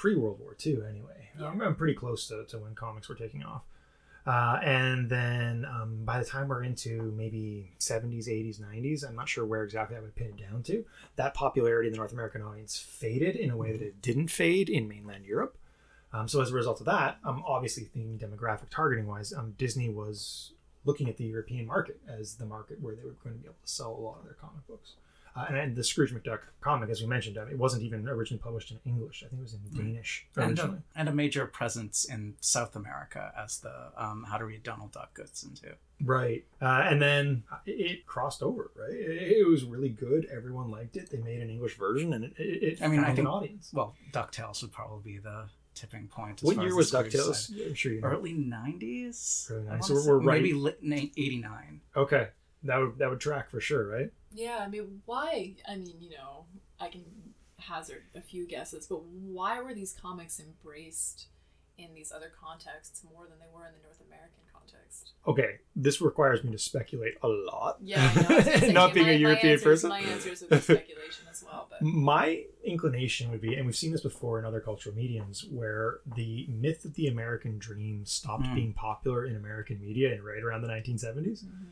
pre 0.02 0.16
World 0.16 0.40
War 0.40 0.56
II, 0.66 0.78
anyway. 0.90 1.28
Yeah. 1.38 1.46
Um, 1.46 1.62
I'm 1.62 1.76
pretty 1.76 1.94
close 1.94 2.26
to, 2.26 2.44
to 2.46 2.58
when 2.58 2.74
comics 2.74 3.08
were 3.08 3.14
taking 3.14 3.44
off. 3.44 3.62
Uh, 4.26 4.58
and 4.60 5.08
then 5.08 5.64
um, 5.64 6.00
by 6.04 6.18
the 6.18 6.24
time 6.24 6.48
we're 6.48 6.64
into 6.64 7.12
maybe 7.16 7.70
70s, 7.78 8.26
80s, 8.26 8.60
90s, 8.60 9.08
I'm 9.08 9.14
not 9.14 9.28
sure 9.28 9.44
where 9.44 9.62
exactly 9.62 9.96
I 9.96 10.00
would 10.00 10.16
pin 10.16 10.26
it 10.26 10.36
down 10.36 10.64
to, 10.64 10.84
that 11.14 11.34
popularity 11.34 11.86
in 11.86 11.92
the 11.92 11.98
North 11.98 12.12
American 12.12 12.42
audience 12.42 12.76
faded 12.76 13.36
in 13.36 13.50
a 13.50 13.56
way 13.56 13.70
that 13.70 13.80
it 13.80 14.02
didn't 14.02 14.26
fade 14.26 14.68
in 14.68 14.88
mainland 14.88 15.24
Europe. 15.24 15.56
Um, 16.12 16.26
so 16.26 16.42
as 16.42 16.50
a 16.50 16.54
result 16.54 16.80
of 16.80 16.86
that, 16.86 17.18
um, 17.24 17.44
obviously 17.46 17.84
thinking 17.84 18.18
demographic 18.18 18.70
targeting 18.70 19.06
wise, 19.06 19.32
um, 19.32 19.54
Disney 19.56 19.88
was 19.88 20.52
looking 20.84 21.08
at 21.08 21.16
the 21.16 21.24
European 21.24 21.64
market 21.64 22.00
as 22.08 22.34
the 22.34 22.44
market 22.44 22.80
where 22.80 22.96
they 22.96 23.04
were 23.04 23.14
going 23.22 23.36
to 23.36 23.40
be 23.40 23.46
able 23.46 23.54
to 23.64 23.70
sell 23.70 23.96
a 23.96 24.02
lot 24.02 24.18
of 24.18 24.24
their 24.24 24.34
comic 24.34 24.66
books. 24.66 24.94
Uh, 25.34 25.46
and, 25.48 25.74
the 25.74 25.82
Scrooge 25.84 26.12
McDuck 26.14 26.40
comic, 26.60 26.90
as 26.90 27.00
we 27.00 27.06
mentioned, 27.06 27.38
um, 27.38 27.48
it 27.48 27.56
wasn't 27.58 27.82
even 27.82 28.06
originally 28.06 28.42
published 28.42 28.70
in 28.70 28.78
English. 28.84 29.22
I 29.24 29.28
think 29.28 29.40
it 29.40 29.42
was 29.42 29.54
in 29.54 29.60
Danish 29.74 30.26
And 30.36 30.58
a, 30.58 30.82
and 30.94 31.08
a 31.08 31.12
major 31.12 31.46
presence 31.46 32.04
in 32.04 32.34
South 32.40 32.76
America 32.76 33.32
as 33.38 33.58
the 33.60 33.72
um, 33.96 34.24
How 34.28 34.36
to 34.38 34.44
Read 34.44 34.62
Donald 34.62 34.92
Duck 34.92 35.16
gets 35.16 35.42
into. 35.42 35.74
Right. 36.04 36.44
Uh, 36.60 36.84
and 36.84 37.00
then 37.00 37.44
it 37.64 38.06
crossed 38.06 38.42
over, 38.42 38.70
right? 38.76 38.92
It, 38.92 39.38
it 39.38 39.48
was 39.48 39.64
really 39.64 39.88
good. 39.88 40.26
Everyone 40.34 40.70
liked 40.70 40.96
it. 40.96 41.10
They 41.10 41.18
made 41.18 41.40
an 41.40 41.48
English 41.48 41.78
version 41.78 42.12
and 42.12 42.24
it, 42.24 42.32
it, 42.36 42.62
it 42.62 42.82
I 42.82 42.88
mean, 42.88 43.00
I 43.00 43.06
think- 43.08 43.20
an 43.20 43.26
audience. 43.28 43.70
Well, 43.72 43.94
DuckTales 44.12 44.60
would 44.62 44.72
probably 44.72 45.12
be 45.12 45.18
the 45.18 45.44
tipping 45.74 46.08
point. 46.08 46.42
As 46.42 46.46
What 46.46 46.56
year 46.56 46.66
as 46.68 46.74
was 46.74 46.92
DuckTales? 46.92 47.66
I'm 47.68 47.74
sure 47.74 47.92
you 47.92 48.00
know. 48.02 48.08
Early 48.08 48.34
90s? 48.34 49.50
Early 49.50 49.68
I 49.68 49.76
90s. 49.78 49.84
So 49.84 49.94
we're- 49.94 50.06
we're 50.06 50.18
right- 50.18 50.42
Maybe 50.42 50.52
na- 50.82 50.96
89. 51.16 51.80
Okay. 51.96 52.28
That 52.64 52.78
would, 52.78 52.98
that 52.98 53.10
would 53.10 53.20
track 53.20 53.50
for 53.50 53.60
sure, 53.60 53.86
right? 53.88 54.10
Yeah, 54.32 54.58
I 54.60 54.68
mean, 54.68 55.02
why? 55.04 55.54
I 55.68 55.76
mean, 55.76 55.96
you 56.00 56.10
know, 56.10 56.46
I 56.80 56.88
can 56.88 57.04
hazard 57.58 58.02
a 58.14 58.20
few 58.20 58.46
guesses, 58.46 58.86
but 58.86 59.02
why 59.04 59.60
were 59.60 59.74
these 59.74 59.92
comics 60.00 60.40
embraced 60.40 61.26
in 61.78 61.94
these 61.94 62.12
other 62.12 62.30
contexts 62.40 63.02
more 63.12 63.26
than 63.28 63.38
they 63.38 63.46
were 63.54 63.66
in 63.66 63.72
the 63.72 63.82
North 63.82 64.00
American 64.06 64.38
context? 64.52 65.10
Okay. 65.26 65.58
This 65.76 66.00
requires 66.00 66.42
me 66.44 66.50
to 66.52 66.58
speculate 66.58 67.14
a 67.22 67.28
lot. 67.28 67.78
Yeah, 67.82 68.10
I 68.14 68.20
know, 68.22 68.36
I 68.38 68.42
say, 68.60 68.72
Not 68.72 68.94
being 68.94 69.06
my- 69.06 69.12
a 69.12 69.14
my 69.16 69.18
European 69.20 69.52
answers- 69.54 69.64
person. 69.82 69.88
My 69.90 70.00
answers 70.00 70.40
would 70.42 70.50
be 70.50 70.56
speculation 70.60 71.26
as 71.30 71.44
well, 71.44 71.66
but 71.70 71.82
My 71.82 72.44
inclination 72.64 73.30
would 73.30 73.40
be, 73.40 73.54
and 73.54 73.66
we've 73.66 73.76
seen 73.76 73.92
this 73.92 74.02
before 74.02 74.38
in 74.38 74.44
other 74.44 74.60
cultural 74.60 74.94
mediums, 74.94 75.44
where 75.50 75.98
the 76.16 76.46
myth 76.48 76.84
of 76.84 76.94
the 76.94 77.06
American 77.08 77.58
dream 77.58 78.04
stopped 78.06 78.44
Mm. 78.44 78.54
being 78.54 78.72
popular 78.72 79.24
in 79.26 79.36
American 79.36 79.80
media 79.80 80.12
in 80.14 80.22
right 80.22 80.42
around 80.42 80.62
the 80.62 80.68
1970s. 80.68 81.44
Mm-hmm. 81.44 81.64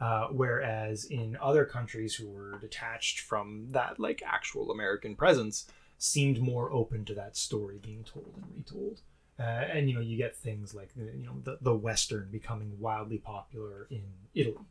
Uh, 0.00 0.28
whereas 0.28 1.04
in 1.04 1.36
other 1.42 1.64
countries 1.64 2.14
who 2.14 2.26
were 2.26 2.58
detached 2.58 3.20
from 3.20 3.66
that 3.70 4.00
like 4.00 4.22
actual 4.24 4.70
American 4.70 5.14
presence 5.14 5.66
seemed 5.98 6.40
more 6.40 6.72
open 6.72 7.04
to 7.04 7.14
that 7.14 7.36
story 7.36 7.78
being 7.82 8.02
told 8.04 8.32
and 8.36 8.46
retold. 8.56 9.00
Uh, 9.38 9.42
and 9.72 9.88
you 9.88 9.94
know 9.94 10.00
you 10.00 10.16
get 10.16 10.36
things 10.36 10.74
like 10.74 10.90
you 10.96 11.26
know 11.26 11.36
the, 11.44 11.58
the 11.60 11.74
western 11.74 12.28
becoming 12.30 12.72
wildly 12.78 13.18
popular 13.18 13.86
in 13.90 14.02
Italy 14.34 14.64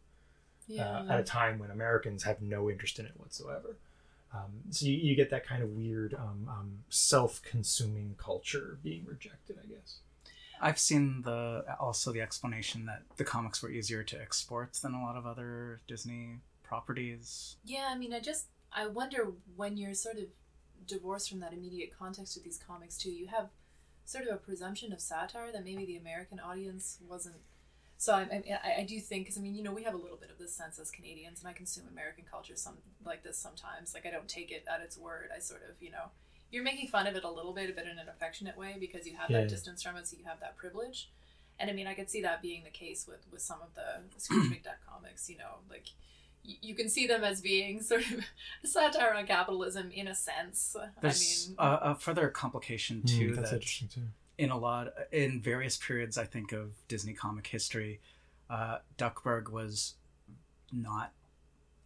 yeah, 0.67 0.83
uh, 0.83 1.13
at 1.13 1.19
a 1.19 1.23
time 1.23 1.57
when 1.57 1.71
Americans 1.71 2.23
have 2.23 2.41
no 2.41 2.69
interest 2.69 2.99
in 2.99 3.05
it 3.05 3.13
whatsoever. 3.17 3.77
Um, 4.33 4.51
so 4.69 4.85
you, 4.85 4.93
you 4.93 5.15
get 5.15 5.31
that 5.31 5.45
kind 5.45 5.63
of 5.63 5.69
weird 5.69 6.13
um, 6.13 6.47
um, 6.47 6.79
self-consuming 6.89 8.15
culture 8.19 8.77
being 8.83 9.03
rejected, 9.05 9.57
I 9.63 9.67
guess. 9.67 9.97
I've 10.61 10.79
seen 10.79 11.21
the 11.23 11.63
also 11.79 12.11
the 12.11 12.21
explanation 12.21 12.85
that 12.85 13.03
the 13.17 13.23
comics 13.23 13.61
were 13.61 13.69
easier 13.69 14.03
to 14.03 14.21
export 14.21 14.73
than 14.73 14.93
a 14.93 15.01
lot 15.01 15.15
of 15.15 15.25
other 15.25 15.81
Disney 15.87 16.39
properties. 16.63 17.57
yeah. 17.65 17.87
I 17.89 17.97
mean, 17.97 18.13
I 18.13 18.19
just 18.19 18.47
I 18.71 18.87
wonder 18.87 19.31
when 19.55 19.77
you're 19.77 19.93
sort 19.93 20.17
of 20.17 20.25
divorced 20.85 21.29
from 21.29 21.39
that 21.39 21.53
immediate 21.53 21.91
context 21.97 22.37
of 22.37 22.43
these 22.43 22.59
comics 22.65 22.97
too. 22.97 23.11
You 23.11 23.27
have 23.27 23.49
sort 24.05 24.27
of 24.27 24.33
a 24.33 24.37
presumption 24.37 24.91
of 24.91 24.99
satire 24.99 25.51
that 25.51 25.63
maybe 25.63 25.85
the 25.85 25.97
American 25.97 26.39
audience 26.39 26.97
wasn't. 27.07 27.37
So 27.97 28.13
I, 28.13 28.21
I, 28.21 28.81
I 28.81 28.83
do 28.83 28.99
think 28.99 29.25
because 29.25 29.37
I 29.37 29.41
mean 29.41 29.55
you 29.55 29.63
know 29.63 29.73
we 29.73 29.83
have 29.83 29.93
a 29.93 29.97
little 29.97 30.17
bit 30.17 30.31
of 30.31 30.37
this 30.37 30.53
sense 30.53 30.79
as 30.79 30.89
Canadians 30.89 31.39
and 31.39 31.49
I 31.49 31.53
consume 31.53 31.85
American 31.91 32.23
culture 32.29 32.55
some 32.55 32.77
like 33.05 33.23
this 33.23 33.37
sometimes 33.37 33.93
like 33.93 34.05
I 34.05 34.11
don't 34.11 34.27
take 34.27 34.51
it 34.51 34.65
at 34.73 34.81
its 34.81 34.97
word 34.97 35.29
I 35.35 35.39
sort 35.39 35.63
of 35.69 35.81
you 35.81 35.91
know 35.91 36.05
you're 36.51 36.63
making 36.63 36.87
fun 36.87 37.05
of 37.07 37.15
it 37.15 37.23
a 37.23 37.29
little 37.29 37.53
bit 37.53 37.75
but 37.75 37.85
in 37.85 37.97
an 37.99 38.09
affectionate 38.09 38.57
way 38.57 38.75
because 38.79 39.05
you 39.07 39.15
have 39.15 39.29
Yeah. 39.29 39.41
that 39.41 39.49
distance 39.49 39.83
from 39.83 39.95
it 39.97 40.07
so 40.07 40.17
you 40.17 40.25
have 40.25 40.39
that 40.39 40.55
privilege 40.57 41.09
and 41.59 41.69
I 41.69 41.73
mean 41.73 41.87
I 41.87 41.93
could 41.93 42.09
see 42.09 42.21
that 42.21 42.41
being 42.41 42.63
the 42.63 42.69
case 42.69 43.05
with 43.07 43.25
with 43.31 43.41
some 43.41 43.59
of 43.61 43.73
the 43.75 44.01
Scrooge 44.19 44.49
McDuck 44.51 44.79
comics 44.87 45.29
you 45.29 45.37
know 45.37 45.55
like 45.69 45.87
y- 46.45 46.57
you 46.61 46.73
can 46.75 46.89
see 46.89 47.05
them 47.07 47.23
as 47.23 47.41
being 47.41 47.81
sort 47.91 48.01
of 48.11 48.19
a 48.63 48.67
satire 48.67 49.13
on 49.13 49.25
capitalism 49.27 49.91
in 49.91 50.07
a 50.07 50.15
sense. 50.15 50.75
There's 51.01 51.51
I 51.57 51.61
mean, 51.63 51.71
a, 51.81 51.91
a 51.91 51.95
further 51.95 52.29
complication 52.29 53.03
too 53.03 53.31
Mm, 53.31 53.35
that's 53.35 53.49
that 53.51 53.55
interesting 53.57 53.87
too. 53.89 54.01
in 54.37 54.49
a 54.49 54.57
lot 54.57 54.93
in 55.11 55.41
various 55.41 55.77
periods 55.77 56.17
I 56.17 56.25
think 56.25 56.51
of 56.53 56.71
Disney 56.87 57.13
comic 57.13 57.47
history, 57.47 57.99
uh, 58.49 58.77
Duckburg 58.97 59.49
was 59.49 59.95
not 60.71 61.11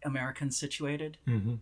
American 0.04 0.50
situated, 0.50 1.16
Mm-hmm. 1.26 1.54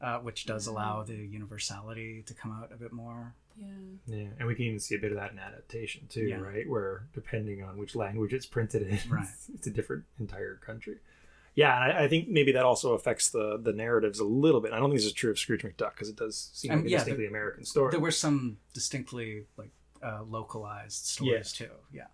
Uh, 0.00 0.18
which 0.18 0.46
does 0.46 0.66
Mm. 0.66 0.70
allow 0.72 1.02
the 1.02 1.14
universality 1.14 2.22
to 2.26 2.34
come 2.34 2.52
out 2.52 2.72
a 2.72 2.76
bit 2.76 2.92
more. 2.92 3.34
yeah. 3.56 3.66
Yeah, 4.06 4.28
and 4.38 4.48
we 4.48 4.54
can 4.54 4.64
even 4.64 4.80
see 4.80 4.94
a 4.94 4.98
bit 4.98 5.12
of 5.12 5.18
that 5.18 5.32
in 5.32 5.38
adaptation 5.38 6.06
too, 6.08 6.24
Yeah. 6.26 6.36
right? 6.40 6.66
Where 6.68 7.06
depending 7.12 7.62
on 7.62 7.76
which 7.76 7.94
language 7.94 8.32
it's 8.32 8.46
printed 8.46 8.82
in, 8.82 8.98
Right. 9.10 9.24
it's, 9.28 9.48
it's 9.54 9.66
a 9.66 9.70
different 9.70 10.04
entire 10.18 10.56
country. 10.56 10.96
Yeah, 11.54 11.74
and 11.84 11.92
I, 11.92 12.04
I 12.04 12.08
think 12.08 12.28
maybe 12.28 12.52
that 12.52 12.64
also 12.64 12.94
affects 12.94 13.28
the 13.30 13.58
the 13.58 13.72
narratives 13.72 14.18
a 14.20 14.24
little 14.24 14.60
bit. 14.60 14.72
I 14.72 14.78
don't 14.78 14.88
think 14.90 15.00
this 15.00 15.06
is 15.06 15.12
true 15.12 15.30
of 15.32 15.38
Scrooge 15.38 15.62
McDuck 15.62 15.90
because 15.94 16.08
it 16.08 16.16
does 16.16 16.50
seem 16.54 16.70
Um, 16.70 16.78
like 16.78 16.86
a 16.86 16.90
yeah, 16.90 16.96
distinctly 16.98 17.26
American 17.26 17.64
story. 17.64 17.90
There 17.90 18.00
were 18.00 18.12
some 18.12 18.58
distinctly 18.72 19.46
like 19.56 19.72
uh, 20.02 20.22
localized 20.22 21.04
stories 21.06 21.52
too. 21.52 21.68
Yeah. 21.92 22.06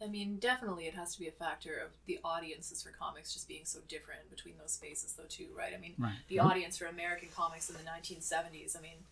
I 0.00 0.06
mean, 0.06 0.36
definitely 0.38 0.86
it 0.86 0.94
has 0.94 1.14
to 1.14 1.20
be 1.20 1.26
a 1.28 1.32
factor 1.32 1.76
of 1.78 1.90
the 2.06 2.20
audiences 2.24 2.82
for 2.82 2.90
comics 2.90 3.32
just 3.32 3.48
being 3.48 3.64
so 3.64 3.80
different 3.88 4.30
between 4.30 4.54
those 4.58 4.72
spaces, 4.72 5.12
though, 5.14 5.24
too, 5.28 5.48
right? 5.56 5.72
I 5.74 5.78
mean, 5.78 5.94
Right. 5.98 6.14
the 6.28 6.38
audience 6.38 6.78
for 6.78 6.86
American 6.86 7.28
comics 7.34 7.68
in 7.68 7.76
the 7.76 7.82
1970s, 7.82 8.76
I 8.76 8.80
mean, 8.80 9.04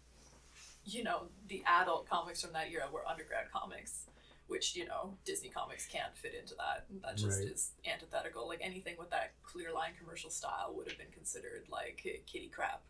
you 0.84 1.03
know, 1.03 1.28
the 1.49 1.64
adult 1.66 2.09
comics 2.09 2.41
from 2.43 2.53
that 2.53 2.70
era 2.70 2.89
were 2.93 3.07
underground 3.07 3.49
comics, 3.53 4.07
which, 4.47 4.76
you 4.76 4.87
know, 4.87 5.16
Disney 5.24 5.49
comics 5.49 5.87
can't 5.87 6.16
fit 6.16 6.34
into 6.34 6.55
that. 6.55 6.87
That 7.03 7.16
just 7.16 7.41
Right. 7.41 7.49
is 7.49 7.72
antithetical. 7.84 8.47
Like 8.47 8.61
anything 8.62 8.97
with 8.97 9.11
that 9.11 9.32
clear 9.43 9.72
line 9.72 9.95
commercial 9.99 10.30
style 10.30 10.72
would 10.74 10.89
have 10.89 10.99
been 10.99 11.11
considered 11.11 11.68
like 11.68 11.97
kitty 12.26 12.49
crap. 12.49 12.82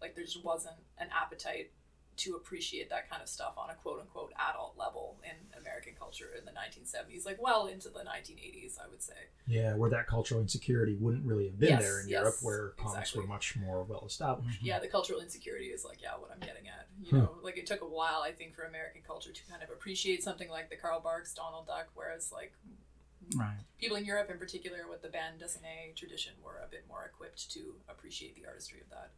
Like 0.00 0.14
there 0.14 0.24
just 0.24 0.42
wasn't 0.42 0.76
an 0.96 1.10
appetite 1.10 1.70
to 2.16 2.34
appreciate 2.36 2.88
that 2.90 3.08
kind 3.10 3.22
of 3.22 3.28
stuff 3.28 3.54
on 3.56 3.70
a 3.70 3.74
quote 3.74 4.00
unquote 4.00 4.32
adult 4.50 4.74
level 4.76 5.18
in 5.24 5.36
American 5.60 5.94
culture 5.98 6.30
in 6.38 6.44
the 6.44 6.50
1970s, 6.52 7.24
like 7.26 7.40
well 7.40 7.66
into 7.66 7.88
the 7.88 8.00
1980s, 8.00 8.78
I 8.78 8.88
would 8.88 9.02
say. 9.02 9.14
yeah, 9.46 9.74
where 9.74 9.90
that 9.90 10.06
cultural 10.06 10.40
insecurity 10.40 10.96
wouldn't 10.98 11.24
really 11.24 11.46
have 11.46 11.58
been 11.58 11.68
Yes, 11.70 11.82
there 11.82 12.00
in 12.00 12.08
yes, 12.08 12.20
Europe, 12.20 12.36
where 12.42 12.68
comics 12.76 13.10
exactly. 13.10 13.20
were 13.22 13.26
much 13.26 13.56
more 13.56 13.82
well 13.84 14.04
established. 14.06 14.62
yeah, 14.62 14.78
the 14.78 14.88
cultural 14.88 15.20
insecurity 15.20 15.66
is 15.66 15.84
like, 15.84 16.00
yeah, 16.02 16.12
what 16.16 16.30
I'm 16.30 16.40
getting 16.40 16.68
at. 16.68 16.88
You 17.02 17.10
Hmm. 17.10 17.16
know, 17.18 17.34
like 17.42 17.56
it 17.58 17.66
took 17.66 17.82
a 17.82 17.86
while, 17.86 18.22
I 18.22 18.32
think, 18.32 18.54
for 18.54 18.62
American 18.64 19.02
culture 19.06 19.32
to 19.32 19.42
kind 19.50 19.62
of 19.62 19.70
appreciate 19.70 20.22
something 20.22 20.48
like 20.48 20.70
the 20.70 20.76
Carl 20.76 21.00
Barks 21.00 21.34
Donald 21.34 21.66
Duck, 21.66 21.88
whereas 21.94 22.30
like 22.32 22.52
Right. 23.34 23.64
people 23.78 23.96
in 23.96 24.04
Europe, 24.04 24.30
in 24.30 24.38
particular, 24.38 24.86
with 24.88 25.00
the 25.02 25.08
bande 25.08 25.40
dessinée 25.40 25.94
tradition, 25.96 26.34
were 26.42 26.60
a 26.62 26.68
bit 26.68 26.84
more 26.86 27.04
equipped 27.04 27.50
to 27.52 27.74
appreciate 27.88 28.34
the 28.36 28.46
artistry 28.46 28.80
of 28.80 28.90
that. 28.90 29.10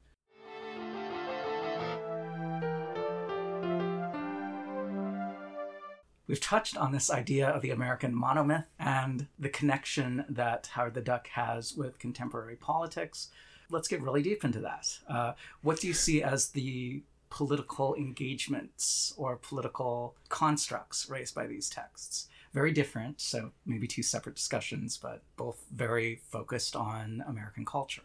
We've 6.27 6.41
touched 6.41 6.77
on 6.77 6.93
this 6.93 7.11
idea 7.11 7.49
of 7.49 7.63
the 7.63 7.71
American 7.71 8.15
monomyth 8.15 8.65
and 8.79 9.29
the 9.39 9.49
connection 9.49 10.25
that 10.29 10.69
Howard 10.73 10.95
the 10.95 11.01
Duck 11.01 11.29
has 11.29 11.75
with 11.75 11.99
contemporary 11.99 12.57
politics. 12.57 13.29
Let's 13.71 13.89
get 13.89 14.03
really 14.03 14.23
deep 14.23 14.45
into 14.45 14.61
that. 14.61 14.99
Uh, 15.09 15.33
what 15.63 15.81
do 15.81 15.87
you 15.87 15.95
see 15.95 16.23
as 16.23 16.49
the 16.49 17.03
political 17.31 17.95
engagements 17.95 19.13
or 19.17 19.37
political 19.37 20.17
constructs 20.29 21.09
raised 21.09 21.35
by 21.35 21.47
these 21.47 21.69
texts? 21.69 22.29
Very 22.53 22.73
different, 22.73 23.21
so 23.21 23.53
maybe 23.65 23.87
two 23.87 24.03
separate 24.03 24.37
discussions, 24.37 24.97
but 24.97 25.23
both 25.37 25.65
very 25.73 26.23
focused 26.31 26.75
on 26.75 27.23
American 27.29 27.65
culture. 27.65 28.03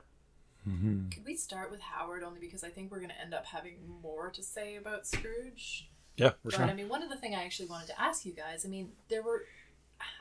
Mm-hmm. 0.67 1.09
Could 1.09 1.25
we 1.25 1.35
start 1.35 1.71
with 1.71 1.79
Howard 1.79 2.23
only 2.23 2.39
because 2.39 2.63
I 2.63 2.69
think 2.69 2.91
we're 2.91 2.99
going 2.99 3.09
to 3.09 3.21
end 3.21 3.33
up 3.33 3.45
having 3.45 3.77
more 4.01 4.29
to 4.29 4.43
say 4.43 4.75
about 4.75 5.07
Scrooge? 5.07 5.89
Yeah, 6.21 6.29
for 6.29 6.35
But 6.43 6.53
sure. 6.53 6.65
I 6.65 6.73
mean, 6.73 6.89
one 6.89 7.03
of 7.03 7.09
the 7.09 7.15
thing 7.17 7.33
I 7.35 7.43
actually 7.43 7.69
wanted 7.69 7.87
to 7.87 8.01
ask 8.01 8.25
you 8.25 8.33
guys, 8.33 8.65
I 8.65 8.69
mean, 8.69 8.91
there 9.09 9.23
were, 9.23 9.45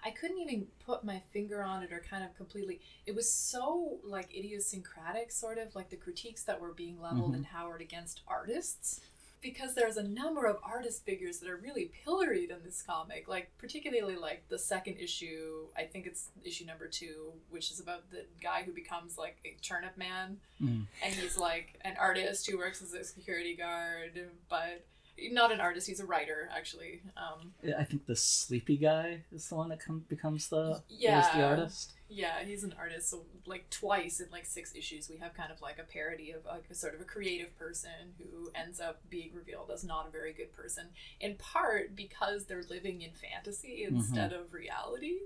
I 0.04 0.10
couldn't 0.10 0.38
even 0.38 0.66
put 0.84 1.04
my 1.04 1.20
finger 1.32 1.62
on 1.62 1.82
it 1.82 1.92
or 1.92 2.00
kind 2.00 2.24
of 2.24 2.34
completely. 2.36 2.80
It 3.06 3.14
was 3.14 3.30
so 3.32 3.98
like 4.04 4.34
idiosyncratic, 4.36 5.30
sort 5.32 5.58
of 5.58 5.74
like 5.74 5.90
the 5.90 5.96
critiques 5.96 6.42
that 6.44 6.60
were 6.60 6.72
being 6.72 7.00
leveled 7.00 7.34
in 7.34 7.44
Howard 7.44 7.80
against 7.80 8.20
artists. 8.26 9.00
Because 9.42 9.74
there's 9.74 9.96
a 9.96 10.02
number 10.02 10.44
of 10.44 10.58
artist 10.62 11.02
figures 11.06 11.38
that 11.38 11.48
are 11.48 11.56
really 11.56 11.90
pilloried 12.04 12.50
in 12.50 12.58
this 12.62 12.82
comic, 12.82 13.26
like 13.26 13.50
particularly 13.56 14.14
like 14.16 14.46
the 14.50 14.58
second 14.58 14.98
issue. 14.98 15.64
I 15.74 15.84
think 15.84 16.06
it's 16.06 16.28
issue 16.44 16.66
number 16.66 16.86
two, 16.88 17.32
which 17.48 17.70
is 17.70 17.80
about 17.80 18.10
the 18.10 18.26
guy 18.42 18.64
who 18.64 18.72
becomes 18.72 19.16
like 19.16 19.38
a 19.46 19.56
turnip 19.62 19.96
man, 19.96 20.36
Mm. 20.62 20.84
and 21.02 21.14
he's 21.14 21.38
like 21.38 21.78
an 21.80 21.94
artist 21.98 22.50
who 22.50 22.58
works 22.58 22.82
as 22.82 22.92
a 22.92 23.02
security 23.02 23.56
guard, 23.56 24.28
but 24.50 24.84
not 25.32 25.52
an 25.52 25.60
artist. 25.60 25.86
He's 25.86 26.00
a 26.00 26.06
writer, 26.06 26.48
actually. 26.56 27.02
Um, 27.16 27.52
I 27.78 27.84
think 27.84 28.06
the 28.06 28.16
sleepy 28.16 28.76
guy 28.76 29.22
is 29.32 29.48
the 29.48 29.54
one 29.56 29.68
that 29.68 29.84
com- 29.84 30.04
becomes 30.08 30.48
the, 30.48 30.82
Yeah. 30.88 31.20
is 31.20 31.34
the 31.34 31.42
artist. 31.42 31.92
yeah, 32.08 32.42
he's 32.44 32.64
an 32.64 32.74
artist. 32.78 33.08
So 33.10 33.24
like 33.46 33.68
twice 33.70 34.20
in 34.20 34.28
like 34.30 34.46
six 34.46 34.74
issues, 34.74 35.08
we 35.08 35.16
have 35.18 35.34
kind 35.34 35.52
of 35.52 35.60
like 35.60 35.78
a 35.78 35.84
parody 35.84 36.32
of 36.32 36.44
like 36.44 36.64
a 36.70 36.74
sort 36.74 36.94
of 36.94 37.00
a 37.00 37.04
creative 37.04 37.56
person 37.58 38.14
who 38.18 38.50
ends 38.54 38.80
up 38.80 39.00
being 39.08 39.30
revealed 39.34 39.70
as 39.72 39.84
not 39.84 40.08
a 40.08 40.10
very 40.10 40.32
good 40.32 40.52
person, 40.52 40.88
in 41.20 41.36
part 41.36 41.94
because 41.94 42.46
they're 42.46 42.64
living 42.68 43.02
in 43.02 43.10
fantasy 43.12 43.84
instead 43.88 44.32
of 44.32 44.52
reality. 44.52 45.18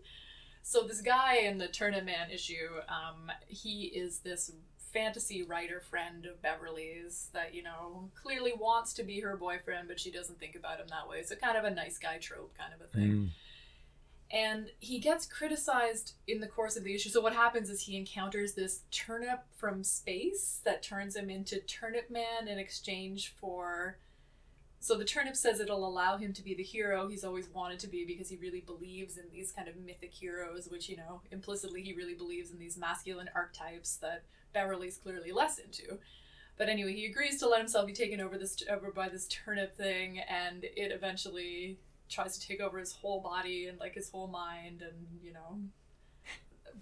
So 0.66 0.82
this 0.82 1.02
guy 1.02 1.36
in 1.36 1.58
the 1.58 1.68
Turnip 1.68 2.04
Man 2.06 2.30
issue, 2.30 2.68
um, 2.88 3.30
he 3.46 3.84
is 3.84 4.20
this 4.20 4.50
fantasy 4.94 5.42
writer 5.42 5.80
friend 5.80 6.24
of 6.24 6.40
Beverly's 6.40 7.28
that 7.34 7.54
you 7.54 7.62
know 7.62 8.08
clearly 8.14 8.52
wants 8.58 8.94
to 8.94 9.02
be 9.02 9.20
her 9.20 9.36
boyfriend, 9.36 9.88
but 9.88 10.00
she 10.00 10.10
doesn't 10.10 10.38
think 10.40 10.54
about 10.56 10.78
him 10.80 10.86
that 10.88 11.08
way. 11.08 11.22
So 11.24 11.34
kind 11.36 11.58
of 11.58 11.64
a 11.64 11.70
nice 11.70 11.98
guy 11.98 12.16
trope 12.18 12.56
kind 12.56 12.72
of 12.72 12.80
a 12.80 12.88
thing 12.88 13.10
Mm. 13.12 13.28
and 14.30 14.70
he 14.80 14.98
gets 14.98 15.26
criticized 15.26 16.14
in 16.26 16.40
the 16.40 16.46
course 16.46 16.76
of 16.76 16.84
the 16.84 16.94
issue. 16.94 17.10
So 17.10 17.20
what 17.20 17.34
happens 17.34 17.68
is 17.70 17.82
he 17.82 17.96
encounters 17.96 18.54
this 18.54 18.80
turnip 18.90 19.40
from 19.54 19.84
space 19.84 20.60
that 20.64 20.82
turns 20.82 21.14
him 21.16 21.28
into 21.30 21.60
Turnip 21.60 22.10
Man 22.10 22.48
in 22.48 22.58
exchange 22.58 23.34
for. 23.40 23.98
So 24.80 24.98
the 24.98 25.04
turnip 25.04 25.34
says 25.34 25.60
it'll 25.60 25.86
allow 25.86 26.18
him 26.18 26.32
to 26.34 26.42
be 26.42 26.54
the 26.54 26.62
hero 26.62 27.08
he's 27.08 27.24
always 27.24 27.48
wanted 27.48 27.78
to 27.80 27.86
be 27.88 28.04
because 28.04 28.28
he 28.28 28.36
really 28.36 28.60
believes 28.60 29.16
in 29.16 29.24
these 29.32 29.50
kind 29.50 29.66
of 29.66 29.76
mythic 29.76 30.12
heroes, 30.12 30.68
which 30.70 30.88
you 30.90 30.96
know 30.96 31.20
implicitly 31.30 31.82
he 31.82 31.94
really 31.94 32.14
believes 32.14 32.50
in 32.50 32.58
these 32.58 32.76
masculine 32.76 33.30
archetypes 33.34 33.96
that 33.96 34.24
Beverly's 34.54 34.96
clearly 34.96 35.32
less 35.32 35.58
into. 35.58 35.98
But 36.56 36.68
anyway, 36.68 36.94
he 36.94 37.06
agrees 37.06 37.38
to 37.40 37.48
let 37.48 37.58
himself 37.58 37.86
be 37.86 37.92
taken 37.92 38.20
over 38.20 38.38
this 38.38 38.62
over 38.70 38.90
by 38.90 39.08
this 39.08 39.26
turnip 39.28 39.76
thing, 39.76 40.20
and 40.20 40.64
it 40.64 40.92
eventually 40.92 41.78
tries 42.08 42.38
to 42.38 42.46
take 42.46 42.60
over 42.60 42.78
his 42.78 42.92
whole 42.92 43.20
body 43.20 43.66
and 43.66 43.78
like 43.80 43.94
his 43.94 44.08
whole 44.08 44.28
mind, 44.28 44.80
and 44.80 45.20
you 45.22 45.32
know, 45.32 45.58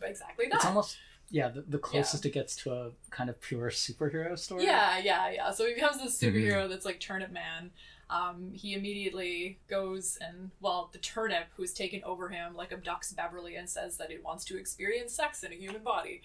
exactly 0.03 0.47
that. 0.51 0.57
It's 0.57 0.67
almost 0.67 0.99
yeah, 1.31 1.49
the, 1.49 1.63
the 1.63 1.79
closest 1.79 2.27
it 2.27 2.35
gets 2.35 2.55
to 2.57 2.73
a 2.73 2.91
kind 3.11 3.31
of 3.31 3.41
pure 3.41 3.71
superhero 3.71 4.39
story. 4.39 4.65
Yeah, 4.65 4.99
yeah, 4.99 5.31
yeah. 5.31 5.51
So 5.51 5.67
he 5.67 5.73
becomes 5.73 6.03
this 6.03 6.21
superhero 6.21 6.69
that's 6.69 6.85
like 6.85 7.01
Turnip 7.01 7.33
Man. 7.33 7.71
Um, 8.11 8.51
he 8.53 8.75
immediately 8.75 9.59
goes 9.71 10.19
and, 10.21 10.51
well, 10.61 10.91
the 10.93 10.99
turnip 10.99 11.47
who's 11.57 11.73
taken 11.73 12.05
over 12.05 12.29
him, 12.29 12.55
like, 12.55 12.71
abducts 12.71 13.17
Beverly 13.17 13.57
and 13.57 13.67
says 13.67 13.97
that 13.97 14.11
it 14.11 14.23
wants 14.23 14.45
to 14.47 14.59
experience 14.59 15.15
sex 15.15 15.43
in 15.43 15.51
a 15.51 15.55
human 15.55 15.83
body. 15.83 16.21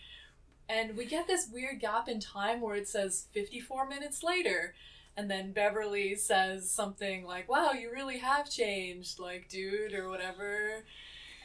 And 0.69 0.97
we 0.97 1.05
get 1.05 1.27
this 1.27 1.47
weird 1.51 1.79
gap 1.79 2.09
in 2.09 2.19
time 2.19 2.61
where 2.61 2.75
it 2.75 2.87
says 2.87 3.27
54 3.31 3.87
minutes 3.87 4.23
later. 4.23 4.73
And 5.15 5.31
then 5.31 5.51
Beverly 5.51 6.15
says 6.15 6.69
something 6.69 7.25
like, 7.25 7.49
wow, 7.49 7.71
you 7.71 7.91
really 7.91 8.19
have 8.19 8.49
changed, 8.49 9.17
like, 9.17 9.49
dude, 9.49 9.93
or 9.93 10.09
whatever. 10.09 10.83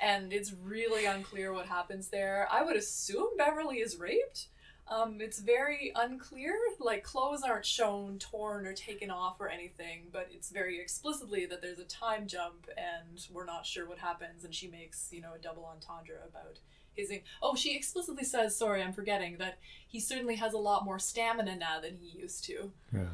And 0.01 0.33
it's 0.33 0.53
really 0.53 1.07
unclear 1.07 1.53
what 1.53 1.66
happens 1.66 2.09
there. 2.09 2.49
I 2.51 2.62
would 2.62 2.77
assume 2.77 3.37
Beverly 3.39 3.79
is 3.79 3.97
raped. 3.97 4.49
Um, 4.89 5.20
it's 5.20 5.39
very 5.39 5.93
unclear. 5.95 6.55
Like 6.81 7.05
clothes 7.05 7.43
aren't 7.43 7.64
shown 7.64 8.18
torn 8.18 8.66
or 8.66 8.75
taken 8.75 9.11
off 9.11 9.41
or 9.41 9.49
anything, 9.49 10.09
but 10.12 10.29
it's 10.31 10.51
very 10.51 10.81
explicitly 10.81 11.47
that 11.47 11.62
there's 11.62 11.79
a 11.79 11.85
time 11.85 12.27
jump 12.27 12.68
and 12.77 13.27
we're 13.33 13.47
not 13.47 13.64
sure 13.64 13.89
what 13.89 13.99
happens. 13.99 14.45
And 14.45 14.55
she 14.55 14.68
makes 14.68 15.09
you 15.12 15.23
know 15.23 15.35
a 15.35 15.39
double 15.39 15.64
entendre 15.64 16.16
about 16.29 16.59
his. 16.97 17.12
Oh, 17.43 17.55
she 17.55 17.76
explicitly 17.76 18.24
says, 18.24 18.57
"Sorry, 18.57 18.82
I'm 18.82 18.93
forgetting 18.93 19.38
that 19.38 19.59
he 19.86 20.01
certainly 20.01 20.36
has 20.36 20.53
a 20.53 20.59
lot 20.59 20.84
more 20.84 20.99
stamina 20.99 21.57
now 21.57 21.80
than 21.80 21.97
he 21.97 22.18
used 22.18 22.45
to." 22.45 22.72
yeah. 22.93 23.09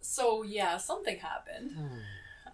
So 0.00 0.42
yeah, 0.42 0.76
something 0.76 1.18
happened. 1.18 1.72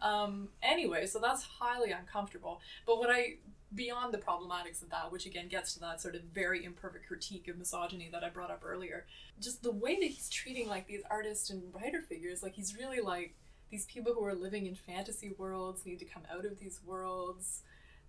Um, 0.01 0.49
anyway, 0.63 1.07
so 1.07 1.21
that's 1.21 1.45
highly 1.45 1.93
uncomfortable. 1.93 2.61
But 2.87 2.99
what 2.99 3.11
I 3.11 3.37
beyond 3.75 4.13
the 4.13 4.19
problematics 4.19 4.83
of 4.83 4.91
that, 4.91 5.11
which 5.11 5.27
again 5.27 5.49
gets 5.49 5.75
to 5.75 5.81
that 5.81 6.01
sort 6.01 6.15
of 6.15 6.23
very 6.23 6.65
imperfect 6.65 7.07
critique 7.07 7.49
of 7.49 7.57
misogyny 7.57 8.09
that 8.13 8.25
I 8.25 8.29
brought 8.29 8.51
up 8.51 8.63
earlier, 8.65 9.07
just 9.41 9.63
the 9.63 9.73
way 9.73 9.97
that 9.97 10.11
he's 10.11 10.29
treating 10.29 10.69
like 10.69 10.87
these 10.87 11.03
artist 11.11 11.51
and 11.51 11.63
writer 11.75 12.03
figures, 12.03 12.43
like 12.43 12.55
he's 12.55 12.77
really 12.77 13.01
like 13.01 13.35
these 13.71 13.87
people 13.87 14.13
who 14.13 14.25
are 14.25 14.35
living 14.35 14.67
in 14.67 14.75
fantasy 14.75 15.33
worlds 15.39 15.87
need 15.87 15.99
to 16.01 16.05
come 16.05 16.23
out 16.31 16.45
of 16.45 16.59
these 16.59 16.81
worlds. 16.85 17.63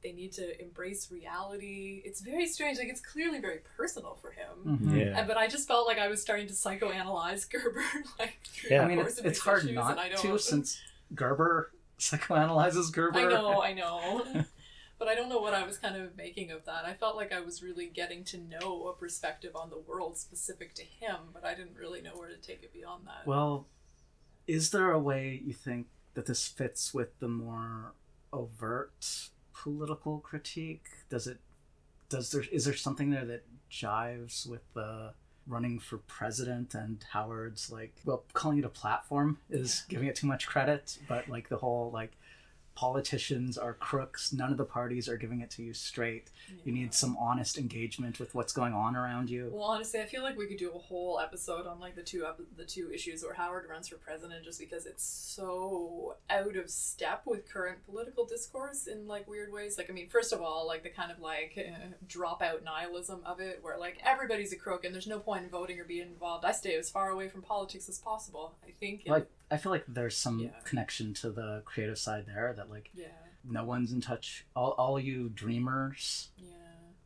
They 0.04 0.12
need 0.12 0.34
to 0.34 0.62
embrace 0.62 1.10
reality. 1.12 2.02
It's 2.06 2.20
very 2.22 2.46
strange. 2.48 2.78
Like 2.78 2.90
it's 2.90 3.02
clearly 3.02 3.40
very 3.40 3.60
personal 3.78 4.16
for 4.22 4.32
him. 4.32 4.80
Mhm. 4.80 4.98
Yeah. 5.00 5.18
And, 5.20 5.28
but 5.28 5.38
I 5.38 5.48
just 5.48 5.68
felt 5.68 5.88
like 5.88 5.98
I 5.98 6.08
was 6.10 6.22
starting 6.22 6.48
to 6.48 6.54
psychoanalyze 6.54 7.50
Gerber. 7.52 7.84
like 8.20 8.40
through 8.46 8.70
Yeah. 8.72 8.80
the 8.80 8.84
I 8.84 8.88
mean, 8.88 8.98
course 8.98 9.12
it's, 9.12 9.20
of 9.20 9.26
it's 9.26 9.40
hard 9.40 9.64
issues, 9.64 9.76
not 9.76 9.92
and 9.92 10.00
I 10.00 10.10
to 10.10 10.28
don't- 10.28 10.42
since 10.42 10.80
Gerber 11.16 11.72
psychoanalyzes 12.00 12.92
Gerber. 12.92 13.20
I 13.20 13.24
know, 13.26 13.62
I 13.62 13.74
know. 13.82 14.44
but 15.00 15.08
I 15.08 15.16
don't 15.16 15.30
know 15.30 15.40
what 15.40 15.54
I 15.54 15.66
was 15.66 15.78
kind 15.78 15.96
of 15.96 16.16
making 16.18 16.52
of 16.52 16.66
that. 16.66 16.86
I 16.86 16.94
felt 16.94 17.16
like 17.16 17.32
I 17.32 17.40
was 17.40 17.64
really 17.64 17.88
getting 17.88 18.24
to 18.26 18.38
know 18.38 18.88
a 18.88 18.94
perspective 18.94 19.56
on 19.56 19.70
the 19.70 19.78
world 19.80 20.18
specific 20.18 20.74
to 20.76 20.84
him, 20.84 21.18
but 21.34 21.46
I 21.46 21.56
didn't 21.56 21.76
really 21.78 22.02
know 22.02 22.12
where 22.16 22.30
to 22.30 22.36
take 22.38 22.62
it 22.64 22.74
beyond 22.74 23.08
that. 23.08 23.26
Well, 23.26 23.68
is 24.48 24.72
there 24.72 24.92
a 24.92 25.00
way 25.00 25.42
you 25.46 25.54
think 25.54 25.88
that 26.16 26.26
this 26.26 26.48
fits 26.48 26.94
with 26.94 27.18
the 27.20 27.28
more 27.30 27.94
overt 28.34 29.30
political 29.64 30.20
critique? 30.20 30.88
Does 31.10 31.28
it? 31.28 31.38
Does 32.10 32.32
there? 32.32 32.44
Is 32.52 32.66
there 32.66 32.76
something 32.76 33.10
there 33.10 33.26
that 33.26 33.44
jives 33.72 34.48
with 34.48 34.62
the 34.74 35.14
running 35.48 35.80
for 35.80 35.98
president 35.98 36.74
and 36.74 37.04
Howard's 37.12 37.72
like? 37.72 37.94
Well, 38.06 38.24
calling 38.34 38.60
it 38.60 38.66
a 38.66 38.70
platform 38.70 39.38
is 39.50 39.84
giving 39.88 40.08
it 40.08 40.16
too 40.16 40.28
much 40.28 40.48
credit, 40.48 40.98
but 41.08 41.30
like 41.30 41.50
the 41.50 41.58
whole 41.58 41.92
like 41.92 42.12
politicians 42.76 43.58
are 43.58 43.74
crooks. 43.74 44.34
None 44.34 44.52
of 44.52 44.58
the 44.58 44.66
parties 44.66 45.08
are 45.08 45.18
giving 45.18 45.42
it 45.42 45.52
to 45.52 45.64
you 45.64 45.74
straight. 45.74 46.32
You 46.66 46.72
need 46.72 46.94
some 46.94 47.18
honest 47.18 47.58
engagement 47.58 48.20
with 48.20 48.34
what's 48.34 48.54
going 48.54 48.74
on 48.74 48.96
around 48.96 49.30
you. 49.30 49.50
Well, 49.54 49.64
honestly, 49.66 50.02
I 50.02 50.06
feel 50.06 50.24
like 50.24 50.38
we 50.38 50.48
could 50.48 50.58
do 50.58 50.72
a 50.72 50.80
whole 50.80 51.20
episode 51.20 51.68
on 51.68 51.80
like 51.80 51.96
the 51.96 52.02
two 52.02 52.26
ep- 52.26 52.40
the 52.58 52.66
two 52.66 52.92
issues 52.92 53.24
where 53.24 53.34
Howard 53.34 53.68
runs 53.70 53.88
for 53.88 53.98
president, 53.98 54.44
just 54.44 54.60
because 54.60 54.86
it's 54.86 55.04
so 55.04 56.16
out 56.30 56.56
of 56.56 56.70
step 56.70 57.22
with 57.26 57.52
current 57.52 57.86
political 57.86 58.26
discourse 58.26 58.88
in 58.88 59.08
like 59.08 59.28
weird 59.28 59.52
ways. 59.52 59.78
Like, 59.78 59.90
I 59.90 59.94
mean, 59.94 60.10
first 60.10 60.34
of 60.34 60.42
all, 60.42 60.66
like 60.66 60.84
the 60.84 60.90
kind 60.90 61.12
of 61.12 61.20
like 61.20 61.58
uh, 61.58 61.88
dropout 62.08 62.64
nihilism 62.64 63.22
of 63.26 63.40
it, 63.40 63.60
where 63.62 63.78
like 63.78 64.00
everybody's 64.04 64.54
a 64.54 64.58
crook 64.58 64.86
and 64.86 64.94
there's 64.94 65.08
no 65.08 65.20
point 65.20 65.44
in 65.44 65.50
voting 65.50 65.80
or 65.80 65.86
being 65.86 66.08
involved. 66.08 66.46
I 66.46 66.52
stay 66.52 66.76
as 66.76 66.90
far 66.90 67.10
away 67.10 67.30
from 67.30 67.42
politics 67.42 67.88
as 67.88 68.00
possible. 68.00 68.56
I 68.68 68.72
think. 68.72 69.04
like 69.06 69.28
I 69.54 69.58
feel 69.58 69.72
like 69.72 69.86
there's 69.88 70.18
some 70.18 70.40
Yeah. 70.40 70.50
connection 70.64 71.14
to 71.16 71.30
the 71.30 71.62
creative 71.66 72.00
side 72.00 72.26
there 72.26 72.54
that 72.58 72.70
like 72.72 72.90
yeah. 72.96 73.06
no 73.44 73.64
one's 73.64 73.92
in 73.92 74.02
touch. 74.02 74.46
All, 74.56 74.72
all 74.72 75.00
you 75.00 75.30
dreamers. 75.30 76.30
Yeah, 76.38 76.48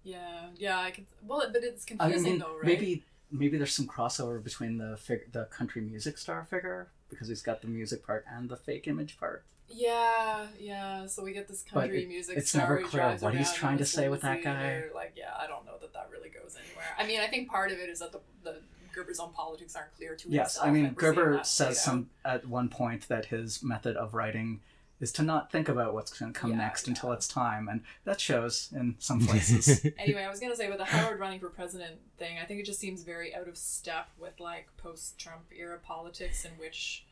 yeah, 0.04 0.48
yeah. 0.56 0.80
I 0.80 0.91
can. 0.91 1.06
Well, 1.28 1.50
but 1.52 1.64
it's 1.64 1.84
I 1.86 1.88
confusing 1.89 2.24
mean, 2.32 2.39
though, 2.39 2.56
right? 2.56 2.64
maybe 2.66 3.04
maybe 3.30 3.58
there's 3.58 3.74
some 3.74 3.88
crossover 3.88 4.41
between 4.41 4.78
the 4.78 4.95
fig- 4.98 5.32
the 5.34 5.45
country 5.45 5.82
music 5.82 6.18
star 6.18 6.45
figure 6.50 6.88
because 7.10 7.28
he's 7.28 7.41
got 7.41 7.62
the 7.62 7.68
music 7.68 8.06
part 8.06 8.24
and 8.34 8.48
the 8.50 8.56
fake 8.56 8.88
image 8.88 9.20
part. 9.20 9.43
Yeah, 9.70 10.48
yeah. 10.58 11.06
So 11.08 11.24
we 11.26 11.34
get 11.34 11.50
this 11.50 11.64
country 11.64 12.04
it- 12.04 12.08
music. 12.08 12.38
it's 12.38 12.56
never 12.56 12.80
clear 12.82 13.18
what 13.20 13.36
he's 13.36 13.52
trying 13.52 13.78
to 13.80 13.86
say 13.86 14.08
with 14.08 14.22
that 14.22 14.41
guy. 14.41 14.84
Like, 14.95 15.14
yeah, 15.18 15.34
I 15.38 15.48
don't 15.48 15.66
know 15.66 15.78
that 15.82 15.91
that 15.93 16.08
really 16.14 16.30
goes 16.30 16.56
anywhere. 16.56 16.86
I 16.98 17.06
mean, 17.06 17.20
I 17.20 17.28
think 17.28 17.50
part 17.50 17.74
of 17.74 17.78
it 17.80 17.89
is 17.89 18.00
that 18.00 18.14
the 18.14 18.22
the 18.43 18.62
Gerber's 18.98 19.20
own 19.20 19.32
politics 19.34 19.76
aren't 19.76 19.95
clear 19.95 20.16
to 20.16 20.30
Yes, 20.30 20.56
himself. 20.56 20.68
I 20.68 20.72
mean 20.72 20.86
and 20.86 20.95
we're 20.95 21.02
seeing 21.02 21.16
Gerber 21.16 21.43
says 21.43 21.68
played 21.68 21.76
some 21.78 22.10
at 22.26 22.48
one 22.48 22.70
point 22.70 23.08
that 23.10 23.26
his 23.28 23.62
method 23.64 23.95
of 23.95 24.14
writing 24.14 24.62
is 25.00 25.12
to 25.12 25.22
not 25.22 25.52
think 25.52 25.70
about 25.70 25.93
what's 25.93 26.18
going 26.18 26.34
to 26.34 26.39
come 26.39 26.50
Yeah, 26.52 26.58
next 26.58 26.88
until 26.88 27.12
it's 27.12 27.28
time, 27.28 27.68
and 27.70 27.82
that 28.04 28.20
shows 28.20 28.70
in 28.76 28.95
some 28.98 29.20
places. 29.28 29.86
Anyway, 30.00 30.24
I 30.24 30.30
was 30.30 30.39
gonna 30.39 30.56
say 30.56 30.70
with 30.70 30.80
the 30.80 30.86
Howard 30.86 31.20
running 31.20 31.39
for 31.39 31.50
president 31.50 32.00
thing, 32.18 32.39
I 32.41 32.45
think 32.45 32.60
it 32.60 32.66
just 32.66 32.80
seems 32.80 33.04
very 33.04 33.36
out 33.36 33.48
of 33.48 33.58
step 33.58 34.08
with 34.18 34.39
like 34.39 34.70
post-Trump 34.78 35.43
era 35.56 35.78
politics, 35.84 36.45
in 36.45 36.52
which 36.54 37.06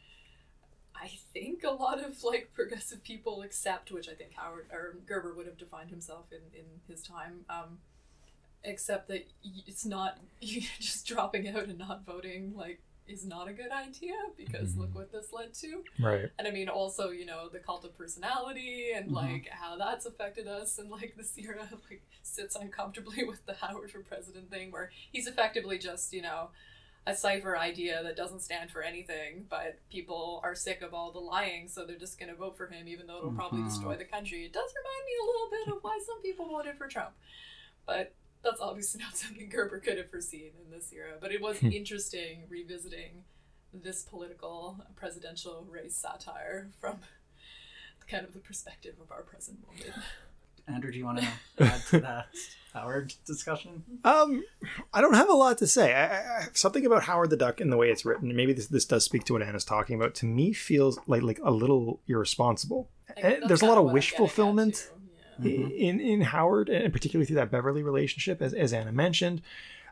I 0.99 1.11
think 1.33 1.63
a 1.63 1.69
lot 1.69 2.03
of 2.03 2.23
like 2.23 2.51
progressive 2.55 3.03
people 3.03 3.43
accept, 3.43 3.91
which 3.91 4.09
I 4.09 4.13
think 4.13 4.33
Howard 4.33 4.65
or 4.71 4.95
Gerber 5.05 5.35
would 5.35 5.45
have 5.45 5.57
defined 5.57 5.91
himself 5.91 6.25
in 6.31 6.59
in 6.59 6.65
his 6.87 7.03
time. 7.03 7.45
Um, 7.51 7.77
except 8.65 9.07
that 9.07 9.25
it's 9.67 9.85
not 9.85 10.17
you 10.41 10.61
just 10.79 11.05
dropping 11.07 11.47
out 11.47 11.63
and 11.65 11.77
not 11.77 12.05
voting 12.05 12.53
like 12.55 12.81
is 13.07 13.23
not 13.23 13.47
a 13.47 13.53
good 13.53 13.71
idea 13.71 14.15
because 14.35 14.75
look 14.75 14.95
what 14.95 15.11
this 15.11 15.31
led 15.31 15.53
to 15.53 15.83
Right. 15.99 16.25
and 16.39 16.47
i 16.47 16.51
mean 16.51 16.67
also 16.69 17.11
you 17.11 17.23
know 17.25 17.47
the 17.49 17.59
cult 17.59 17.85
of 17.85 17.95
personality 17.95 18.93
and 18.95 19.11
Mhm. 19.11 19.13
like 19.13 19.47
how 19.51 19.77
that's 19.77 20.07
affected 20.07 20.47
us 20.47 20.79
and 20.79 20.89
like 20.89 21.13
this 21.15 21.33
era 21.37 21.69
like 21.89 22.01
sits 22.23 22.55
uncomfortably 22.55 23.23
with 23.31 23.45
the 23.45 23.53
howard 23.53 23.91
for 23.91 23.99
president 23.99 24.49
thing 24.49 24.71
where 24.71 24.89
he's 25.11 25.27
effectively 25.27 25.77
just 25.77 26.13
you 26.13 26.23
know 26.23 26.49
a 27.07 27.15
cipher 27.15 27.55
idea 27.55 28.01
that 28.01 28.15
doesn't 28.17 28.39
stand 28.41 28.71
for 28.71 28.81
anything 28.81 29.45
but 29.51 29.77
people 29.91 30.39
are 30.43 30.55
sick 30.55 30.81
of 30.81 30.91
all 30.91 31.11
the 31.11 31.19
lying 31.19 31.67
so 31.67 31.85
they're 31.85 31.99
just 31.99 32.17
going 32.17 32.29
to 32.31 32.35
vote 32.35 32.57
for 32.57 32.65
him 32.65 32.87
even 32.87 33.05
though 33.05 33.19
it'll 33.19 33.31
probably 33.33 33.59
Mhm. 33.59 33.69
destroy 33.69 33.95
the 33.95 34.05
country 34.05 34.45
it 34.45 34.51
does 34.53 34.73
remind 34.75 35.05
me 35.05 35.11
a 35.21 35.25
little 35.27 35.49
bit 35.51 35.77
of 35.77 35.83
why 35.83 35.99
some 36.03 36.19
people 36.23 36.47
voted 36.49 36.75
for 36.79 36.87
trump 36.87 37.11
but 37.85 38.13
that's 38.45 38.61
obviously 38.61 39.01
not 39.01 39.17
something 39.17 39.49
Gerber 39.49 39.79
could 39.79 39.97
have 39.97 40.09
foreseen 40.09 40.51
in 40.63 40.71
this 40.71 40.93
era. 40.93 41.13
But 41.19 41.33
it 41.33 41.41
was 41.41 41.61
interesting 41.61 42.43
revisiting 42.49 43.23
this 43.73 44.03
political 44.03 44.79
presidential 44.95 45.67
race 45.69 45.97
satire 45.97 46.69
from 46.79 46.99
kind 48.07 48.25
of 48.25 48.31
the 48.33 48.39
perspective 48.39 48.95
of 49.01 49.11
our 49.11 49.23
present 49.23 49.57
moment. 49.65 49.91
Andrew, 50.67 50.91
do 50.91 50.97
you 50.97 51.05
want 51.05 51.19
to 51.19 51.27
add 51.63 51.81
to 51.89 51.99
that 51.99 52.27
Howard 52.73 53.13
discussion? 53.27 53.83
Um, 54.03 54.43
I 54.93 55.01
don't 55.01 55.13
have 55.13 55.29
a 55.29 55.33
lot 55.33 55.59
to 55.59 55.67
say. 55.67 55.93
I, 55.93 56.05
I, 56.05 56.17
I- 56.39 56.47
something 56.53 56.85
about 56.85 57.03
Howard 57.03 57.29
the 57.29 57.37
Duck 57.37 57.61
and 57.61 57.71
the 57.71 57.77
way 57.77 57.89
it's 57.91 58.03
written, 58.05 58.35
maybe 58.35 58.53
this 58.53 58.67
this 58.67 58.85
does 58.85 59.03
speak 59.03 59.25
to 59.25 59.33
what 59.33 59.41
Anna's 59.43 59.65
talking 59.65 59.95
about. 59.95 60.15
To 60.15 60.25
me, 60.25 60.53
feels 60.53 60.97
like 61.05 61.21
like 61.21 61.39
a 61.43 61.51
little 61.51 61.99
irresponsible. 62.07 62.89
Like, 63.09 63.23
Eh, 63.25 63.29
that's 63.35 63.47
There's 63.47 63.61
a 63.61 63.65
lot 63.67 63.77
of 63.77 63.91
wish 63.91 64.11
getting 64.11 64.25
at, 64.25 64.29
fulfillment. 64.29 64.91
Mhm. 65.41 65.71
in 65.75 65.99
in 65.99 66.21
Howard, 66.21 66.69
and 66.69 66.91
particularly 66.93 67.25
through 67.25 67.35
that 67.37 67.51
Beverly 67.51 67.83
relationship, 67.83 68.41
as 68.41 68.53
as 68.53 68.73
Anna 68.73 68.91
mentioned. 68.91 69.41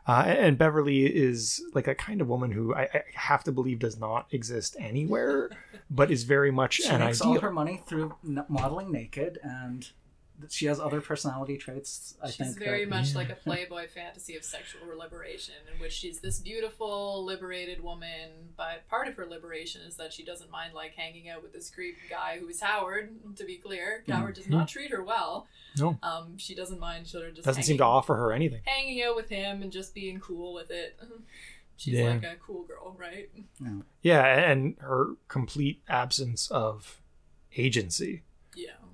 Uh, 0.06 0.22
and 0.26 0.58
Beverly 0.58 1.06
is 1.06 1.62
like 1.72 1.88
a 1.88 1.94
kind 1.94 2.20
of 2.20 2.28
woman 2.28 2.50
who 2.52 2.74
I, 2.74 2.82
I 2.82 3.02
have 3.14 3.42
to 3.44 3.52
believe 3.52 3.78
does 3.78 3.98
not 3.98 4.26
exist 4.32 4.76
anywhere, 4.78 5.48
but 5.90 6.10
is 6.10 6.24
very 6.24 6.50
much 6.50 6.74
She 6.74 6.88
an 6.88 7.00
makes 7.00 7.22
ideal. 7.22 7.32
all 7.36 7.40
her 7.40 7.50
money 7.50 7.82
through 7.86 8.14
n- 8.22 8.44
modeling 8.50 8.92
naked, 8.92 9.38
and 9.42 9.88
she 10.50 10.66
has 10.66 10.80
other 10.80 11.00
personality 11.00 11.56
traits. 11.56 12.16
I 12.20 12.26
think 12.26 12.34
she's 12.36 12.46
think 12.56 12.58
very 12.58 12.84
that, 12.84 12.90
much 12.90 13.14
like 13.14 13.30
a 13.30 13.34
playboy 13.46 13.86
fantasy 13.88 14.36
of 14.36 14.44
sexual 14.44 14.80
liberation 14.98 15.54
in 15.72 15.80
which 15.80 15.92
she's 15.92 16.20
this 16.20 16.38
beautiful 16.40 17.24
liberated 17.24 17.82
woman 17.82 18.30
but 18.56 18.86
part 18.88 19.06
of 19.08 19.14
her 19.16 19.26
liberation 19.26 19.80
is 19.82 19.96
that 19.96 20.12
she 20.12 20.24
doesn't 20.24 20.50
mind 20.50 20.74
like 20.74 20.94
hanging 20.94 21.28
out 21.28 21.42
with 21.42 21.52
this 21.52 21.70
creep 21.70 21.96
guy 22.10 22.36
who 22.38 22.48
is 22.48 22.60
howard 22.60 23.10
to 23.36 23.44
be 23.44 23.56
clear 23.56 24.02
howard 24.08 24.34
does 24.34 24.48
not 24.48 24.68
treat 24.68 24.90
her 24.90 25.02
well 25.02 25.46
No. 25.78 25.98
um 26.02 26.36
she 26.36 26.54
doesn't 26.54 26.80
mind 26.80 27.06
sort 27.06 27.28
of 27.28 27.34
just 27.34 27.46
doesn't 27.46 27.62
seem 27.64 27.78
to 27.78 27.84
offer 27.84 28.14
her 28.16 28.32
anything. 28.32 28.60
hanging 28.64 29.02
out 29.02 29.16
with 29.16 29.28
him 29.28 29.62
and 29.62 29.70
just 29.72 29.94
being 29.94 30.18
cool 30.20 30.52
with 30.54 30.70
it 30.70 30.98
she's 31.76 31.94
Yeah. 31.94 32.10
like 32.10 32.24
a 32.24 32.36
cool 32.44 32.64
girl 32.64 32.96
right 32.98 33.30
Yeah, 34.02 34.24
and 34.50 34.76
her 34.80 35.14
complete 35.28 35.82
absence 35.88 36.50
of 36.50 37.00
agency 37.56 38.10
yeah 38.12 38.18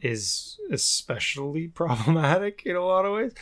is 0.03 0.59
especially 0.71 1.69
problematic 1.75 2.63
in 2.65 2.77
a 2.77 2.85
lot 2.85 3.05
of 3.05 3.13
ways. 3.13 3.33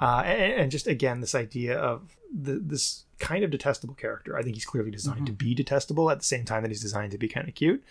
Uh, 0.00 0.22
and, 0.24 0.52
and 0.62 0.70
just 0.70 0.86
again, 0.86 1.20
this 1.20 1.34
idea 1.34 1.76
of 1.76 2.16
the, 2.32 2.54
this 2.54 3.04
kind 3.18 3.42
of 3.42 3.50
detestable 3.50 3.94
character. 3.94 4.36
I 4.36 4.42
think 4.42 4.54
he's 4.54 4.64
clearly 4.64 4.90
designed 4.90 5.26
to 5.26 5.32
be 5.32 5.54
detestable 5.54 6.10
at 6.10 6.18
the 6.18 6.24
same 6.24 6.44
time 6.44 6.62
that 6.62 6.68
he's 6.68 6.82
designed 6.82 7.12
to 7.12 7.18
be 7.18 7.28
kind 7.28 7.48
of 7.48 7.54
cute. 7.54 7.82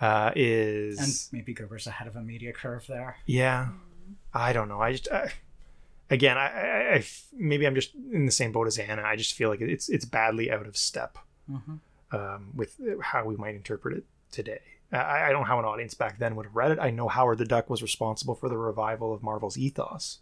Uh, 0.00 0.32
is 0.34 0.98
and 0.98 1.38
maybe 1.38 1.54
Gerber's 1.54 1.86
ahead 1.86 2.08
of 2.08 2.16
a 2.16 2.22
media 2.22 2.52
curve 2.52 2.86
there. 2.88 3.16
yeah, 3.26 3.68
I 4.32 4.52
don't 4.52 4.68
know. 4.68 4.80
I 4.80 4.92
just 4.92 5.08
I, 5.10 5.32
again, 6.10 6.36
I 6.36 7.04
maybe 7.32 7.66
I'm 7.66 7.74
just 7.74 7.94
in 7.94 8.26
the 8.26 8.32
same 8.32 8.50
boat 8.50 8.66
as 8.66 8.76
Anna. 8.78 9.02
I 9.02 9.16
just 9.16 9.34
feel 9.34 9.50
like 9.50 9.60
it's 9.60 9.88
it's 9.88 10.04
badly 10.04 10.50
out 10.50 10.66
of 10.66 10.76
step 10.76 11.18
hmm 11.48 11.76
um, 12.14 12.50
with 12.54 12.78
how 13.02 13.24
we 13.24 13.36
might 13.36 13.54
interpret 13.54 13.96
it 13.96 14.04
today. 14.30 14.60
I, 14.94 15.28
I 15.28 15.32
don't 15.32 15.42
know 15.42 15.46
how 15.46 15.58
an 15.58 15.64
audience 15.64 15.94
back 15.94 16.18
then 16.18 16.36
would 16.36 16.46
have 16.46 16.56
read 16.56 16.72
it. 16.72 16.78
I 16.80 16.90
know 16.90 17.08
Howard 17.08 17.38
the 17.38 17.44
Duck 17.44 17.68
was 17.70 17.82
responsible 17.82 18.34
for 18.34 18.48
the 18.48 18.56
revival 18.56 19.12
of 19.12 19.22
Marvel's 19.22 19.58
ethos 19.58 20.18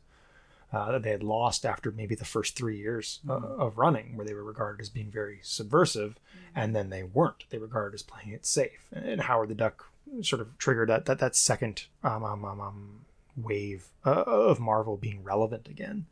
uh, 0.72 0.92
that 0.92 1.02
they 1.02 1.10
had 1.10 1.22
lost 1.22 1.66
after 1.66 1.90
maybe 1.90 2.14
the 2.14 2.24
first 2.24 2.56
three 2.56 2.78
years 2.78 3.20
uh, 3.28 3.34
of 3.34 3.76
running, 3.76 4.16
where 4.16 4.26
they 4.26 4.34
were 4.34 4.44
regarded 4.44 4.80
as 4.80 4.88
being 4.88 5.10
very 5.10 5.38
subversive, 5.42 6.18
and 6.54 6.74
then 6.74 6.90
they 6.90 7.02
weren't. 7.02 7.44
They 7.50 7.58
were 7.58 7.66
regarded 7.66 7.94
as 7.94 8.02
playing 8.02 8.30
it 8.30 8.46
safe. 8.46 8.88
And 8.92 9.20
Howard 9.22 9.50
the 9.50 9.54
Duck 9.54 9.90
sort 10.22 10.40
of 10.40 10.56
triggered 10.58 10.88
that 10.88 11.06
that 11.06 11.18
that 11.18 11.36
second 11.36 11.86
um, 12.02 12.24
um, 12.24 12.44
um, 12.44 12.60
um, 12.60 13.00
wave 13.36 13.88
uh, 14.04 14.22
of 14.22 14.60
Marvel 14.60 14.96
being 14.96 15.22
relevant 15.22 15.68
again. 15.68 16.06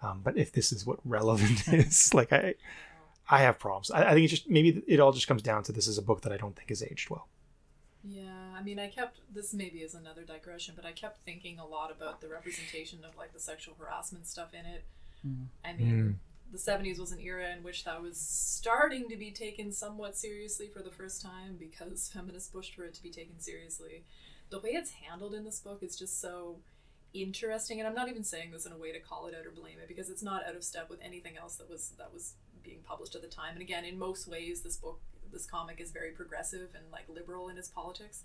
Um, 0.00 0.20
but 0.22 0.36
if 0.36 0.52
this 0.52 0.72
is 0.72 0.86
what 0.86 1.00
relevant 1.04 1.68
is, 1.72 2.14
like 2.14 2.32
I, 2.32 2.54
I 3.28 3.40
have 3.40 3.58
problems. 3.58 3.90
I, 3.90 4.10
I 4.10 4.14
think 4.14 4.24
it 4.24 4.28
just 4.28 4.48
maybe 4.48 4.82
it 4.86 5.00
all 5.00 5.12
just 5.12 5.28
comes 5.28 5.42
down 5.42 5.64
to 5.64 5.72
this 5.72 5.86
is 5.86 5.98
a 5.98 6.02
book 6.02 6.22
that 6.22 6.32
I 6.32 6.38
don't 6.38 6.56
think 6.56 6.70
is 6.70 6.82
aged 6.82 7.10
well. 7.10 7.28
Yeah, 8.04 8.54
I 8.56 8.62
mean, 8.62 8.78
I 8.78 8.88
kept 8.88 9.20
this 9.32 9.52
maybe 9.52 9.78
is 9.78 9.94
another 9.94 10.22
digression, 10.22 10.74
but 10.76 10.86
I 10.86 10.92
kept 10.92 11.18
thinking 11.24 11.58
a 11.58 11.66
lot 11.66 11.90
about 11.90 12.20
the 12.20 12.28
representation 12.28 13.00
of 13.04 13.16
like 13.16 13.32
the 13.32 13.40
sexual 13.40 13.74
harassment 13.78 14.26
stuff 14.26 14.54
in 14.54 14.66
it. 14.66 14.84
Mm. 15.26 15.46
I 15.64 15.72
mean, 15.72 16.20
the 16.52 16.58
'70s 16.58 16.98
was 16.98 17.12
an 17.12 17.20
era 17.20 17.52
in 17.52 17.62
which 17.62 17.84
that 17.84 18.00
was 18.00 18.18
starting 18.18 19.08
to 19.08 19.16
be 19.16 19.30
taken 19.30 19.72
somewhat 19.72 20.16
seriously 20.16 20.68
for 20.68 20.80
the 20.80 20.90
first 20.90 21.22
time 21.22 21.56
because 21.58 22.08
feminists 22.14 22.48
pushed 22.48 22.74
for 22.74 22.84
it 22.84 22.94
to 22.94 23.02
be 23.02 23.10
taken 23.10 23.40
seriously. 23.40 24.04
The 24.50 24.60
way 24.60 24.70
it's 24.70 24.92
handled 24.92 25.34
in 25.34 25.44
this 25.44 25.60
book 25.60 25.82
is 25.82 25.96
just 25.96 26.20
so 26.20 26.60
interesting, 27.12 27.80
and 27.80 27.88
I'm 27.88 27.94
not 27.94 28.08
even 28.08 28.24
saying 28.24 28.52
this 28.52 28.64
in 28.64 28.72
a 28.72 28.78
way 28.78 28.92
to 28.92 29.00
call 29.00 29.26
it 29.26 29.34
out 29.34 29.46
or 29.46 29.50
blame 29.50 29.78
it 29.82 29.88
because 29.88 30.08
it's 30.08 30.22
not 30.22 30.46
out 30.46 30.54
of 30.54 30.62
step 30.62 30.88
with 30.88 31.00
anything 31.02 31.36
else 31.36 31.56
that 31.56 31.68
was 31.68 31.92
that 31.98 32.12
was 32.12 32.34
being 32.62 32.80
published 32.84 33.14
at 33.14 33.22
the 33.22 33.28
time. 33.28 33.54
And 33.54 33.62
again, 33.62 33.84
in 33.84 33.98
most 33.98 34.28
ways, 34.28 34.62
this 34.62 34.76
book, 34.76 35.00
this 35.32 35.46
comic 35.46 35.80
is 35.80 35.90
very 35.90 36.10
progressive 36.10 36.68
and 36.74 36.84
like 36.92 37.08
liberal 37.08 37.48
in 37.48 37.58
its 37.58 37.68
politics. 37.68 38.24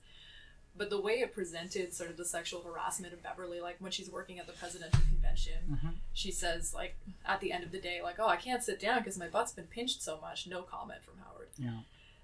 But 0.76 0.90
the 0.90 1.00
way 1.00 1.20
it 1.20 1.34
presented 1.34 1.94
sort 1.94 2.10
of 2.10 2.18
the 2.18 2.26
sexual 2.26 2.62
harassment 2.64 3.14
of 3.14 3.22
Beverly, 3.22 3.62
like 3.62 3.76
when 3.80 3.92
she's 3.92 4.10
working 4.10 4.40
at 4.40 4.48
the 4.48 4.54
presidential 4.54 5.02
convention, 5.08 5.80
Mhm. 5.84 5.94
she 6.14 6.32
says 6.32 6.74
like 6.74 6.96
at 7.26 7.42
the 7.42 7.52
end 7.52 7.64
of 7.64 7.72
the 7.72 7.80
day, 7.80 8.02
like, 8.02 8.20
"Oh, 8.20 8.28
I 8.28 8.38
can't 8.38 8.64
sit 8.64 8.80
down 8.80 9.00
because 9.00 9.18
my 9.18 9.28
butt's 9.28 9.52
been 9.54 9.68
pinched 9.68 10.02
so 10.02 10.20
much." 10.20 10.48
No 10.48 10.64
comment 10.64 11.04
from 11.04 11.20
Howard. 11.20 11.50
Yeah. 11.58 11.82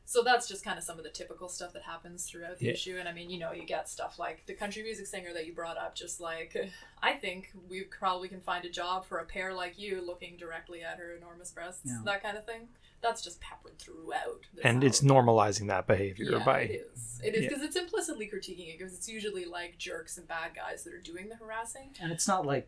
So 0.09 0.23
that's 0.23 0.47
just 0.47 0.63
kind 0.65 0.79
of 0.79 0.83
some 0.83 0.97
of 0.97 1.03
the 1.03 1.11
typical 1.11 1.47
stuff 1.49 1.71
that 1.73 1.83
happens 1.83 2.25
throughout 2.25 2.57
the 2.57 2.65
Yeah. 2.65 2.71
issue. 2.71 2.97
And 2.99 3.07
I 3.07 3.13
mean, 3.13 3.29
you 3.29 3.37
know, 3.37 3.51
you 3.51 3.63
get 3.63 3.87
stuff 3.87 4.17
like 4.17 4.43
the 4.47 4.55
country 4.55 4.81
music 4.81 5.05
singer 5.05 5.33
that 5.33 5.45
you 5.45 5.53
brought 5.53 5.77
up, 5.77 5.93
just 5.93 6.19
like, 6.19 6.57
I 7.03 7.13
think 7.13 7.51
we 7.69 7.81
probably 7.83 8.27
can 8.27 8.41
find 8.41 8.65
a 8.65 8.69
job 8.71 9.05
for 9.05 9.19
a 9.19 9.25
pair 9.25 9.53
like 9.53 9.77
you 9.77 10.01
looking 10.03 10.35
directly 10.35 10.81
at 10.81 10.97
her 10.97 11.11
enormous 11.13 11.51
breasts, 11.51 11.81
Yeah. 11.85 12.01
that 12.05 12.23
kind 12.23 12.39
of 12.39 12.47
thing. 12.47 12.69
That's 13.01 13.21
just 13.21 13.39
peppered 13.39 13.77
throughout. 13.77 14.47
this 14.55 14.65
and 14.65 14.83
it's 14.83 15.01
normalizing 15.01 15.67
that 15.67 15.85
behavior 15.85 16.31
Yeah, 16.31 16.43
by 16.43 16.61
it 16.61 16.89
is. 16.95 17.21
It 17.23 17.35
is 17.35 17.43
yeah. 17.43 17.49
because 17.49 17.63
it's 17.63 17.75
implicitly 17.75 18.25
critiquing 18.33 18.73
it 18.73 18.79
because 18.79 18.95
it's 18.95 19.07
usually 19.07 19.45
like 19.45 19.77
jerks 19.77 20.17
and 20.17 20.27
bad 20.27 20.55
guys 20.55 20.83
that 20.85 20.93
are 20.95 20.97
doing 21.01 21.29
the 21.29 21.35
harassing. 21.35 21.95
And 22.01 22.11
it's 22.11 22.27
not 22.27 22.47
like 22.47 22.67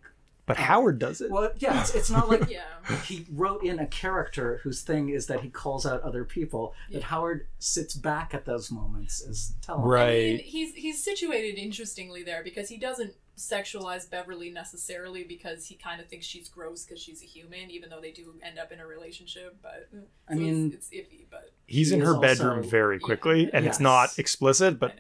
but 0.56 0.64
howard 0.64 1.00
does 1.00 1.22
it 1.22 1.30
well, 1.32 1.52
yeah, 1.58 1.80
it's, 1.82 1.94
it's 1.96 2.10
not 2.10 2.30
like 2.30 2.50
Yeah. 2.50 2.62
he 3.06 3.26
wrote 3.32 3.64
in 3.64 3.80
a 3.80 3.88
character 3.88 4.60
whose 4.64 4.82
thing 4.82 5.10
is 5.10 5.28
that 5.28 5.42
he 5.42 5.50
calls 5.50 5.86
out 5.86 6.02
other 6.02 6.24
people. 6.26 6.74
That 6.92 7.04
Howard 7.04 7.48
sits 7.60 7.94
back 7.94 8.34
at 8.34 8.46
those 8.46 8.72
moments 8.72 9.22
as 9.28 9.54
telling. 9.62 9.84
Right. 9.84 10.10
I 10.10 10.16
mean, 10.38 10.38
he's 10.40 10.74
he's 10.74 11.04
situated 11.04 11.58
interestingly 11.60 12.24
there 12.24 12.44
because 12.44 12.70
he 12.70 12.78
doesn't 12.78 13.14
sexualize 13.38 14.10
Beverly 14.10 14.50
necessarily 14.50 15.24
because 15.24 15.66
he 15.66 15.76
kind 15.76 16.00
of 16.02 16.08
thinks 16.08 16.26
she's 16.26 16.48
gross 16.50 16.84
because 16.86 17.02
she's 17.02 17.22
a 17.24 17.26
human, 17.26 17.72
even 17.72 17.90
though 17.90 18.02
they 18.02 18.12
do 18.12 18.34
end 18.44 18.60
up 18.60 18.72
in 18.72 18.80
a 18.80 18.86
relationship. 18.86 19.58
But 19.62 19.90
I 20.28 20.34
so 20.34 20.40
mean- 20.40 20.72
it's, 20.74 20.90
it's 20.92 21.08
iffy. 21.10 21.26
But 21.30 21.52
he's 21.66 21.90
He 21.90 21.96
in 21.96 22.02
is 22.02 22.08
her 22.08 22.16
also- 22.16 22.28
bedroom 22.28 22.64
very 22.64 23.00
quickly 23.00 23.50
and 23.54 23.66
it's 23.66 23.80
not 23.80 24.18
explicit 24.20 24.74
I 24.74 24.78
but 24.78 24.96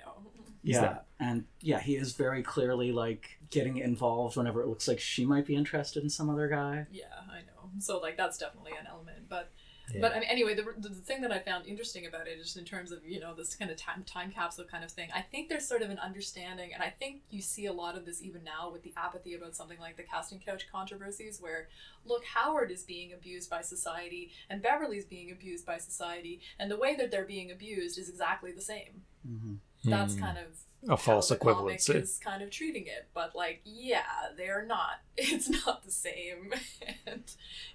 know. 0.64 0.72
yeah, 0.72 0.82
there. 0.82 1.01
and 1.20 1.45
yeah, 1.62 1.80
he 1.80 1.95
is 1.95 2.14
very 2.14 2.43
clearly 2.43 2.91
like 2.91 3.39
getting 3.49 3.78
involved 3.78 4.38
whenever 4.38 4.62
it 4.62 4.68
looks 4.68 4.88
like 4.88 4.99
she 4.99 5.26
might 5.26 5.45
be 5.45 5.55
interested 5.55 6.03
in 6.03 6.09
some 6.09 6.30
other 6.30 6.47
guy. 6.47 6.88
Yeah, 6.91 7.05
I 7.30 7.39
know. 7.39 7.70
So 7.80 7.99
like 7.99 8.18
that's 8.18 8.38
definitely 8.38 8.74
an 8.80 8.88
element, 8.88 9.30
but. 9.30 9.51
Yeah. 9.93 9.99
But 9.99 10.16
I 10.16 10.20
mean, 10.22 10.30
anyway, 10.30 10.53
the, 10.53 10.64
the, 10.78 10.88
the 10.88 11.01
thing 11.01 11.22
that 11.22 11.34
I 11.34 11.39
found 11.39 11.66
interesting 11.66 12.05
about 12.05 12.26
it, 12.26 12.41
just 12.41 12.55
in 12.55 12.64
terms 12.64 12.93
of 12.93 12.99
you 13.05 13.20
know 13.20 13.34
this 13.34 13.55
kind 13.55 13.70
of 13.70 13.76
time 13.76 14.03
time 14.05 14.32
capsule 14.32 14.64
kind 14.64 14.86
of 14.86 14.91
thing, 14.91 15.09
I 15.14 15.22
think 15.22 15.49
there's 15.49 15.68
sort 15.68 15.82
of 15.82 15.89
an 15.89 15.99
understanding, 15.99 16.70
and 16.74 16.82
I 16.82 16.89
think 16.89 17.24
you 17.30 17.41
see 17.41 17.66
a 17.66 17.74
lot 17.74 17.97
of 17.97 18.05
this 18.05 18.22
even 18.22 18.41
now 18.41 18.72
with 18.72 18.84
the 18.84 18.93
apathy 18.95 19.34
about 19.34 19.53
something 19.53 19.80
like 19.82 19.97
the 19.97 20.03
casting 20.03 20.39
couch 20.39 20.68
controversies, 20.72 21.41
where 21.41 21.68
look, 22.05 22.24
Howard 22.24 22.72
is 22.72 22.84
being 22.84 23.12
abused 23.12 23.49
by 23.49 23.62
society, 23.62 24.32
and 24.49 24.62
Beverly's 24.62 25.03
being 25.03 25.30
abused 25.30 25.66
by 25.66 25.78
society, 25.78 26.39
and 26.57 26.72
the 26.72 26.78
way 26.78 26.95
that 26.95 27.12
they're 27.12 27.26
being 27.26 27.51
abused 27.51 27.97
is 27.99 28.07
exactly 28.07 28.53
the 28.53 28.62
same. 28.62 29.01
hmm 29.28 29.55
That's 29.84 30.14
Hmm. 30.16 30.20
kind 30.20 30.38
of 30.38 30.46
a 30.90 30.98
false 30.98 31.30
how 31.30 31.36
the 31.36 31.40
comic 31.40 31.78
equivalency 31.78 31.96
is 32.02 32.18
kind 32.18 32.42
of 32.42 32.50
treating 32.50 32.88
it 32.88 33.08
but 33.14 33.36
like 33.36 33.62
yeah 33.66 34.02
they're 34.36 34.66
not 34.66 35.02
it's 35.18 35.48
not 35.48 35.84
the 35.84 35.92
same. 35.92 36.54
And 37.06 37.24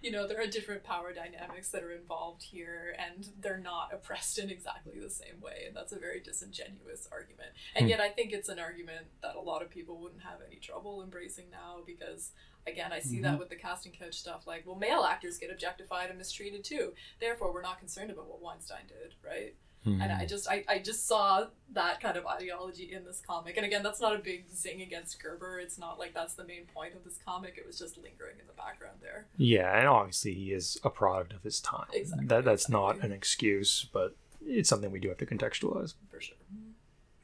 you 0.02 0.10
know 0.10 0.26
there 0.26 0.40
are 0.40 0.46
different 0.46 0.82
power 0.82 1.12
dynamics 1.12 1.68
that 1.70 1.82
are 1.84 1.92
involved 1.92 2.42
here 2.42 2.96
and 2.98 3.28
they're 3.40 3.58
not 3.58 3.92
oppressed 3.92 4.38
in 4.38 4.50
exactly 4.50 4.98
the 4.98 5.10
same 5.10 5.40
way 5.40 5.64
and 5.66 5.76
that's 5.76 5.92
a 5.92 5.98
very 5.98 6.20
disingenuous 6.20 7.08
argument. 7.12 7.50
And 7.76 7.84
Hmm. 7.84 7.90
yet 7.90 8.00
i 8.00 8.08
think 8.08 8.32
it's 8.32 8.48
an 8.48 8.58
argument 8.58 9.06
that 9.22 9.36
a 9.36 9.40
lot 9.40 9.62
of 9.62 9.70
people 9.70 9.98
wouldn't 9.98 10.22
have 10.22 10.40
any 10.46 10.56
trouble 10.56 11.02
embracing 11.02 11.50
now 11.50 11.82
because 11.86 12.32
again 12.66 12.92
i 12.92 12.98
see 13.00 13.20
that 13.20 13.38
with 13.38 13.48
the 13.50 13.56
casting 13.56 13.92
couch 13.92 14.14
stuff 14.14 14.46
like 14.46 14.64
well 14.66 14.74
male 14.76 15.02
actors 15.04 15.38
get 15.38 15.50
objectified 15.50 16.08
and 16.08 16.18
mistreated 16.18 16.64
too. 16.64 16.92
Therefore 17.20 17.52
we're 17.52 17.62
not 17.62 17.78
concerned 17.78 18.10
about 18.10 18.26
what 18.28 18.40
weinstein 18.42 18.86
did 18.88 19.14
right 19.24 19.54
Hmm. 19.86 20.00
and 20.02 20.10
I 20.12 20.26
just 20.26 20.48
I, 20.48 20.64
I 20.68 20.78
just 20.80 21.06
saw 21.06 21.46
that 21.72 22.00
kind 22.00 22.16
of 22.16 22.26
ideology 22.26 22.92
in 22.92 23.04
this 23.04 23.22
comic. 23.26 23.56
And 23.56 23.64
again, 23.64 23.82
that's 23.84 24.00
not 24.00 24.16
a 24.16 24.18
big 24.18 24.44
zing 24.52 24.82
against 24.82 25.22
Gerber. 25.22 25.60
It's 25.60 25.78
not 25.78 25.98
like 25.98 26.12
that's 26.12 26.34
the 26.34 26.44
main 26.44 26.64
point 26.74 26.94
of 26.94 27.04
this 27.04 27.18
comic. 27.24 27.54
It 27.56 27.66
was 27.66 27.78
just 27.78 27.96
lingering 27.96 28.36
in 28.40 28.46
the 28.48 28.52
background 28.52 28.96
there. 29.00 29.26
yeah 29.36 29.78
and 29.78 29.86
obviously 29.86 30.34
he 30.34 30.52
is 30.52 30.76
a 30.82 30.90
product 30.90 31.32
of 31.32 31.42
his 31.44 31.60
time 31.60 31.86
Exactly, 31.92 32.26
that 32.26 32.44
that's 32.44 32.68
not 32.68 32.98
an 33.00 33.12
excuse 33.12 33.86
but 33.92 34.16
it's 34.44 34.68
something 34.68 34.90
we 34.90 34.98
do 34.98 35.08
have 35.08 35.18
to 35.18 35.26
contextualize 35.26 35.94
For 36.10 36.20
sure. 36.20 36.36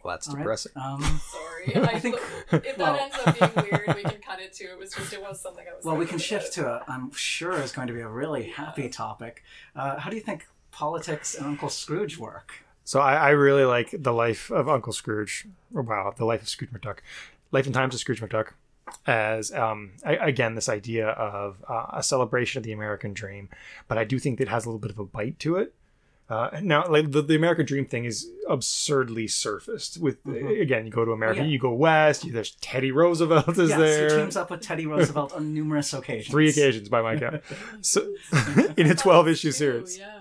well 0.05 0.15
that's 0.15 0.29
All 0.29 0.35
right. 0.35 0.41
depressing 0.43 0.73
Um, 0.77 1.03
Sorry. 1.33 1.77
I, 1.89 1.95
I 1.95 1.99
think- 1.99 2.17
if 2.53 2.77
that 2.77 2.79
well- 2.79 2.99
ends 3.01 3.17
up 3.27 3.55
being 3.55 3.69
weird, 3.71 3.97
we 3.97 4.03
can 4.03 4.21
cut 4.21 4.41
it 4.41 4.53
too. 4.53 4.69
It 4.73 4.79
was 4.79 4.93
just 4.93 5.13
it 5.13 5.21
was 5.23 5.41
something 5.41 5.65
I 5.71 5.75
was 5.75 5.85
well, 5.85 5.97
we 5.97 6.05
thinking 6.05 6.19
can 6.19 6.41
shift 6.41 6.59
about. 6.59 6.87
to 6.87 6.93
a. 6.93 6.95
I'm 6.95 7.11
sure 7.13 7.53
is 7.61 7.73
going 7.73 7.89
to 7.89 7.95
be 7.95 8.01
a 8.01 8.09
really 8.09 8.45
happy 8.51 8.89
topic. 8.89 9.43
Uh, 9.75 9.99
how 9.99 10.11
do 10.11 10.17
you 10.17 10.23
think 10.23 10.47
politics 10.73 11.35
and 11.37 11.47
Uncle 11.47 11.69
Scrooge 11.69 12.19
work? 12.19 12.65
So 12.85 12.99
I, 13.01 13.15
I 13.15 13.29
really 13.31 13.65
like 13.65 13.95
the 13.97 14.13
life 14.13 14.51
of 14.51 14.69
Uncle 14.69 14.93
Scrooge. 14.93 15.47
Or 15.73 15.83
wow, 15.83 16.13
the 16.17 16.25
life 16.25 16.43
of 16.43 16.49
Scrooge 16.49 16.71
McDuck, 16.73 16.99
life 17.53 17.67
and 17.67 17.75
times 17.75 17.95
of 17.95 18.01
Scrooge 18.01 18.21
McDuck, 18.21 18.49
as 19.07 19.53
um, 19.53 19.93
I, 20.05 20.15
again 20.17 20.55
this 20.57 20.69
idea 20.69 21.09
of 21.11 21.65
uh, 21.69 21.87
a 21.93 22.03
celebration 22.03 22.59
of 22.59 22.65
the 22.65 22.73
American 22.73 23.13
dream. 23.13 23.49
But 23.89 23.99
I 23.99 24.05
do 24.05 24.19
think 24.19 24.39
that 24.39 24.45
it 24.45 24.51
has 24.51 24.65
a 24.65 24.69
little 24.69 24.81
bit 24.81 24.91
of 24.91 24.99
a 24.99 25.05
bite 25.05 25.39
to 25.41 25.57
it. 25.57 25.75
Uh, 26.29 26.49
now, 26.63 26.87
like 26.89 27.11
the, 27.13 27.21
the 27.21 27.35
American 27.37 27.67
dream 27.67 27.85
thing 27.85 28.05
is 28.07 28.29
absurdly 28.49 29.27
surfaced. 29.29 29.99
With 29.99 30.23
Mhm. 30.25 30.63
again, 30.63 30.87
you 30.87 30.91
go 30.93 31.05
to 31.05 31.13
America, 31.13 31.41
Yeah. 31.41 31.47
you 31.47 31.59
go 31.59 31.73
west. 31.75 32.25
You, 32.25 32.33
there's 32.33 32.53
Teddy 32.63 32.91
Roosevelt 32.91 33.51
is 33.59 33.69
yes, 33.71 33.79
there. 33.79 34.09
he 34.11 34.17
teams 34.17 34.37
up 34.37 34.51
with 34.51 34.63
Teddy 34.63 34.87
Roosevelt 34.87 35.33
on 35.35 35.53
numerous 35.53 35.93
occasions. 35.93 36.31
Three 36.31 36.49
occasions 36.49 36.89
by 36.89 37.03
my 37.03 37.19
count. 37.19 37.43
So 37.83 38.15
in 38.77 38.91
a 38.91 38.95
twelve 38.95 39.29
issue 39.29 39.51
series. 39.53 39.99
Yeah. 39.99 40.21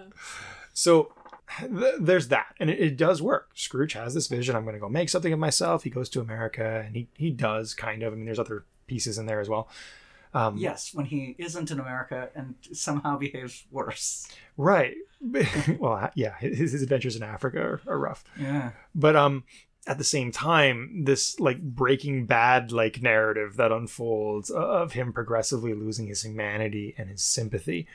So 0.73 1.13
th- 1.59 1.95
there's 1.99 2.27
that, 2.29 2.55
and 2.59 2.69
it, 2.69 2.79
it 2.79 2.97
does 2.97 3.21
work. 3.21 3.49
Scrooge 3.53 3.93
has 3.93 4.13
this 4.13 4.27
vision: 4.27 4.55
I'm 4.55 4.63
going 4.63 4.75
to 4.75 4.79
go 4.79 4.89
make 4.89 5.09
something 5.09 5.33
of 5.33 5.39
myself. 5.39 5.83
He 5.83 5.89
goes 5.89 6.09
to 6.09 6.21
America, 6.21 6.83
and 6.85 6.95
he 6.95 7.07
he 7.15 7.29
does 7.31 7.73
kind 7.73 8.03
of. 8.03 8.13
I 8.13 8.15
mean, 8.15 8.25
there's 8.25 8.39
other 8.39 8.65
pieces 8.87 9.17
in 9.17 9.25
there 9.25 9.39
as 9.39 9.49
well. 9.49 9.67
Um, 10.33 10.55
Yes, 10.57 10.93
when 10.93 11.05
he 11.07 11.35
isn't 11.37 11.71
in 11.71 11.79
America 11.79 12.29
and 12.35 12.55
somehow 12.71 13.17
behaves 13.17 13.65
worse. 13.69 14.27
right. 14.55 14.95
well, 15.77 16.09
yeah, 16.15 16.35
his, 16.39 16.71
his 16.71 16.81
adventures 16.81 17.15
in 17.15 17.21
Africa 17.21 17.59
are, 17.59 17.81
are 17.85 17.99
rough, 17.99 18.23
Yeah. 18.39 18.71
but 18.95 19.15
um, 19.15 19.43
at 19.85 19.97
the 19.99 20.03
same 20.03 20.31
time, 20.31 21.03
this 21.05 21.39
like 21.39 21.61
Breaking 21.61 22.25
Bad 22.25 22.71
like 22.71 23.01
narrative 23.03 23.57
that 23.57 23.71
unfolds 23.71 24.49
of 24.49 24.93
him 24.93 25.11
progressively 25.13 25.73
losing 25.73 26.07
his 26.07 26.23
humanity 26.23 26.95
and 26.97 27.09
his 27.09 27.21
sympathy. 27.21 27.87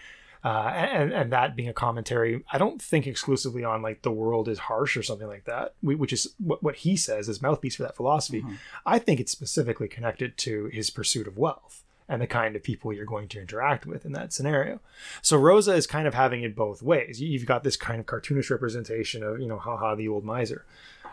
Uh, 0.46 0.68
and 0.74 1.12
and 1.12 1.32
that 1.32 1.56
being 1.56 1.68
a 1.68 1.72
commentary, 1.72 2.44
I 2.52 2.58
don't 2.58 2.80
think 2.80 3.06
exclusively 3.06 3.64
on 3.64 3.82
like 3.82 4.02
the 4.02 4.12
world 4.12 4.46
is 4.48 4.58
harsh 4.70 4.96
or 4.96 5.02
something 5.02 5.26
like 5.26 5.44
that, 5.46 5.74
which 5.82 6.12
is 6.12 6.34
what, 6.38 6.62
what 6.62 6.76
he 6.76 6.96
says 6.96 7.28
is 7.28 7.42
mouthpiece 7.42 7.74
for 7.76 7.82
that 7.82 7.96
philosophy. 7.96 8.42
Mhm. 8.42 8.56
I 8.94 8.98
think 9.00 9.18
it's 9.18 9.32
specifically 9.32 9.88
connected 9.88 10.36
to 10.46 10.66
his 10.66 10.88
pursuit 10.90 11.26
of 11.26 11.36
wealth 11.36 11.82
and 12.08 12.22
the 12.22 12.26
kind 12.28 12.54
of 12.54 12.62
people 12.62 12.92
you're 12.92 13.04
going 13.14 13.26
to 13.26 13.40
interact 13.40 13.86
with 13.86 14.06
in 14.06 14.12
that 14.12 14.32
scenario. 14.32 14.78
So 15.20 15.36
Rosa 15.36 15.72
is 15.74 15.88
kind 15.88 16.06
of 16.06 16.14
having 16.14 16.42
it 16.44 16.54
both 16.54 16.80
ways. 16.80 17.20
You- 17.20 17.28
You've 17.28 17.46
got 17.46 17.64
this 17.64 17.76
kind 17.76 17.98
of 17.98 18.06
cartoonish 18.06 18.48
representation 18.48 19.24
of 19.24 19.40
you 19.40 19.48
know, 19.48 19.58
haha, 19.58 19.96
the 19.96 20.06
old 20.06 20.24
miser, 20.24 20.64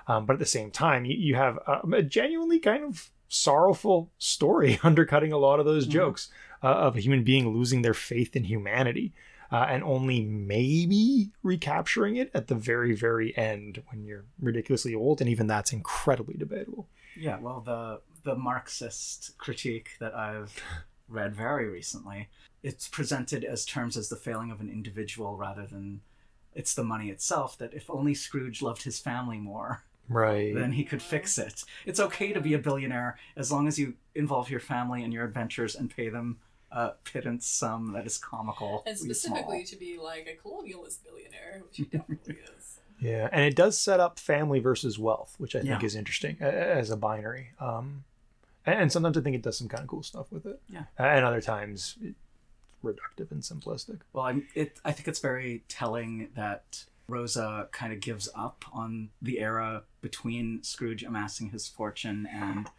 um, 0.07 0.27
but 0.27 0.33
at 0.33 0.39
the 0.39 0.45
same 0.45 0.69
time, 0.69 1.05
you, 1.05 1.15
you 1.17 1.33
have 1.35 1.57
a, 1.65 1.81
a 1.93 2.03
genuinely 2.03 2.59
kind 2.59 2.83
of 2.83 3.09
sorrowful 3.33 4.11
story 4.17 4.79
undercutting 4.83 5.31
a 5.33 5.37
lot 5.37 5.59
of 5.59 5.65
those 5.65 5.87
Mhm. 5.87 5.91
jokes 5.91 6.29
uh, 6.61 6.67
of 6.67 6.95
a 6.95 6.99
human 6.99 7.23
being 7.23 7.49
losing 7.49 7.81
their 7.81 7.93
faith 7.93 8.35
in 8.35 8.43
humanity. 8.45 9.13
Uh, 9.51 9.67
and 9.69 9.83
only 9.83 10.23
maybe 10.23 11.29
recapturing 11.43 12.15
it 12.15 12.31
at 12.33 12.47
the 12.47 12.55
very, 12.55 12.95
very 12.95 13.37
end 13.37 13.83
when 13.89 14.03
you're 14.03 14.25
ridiculously 14.39 14.95
old, 14.95 15.21
and 15.21 15.29
even 15.29 15.45
that's 15.45 15.71
incredibly 15.71 16.33
debatable. 16.35 16.87
Yeah, 17.15 17.37
well, 17.39 17.61
the 17.61 18.01
the 18.23 18.35
Marxist 18.35 19.37
critique 19.37 19.91
that 19.99 20.15
I've 20.15 20.59
read 21.07 21.35
very 21.35 21.67
recently, 21.69 22.29
it's 22.63 22.87
presented 22.87 23.43
as 23.43 23.63
terms 23.63 23.95
as 23.95 24.09
the 24.09 24.15
failing 24.15 24.49
of 24.49 24.59
an 24.59 24.69
individual 24.71 25.37
rather 25.37 25.67
than 25.67 26.01
it's 26.55 26.73
the 26.73 26.83
money 26.83 27.09
itself. 27.11 27.55
That 27.59 27.75
if 27.75 27.91
only 27.91 28.15
Scrooge 28.15 28.63
loved 28.63 28.81
his 28.83 28.97
family 28.97 29.37
more, 29.37 29.83
Right. 30.09 30.53
then 30.53 30.73
he 30.73 30.83
could 30.83 31.01
fix 31.01 31.37
it. 31.37 31.63
It's 31.85 31.99
okay 31.99 32.33
to 32.33 32.41
be 32.41 32.53
a 32.53 32.59
billionaire 32.59 33.17
as 33.35 33.51
long 33.51 33.67
as 33.67 33.79
you 33.79 33.93
involve 34.15 34.49
your 34.49 34.59
family 34.59 35.03
in 35.03 35.11
your 35.11 35.23
adventures 35.25 35.75
and 35.75 35.89
pay 35.89 36.09
them 36.09 36.39
a 36.71 36.91
pittance 37.03 37.47
sum 37.47 37.93
that 37.93 38.05
is 38.05 38.17
comical. 38.17 38.83
And 38.85 38.97
specifically 38.97 39.63
to 39.65 39.75
be 39.75 39.97
like 39.97 40.27
a 40.27 40.47
colonialist 40.47 41.03
billionaire, 41.03 41.61
which 41.65 41.77
he 41.77 41.83
definitely 41.83 42.35
is. 42.57 42.79
Yeah, 42.99 43.29
and 43.31 43.43
it 43.45 43.55
does 43.55 43.77
set 43.77 43.99
up 43.99 44.19
family 44.19 44.59
versus 44.59 44.97
wealth, 44.97 45.35
which 45.37 45.55
I 45.55 45.59
think 45.59 45.81
Yeah. 45.81 45.85
is 45.85 45.95
interesting 45.95 46.37
a- 46.41 46.45
a- 46.47 46.75
as 46.75 46.89
a 46.89 46.97
binary. 46.97 47.49
Um, 47.59 48.03
and, 48.65 48.81
and 48.83 48.91
sometimes 48.91 49.17
I 49.17 49.21
think 49.21 49.35
it 49.35 49.41
does 49.41 49.57
some 49.57 49.67
kind 49.67 49.81
of 49.83 49.87
cool 49.87 50.03
stuff 50.03 50.31
with 50.31 50.45
it. 50.45 50.61
Yeah. 50.69 50.83
Uh, 50.99 51.03
and 51.03 51.25
other 51.25 51.41
times, 51.41 51.97
it's 52.01 52.15
reductive 52.83 53.31
and 53.31 53.41
simplistic. 53.41 53.99
Well, 54.13 54.25
I'm, 54.25 54.47
it, 54.55 54.79
I 54.85 54.91
think 54.93 55.07
it's 55.07 55.19
very 55.19 55.63
telling 55.67 56.29
that 56.35 56.85
Rosa 57.07 57.67
kind 57.71 57.91
of 57.93 57.99
gives 57.99 58.29
up 58.35 58.63
on 58.73 59.09
the 59.21 59.39
era 59.39 59.83
between 60.01 60.63
Scrooge 60.63 61.03
amassing 61.03 61.49
his 61.49 61.67
fortune 61.67 62.27
and 62.31 62.69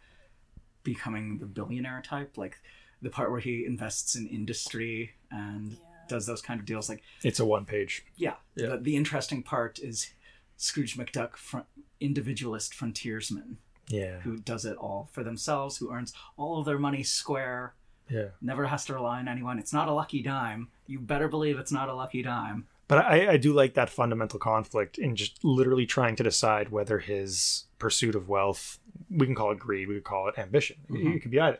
becoming 0.83 1.39
the 1.39 1.45
billionaire 1.45 2.01
type, 2.01 2.37
like 2.37 2.57
the 3.01 3.09
part 3.09 3.31
where 3.31 3.39
he 3.39 3.65
invests 3.65 4.15
in 4.15 4.27
industry 4.27 5.11
and 5.31 5.73
Yeah. 5.73 5.77
does 6.07 6.25
those 6.25 6.41
kind 6.41 6.59
of 6.59 6.65
deals. 6.65 6.89
Like, 6.89 7.03
It's 7.23 7.39
a 7.39 7.45
one 7.45 7.65
page. 7.65 8.05
yeah, 8.15 8.35
Yeah. 8.55 8.69
The, 8.69 8.77
the 8.77 8.95
interesting 8.95 9.43
part 9.43 9.79
is 9.79 10.13
Scrooge 10.57 10.95
McDuck, 10.95 11.35
front, 11.35 11.65
individualist 11.99 12.73
frontiersman 12.73 13.57
Yeah. 13.87 14.19
who 14.21 14.37
does 14.37 14.65
it 14.65 14.77
all 14.77 15.09
for 15.11 15.23
themselves, 15.23 15.77
who 15.77 15.91
earns 15.91 16.13
all 16.37 16.59
of 16.59 16.65
their 16.65 16.79
money 16.79 17.03
square, 17.03 17.73
Yeah. 18.09 18.29
never 18.41 18.67
has 18.67 18.85
to 18.85 18.93
rely 18.93 19.19
on 19.19 19.27
anyone. 19.27 19.59
It's 19.59 19.73
not 19.73 19.87
a 19.87 19.91
lucky 19.93 20.21
dime. 20.21 20.69
You 20.87 20.99
better 20.99 21.27
believe 21.27 21.57
it's 21.59 21.71
not 21.71 21.89
a 21.89 21.93
lucky 21.95 22.21
dime. 22.21 22.67
But 22.87 22.99
I, 22.99 23.31
I 23.33 23.37
do 23.37 23.51
like 23.53 23.73
that 23.73 23.89
fundamental 23.89 24.37
conflict 24.39 24.97
in 24.97 25.15
just 25.15 25.43
literally 25.43 25.85
trying 25.85 26.15
to 26.17 26.23
decide 26.23 26.69
whether 26.69 26.99
his 26.99 27.65
pursuit 27.79 28.13
of 28.15 28.29
wealth, 28.29 28.77
we 29.09 29.25
can 29.25 29.33
call 29.35 29.51
it 29.51 29.59
greed, 29.59 29.87
we 29.87 29.95
could 29.95 30.03
call 30.03 30.27
it 30.27 30.37
ambition. 30.37 30.77
It- 30.89 31.15
It 31.15 31.19
could 31.21 31.31
be 31.31 31.39
either. 31.39 31.59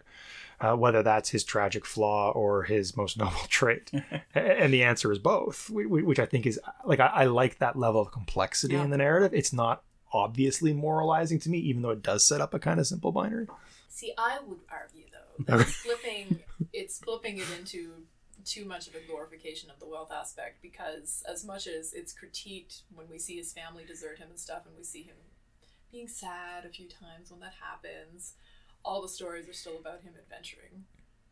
Uh, 0.62 0.74
whether 0.74 1.04
that's 1.04 1.30
his 1.32 1.44
tragic 1.44 1.86
flaw 1.86 2.32
or 2.32 2.64
his 2.64 2.96
most 2.96 3.18
noble 3.24 3.40
trait. 3.50 3.92
And 4.36 4.74
the 4.74 4.84
answer 4.84 5.12
is 5.12 5.20
both, 5.20 5.68
wh- 5.68 5.88
wh- 5.88 6.06
which 6.08 6.20
I 6.20 6.26
think 6.26 6.46
is 6.46 6.60
like, 6.86 7.00
I, 7.02 7.08
I 7.08 7.26
like 7.26 7.58
that 7.60 7.76
level 7.78 8.02
of 8.02 8.12
complexity 8.12 8.76
Yeah. 8.76 8.84
in 8.84 8.90
the 8.90 8.98
narrative. 8.98 9.34
It's 9.34 9.52
not 9.52 9.84
obviously 10.14 10.72
moralizing 10.74 11.40
to 11.40 11.50
me, 11.50 11.58
even 11.58 11.82
though 11.82 11.90
it 11.90 12.02
does 12.04 12.24
set 12.24 12.40
up 12.40 12.54
a 12.54 12.60
kind 12.60 12.80
of 12.80 12.88
simple 12.88 13.12
binary. 13.12 13.48
See, 13.90 14.14
I 14.18 14.40
would 14.48 14.60
argue 14.70 15.04
though 15.12 15.44
that 15.46 15.54
Okay. 15.56 15.64
it's 15.64 15.76
flipping 15.76 16.40
it's 16.72 17.00
flipping 17.00 17.38
it 17.40 17.48
into 17.60 17.92
too 18.46 18.64
much 18.66 18.88
of 18.88 18.96
a 18.96 19.00
glorification 19.08 19.70
of 19.70 19.80
the 19.80 19.88
wealth 19.88 20.12
aspect 20.12 20.62
because 20.62 21.24
as 21.28 21.44
much 21.44 21.68
as 21.68 21.94
it's 21.94 22.14
critiqued 22.14 22.82
when 22.94 23.08
we 23.10 23.18
see 23.20 23.36
his 23.38 23.52
family 23.52 23.84
desert 23.86 24.20
him 24.20 24.28
and 24.30 24.40
stuff 24.40 24.62
and 24.66 24.76
we 24.78 24.84
see 24.84 25.04
him 25.04 25.16
being 25.92 26.08
sad 26.08 26.64
a 26.66 26.70
few 26.70 26.88
times 26.88 27.32
when 27.32 27.40
that 27.40 27.54
happens, 27.62 28.34
all 28.84 29.02
the 29.02 29.10
stories 29.10 29.48
are 29.50 29.54
still 29.54 29.78
about 29.78 30.02
him 30.02 30.14
adventuring. 30.18 30.84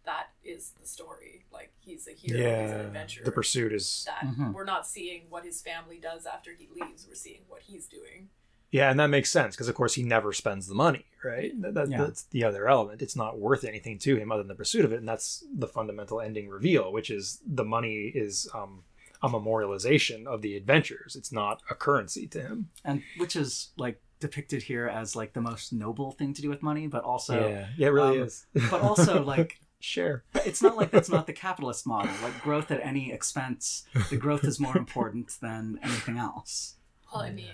That 0.06 0.28
is 0.44 0.74
the 0.82 0.88
story. 0.88 1.46
Like 1.52 1.72
he's 1.80 2.08
a 2.08 2.12
hero, 2.12 2.40
yeah, 2.40 2.62
he's 2.64 2.72
an 2.72 2.80
adventurer. 2.82 3.26
the 3.26 3.32
pursuit 3.32 3.74
is 3.74 4.04
that 4.06 4.22
Mhm. 4.26 4.54
we're 4.54 4.66
not 4.66 4.88
seeing 4.88 5.30
what 5.30 5.46
his 5.46 5.62
family 5.62 5.98
does 6.00 6.26
after 6.26 6.52
he 6.54 6.68
leaves, 6.68 7.06
we're 7.08 7.16
seeing 7.16 7.42
what 7.48 7.62
he's 7.64 7.88
doing. 7.88 8.30
Yeah, 8.74 8.90
and 8.90 9.00
that 9.00 9.12
makes 9.12 9.32
sense 9.32 9.56
because, 9.56 9.70
of 9.70 9.76
course, 9.76 9.94
he 9.94 10.02
never 10.02 10.34
spends 10.34 10.66
the 10.66 10.74
money, 10.74 11.06
right? 11.24 11.52
That, 11.62 11.76
that- 11.76 11.92
Yeah. 11.92 12.00
That's 12.06 12.24
the 12.24 12.44
other 12.44 12.68
element. 12.68 13.04
It's 13.04 13.16
not 13.16 13.38
worth 13.38 13.64
anything 13.64 14.00
to 14.00 14.18
him 14.18 14.32
other 14.32 14.42
than 14.42 14.48
the 14.48 14.56
pursuit 14.56 14.84
of 14.84 14.92
it, 14.92 14.98
and 14.98 15.08
that's 15.08 15.46
the 15.56 15.68
fundamental 15.68 16.20
ending 16.20 16.50
reveal, 16.50 16.92
which 16.92 17.12
is 17.12 17.40
the 17.46 17.64
money 17.64 18.12
is 18.16 18.50
um, 18.52 18.84
a 19.22 19.30
memorialization 19.30 20.26
of 20.26 20.42
the 20.42 20.58
adventures. 20.58 21.16
It's 21.16 21.32
not 21.32 21.62
a 21.70 21.76
currency 21.76 22.26
to 22.30 22.42
him. 22.42 22.70
And 22.84 23.04
which 23.18 23.36
is 23.36 23.70
like 23.78 24.02
depicted 24.20 24.64
here 24.64 24.88
as 24.88 25.16
like 25.16 25.34
the 25.34 25.42
most 25.42 25.72
noble 25.72 26.12
thing 26.12 26.34
to 26.34 26.42
do 26.42 26.50
with 26.50 26.64
money, 26.64 26.88
but 26.88 27.04
also 27.04 27.48
yeah, 27.48 27.68
yeah, 27.78 27.88
it 27.88 27.92
really 27.92 28.22
um, 28.22 28.28
is. 28.28 28.48
but 28.72 28.82
also 28.82 29.24
like 29.24 29.60
share. 29.82 30.24
it's 30.34 30.64
not 30.64 30.76
like 30.76 30.90
that's 30.90 31.10
not 31.10 31.28
the 31.28 31.34
capitalist 31.34 31.86
model. 31.86 32.12
Like 32.24 32.42
growth 32.42 32.72
at 32.72 32.82
any 32.84 33.12
expense, 33.14 33.84
the 34.10 34.18
growth 34.18 34.44
is 34.46 34.60
more 34.60 34.76
important 34.78 35.30
than 35.42 35.80
anything 35.84 36.18
else. 36.18 36.78
Well, 37.14 37.22
I 37.22 37.30
mean, 37.30 37.46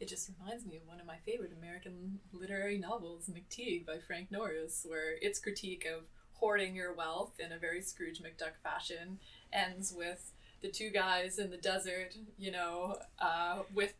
it 0.00 0.08
just 0.08 0.30
reminds 0.38 0.66
me 0.66 0.76
of 0.76 0.86
one 0.86 1.00
of 1.00 1.06
my 1.06 1.16
favorite 1.24 1.52
American 1.56 2.18
literary 2.32 2.78
novels, 2.78 3.30
McTeague 3.30 3.86
by 3.86 3.98
Frank 3.98 4.30
Norris, 4.30 4.84
where 4.88 5.16
its 5.20 5.38
critique 5.38 5.86
of 5.86 6.04
hoarding 6.34 6.74
your 6.74 6.92
wealth 6.92 7.32
in 7.38 7.52
a 7.52 7.58
very 7.58 7.80
Scrooge 7.80 8.20
McDuck 8.20 8.56
fashion 8.62 9.18
ends 9.52 9.94
with 9.96 10.32
the 10.62 10.68
two 10.68 10.90
guys 10.90 11.38
in 11.38 11.50
the 11.50 11.56
desert, 11.56 12.16
you 12.38 12.50
know, 12.50 12.96
uh, 13.18 13.60
with 13.72 13.94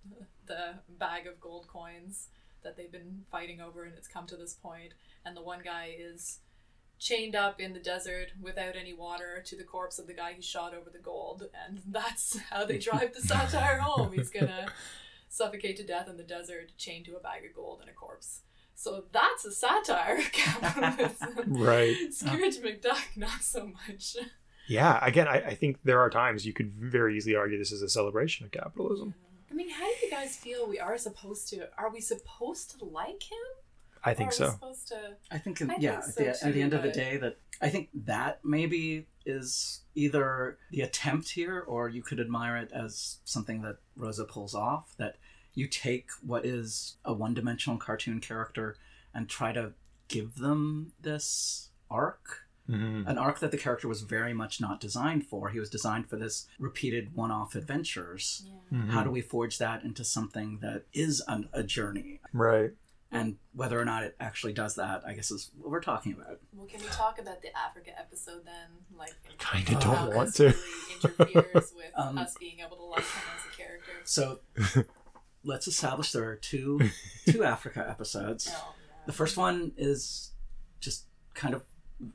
the 0.47 0.75
bag 0.99 1.27
of 1.27 1.41
gold 1.41 1.67
coins 1.69 2.29
that 2.63 2.77
they've 2.77 2.91
been 2.91 3.25
fighting 3.31 3.61
over, 3.61 3.85
and 3.85 3.95
it's 3.97 4.09
come 4.09 4.27
to 4.27 4.37
this 4.37 4.55
point, 4.55 4.95
and 5.25 5.37
the 5.37 5.43
one 5.43 5.61
guy 5.63 5.95
is 5.97 6.41
chained 6.99 7.35
up 7.35 7.61
in 7.61 7.73
the 7.73 7.79
desert 7.79 8.29
without 8.41 8.77
any 8.77 8.95
water 8.95 9.43
to 9.45 9.57
the 9.57 9.65
corpse 9.65 9.99
of 9.99 10.07
the 10.07 10.15
guy 10.15 10.33
he 10.33 10.41
shot 10.41 10.75
over 10.75 10.89
the 10.91 10.99
gold. 10.99 11.49
And 11.67 11.81
that's 11.87 12.39
how 12.51 12.65
they 12.65 12.79
drive 12.79 13.15
the 13.15 13.21
satire 13.21 13.79
home. 13.79 14.13
He's 14.13 14.31
gonna 14.31 14.67
suffocate 15.35 15.76
to 15.76 15.85
death 15.85 16.09
in 16.09 16.16
the 16.16 16.22
desert 16.22 16.72
chained 16.78 17.05
to 17.07 17.16
a 17.16 17.20
bag 17.20 17.45
of 17.45 17.55
gold 17.55 17.80
and 17.80 17.89
a 17.91 17.93
corpse 17.93 18.41
so 18.74 19.05
that's 19.12 19.45
a 19.45 19.53
satire 19.53 20.16
of 20.18 20.32
capitalism 20.43 21.28
Right. 21.47 21.97
scrooge 22.12 22.57
mcduck 22.59 23.16
not 23.16 23.43
so 23.43 23.66
much 23.89 24.16
Yeah, 24.66 24.99
again, 25.05 25.28
I, 25.28 25.39
I 25.53 25.55
think 25.55 25.78
there 25.85 26.01
are 26.01 26.09
times 26.09 26.47
you 26.47 26.55
could 26.55 26.72
very 26.72 27.16
easily 27.16 27.37
argue 27.37 27.59
this 27.59 27.70
is 27.72 27.82
a 27.82 27.89
celebration 27.89 28.47
of 28.47 28.53
capitalism. 28.53 29.14
i 29.51 29.55
mean 29.55 29.70
how 29.70 29.85
do 29.87 30.07
you 30.07 30.11
guys 30.11 30.37
feel 30.37 30.66
we 30.68 30.78
are 30.78 30.97
supposed 30.99 31.49
to 31.51 31.68
are 31.76 31.91
we 31.93 32.01
supposed 32.01 32.78
to 32.78 32.85
like 32.85 33.22
him 33.24 33.47
I 34.05 34.15
think 34.15 34.33
so. 34.33 34.59
to 34.89 35.17
I 35.31 35.39
think, 35.39 35.63
I 35.63 35.77
yeah, 35.79 36.01
think 36.01 36.03
at, 36.03 36.05
so 36.05 36.23
the, 36.23 36.29
at 36.31 36.41
the 36.43 36.53
too, 36.53 36.61
end 36.61 36.75
of 36.75 36.83
the 36.83 36.91
day, 36.93 37.17
that 37.19 37.39
I 37.63 37.69
think 37.71 37.89
that 38.07 38.41
maybe 38.45 39.07
is 39.27 39.83
either 39.95 40.59
the 40.71 40.83
attempt 40.83 41.31
here, 41.31 41.61
or 41.61 41.89
you 41.89 42.03
could 42.03 42.21
admire 42.21 42.57
it 42.57 42.71
as 42.73 43.19
something 43.25 43.63
that 43.63 43.77
Rosa 43.97 44.25
pulls 44.25 44.55
off. 44.55 44.95
That 44.99 45.17
you 45.55 45.67
take 45.69 46.09
what 46.21 46.45
is 46.45 46.97
a 47.05 47.13
one-dimensional 47.15 47.79
cartoon 47.79 48.21
character 48.21 48.77
and 49.15 49.29
try 49.29 49.53
to 49.53 49.73
give 50.09 50.37
them 50.37 50.93
this 51.01 51.71
arc 51.91 52.41
Mhm. 52.69 53.07
an 53.07 53.19
arc 53.19 53.41
that 53.41 53.51
the 53.51 53.59
character 53.59 53.87
was 53.89 54.01
very 54.01 54.33
much 54.33 54.59
not 54.59 54.81
designed 54.81 55.27
for. 55.27 55.51
He 55.51 55.61
was 55.61 55.69
designed 55.69 56.09
for 56.09 56.17
this 56.17 56.47
repeated 56.59 57.15
one-off 57.15 57.55
adventures. 57.55 58.43
yeah. 58.47 58.79
Mhm. 58.79 58.89
How 58.89 59.05
do 59.05 59.11
we 59.11 59.21
forge 59.21 59.59
that 59.59 59.85
into 59.85 60.03
something 60.03 60.61
that 60.61 60.87
is 60.95 61.23
an, 61.29 61.51
a 61.53 61.63
journey? 61.63 62.21
Right. 62.33 62.73
And 63.15 63.37
whether 63.55 63.81
or 63.81 63.85
not 63.85 64.03
it 64.03 64.17
actually 64.19 64.53
does 64.53 64.75
that, 64.75 65.03
I 65.07 65.15
guess, 65.15 65.31
is 65.31 65.51
what 65.57 65.71
we're 65.71 65.81
talking 65.81 66.12
about. 66.12 66.41
Well, 66.53 66.67
can 66.67 66.81
we 66.81 66.89
talk 66.89 67.21
about 67.21 67.43
the 67.43 67.57
Africa 67.57 67.91
episode 67.99 68.45
then? 68.45 68.99
Like, 68.99 69.15
in 69.31 69.37
Kinda 69.39 69.81
don't 69.81 70.15
want 70.15 70.35
to. 70.35 70.45
Really 70.45 71.33
interferes 71.33 71.73
with 71.77 71.91
Um, 71.97 72.19
us 72.19 72.35
being 72.39 72.59
able 72.61 72.77
to 72.77 72.83
like 72.85 73.01
him 73.05 73.23
as 73.39 73.53
a 73.53 73.57
character. 73.57 73.93
So 74.05 74.41
let's 75.45 75.69
establish 75.69 76.12
there 76.12 76.29
are 76.29 76.37
two 76.37 76.81
two 77.29 77.45
Africa 77.45 77.87
episodes. 77.89 78.51
Oh, 78.53 78.75
The 79.07 79.12
first 79.12 79.37
one 79.37 79.73
is 79.77 80.33
just 80.81 81.05
kind 81.35 81.55
of 81.55 81.62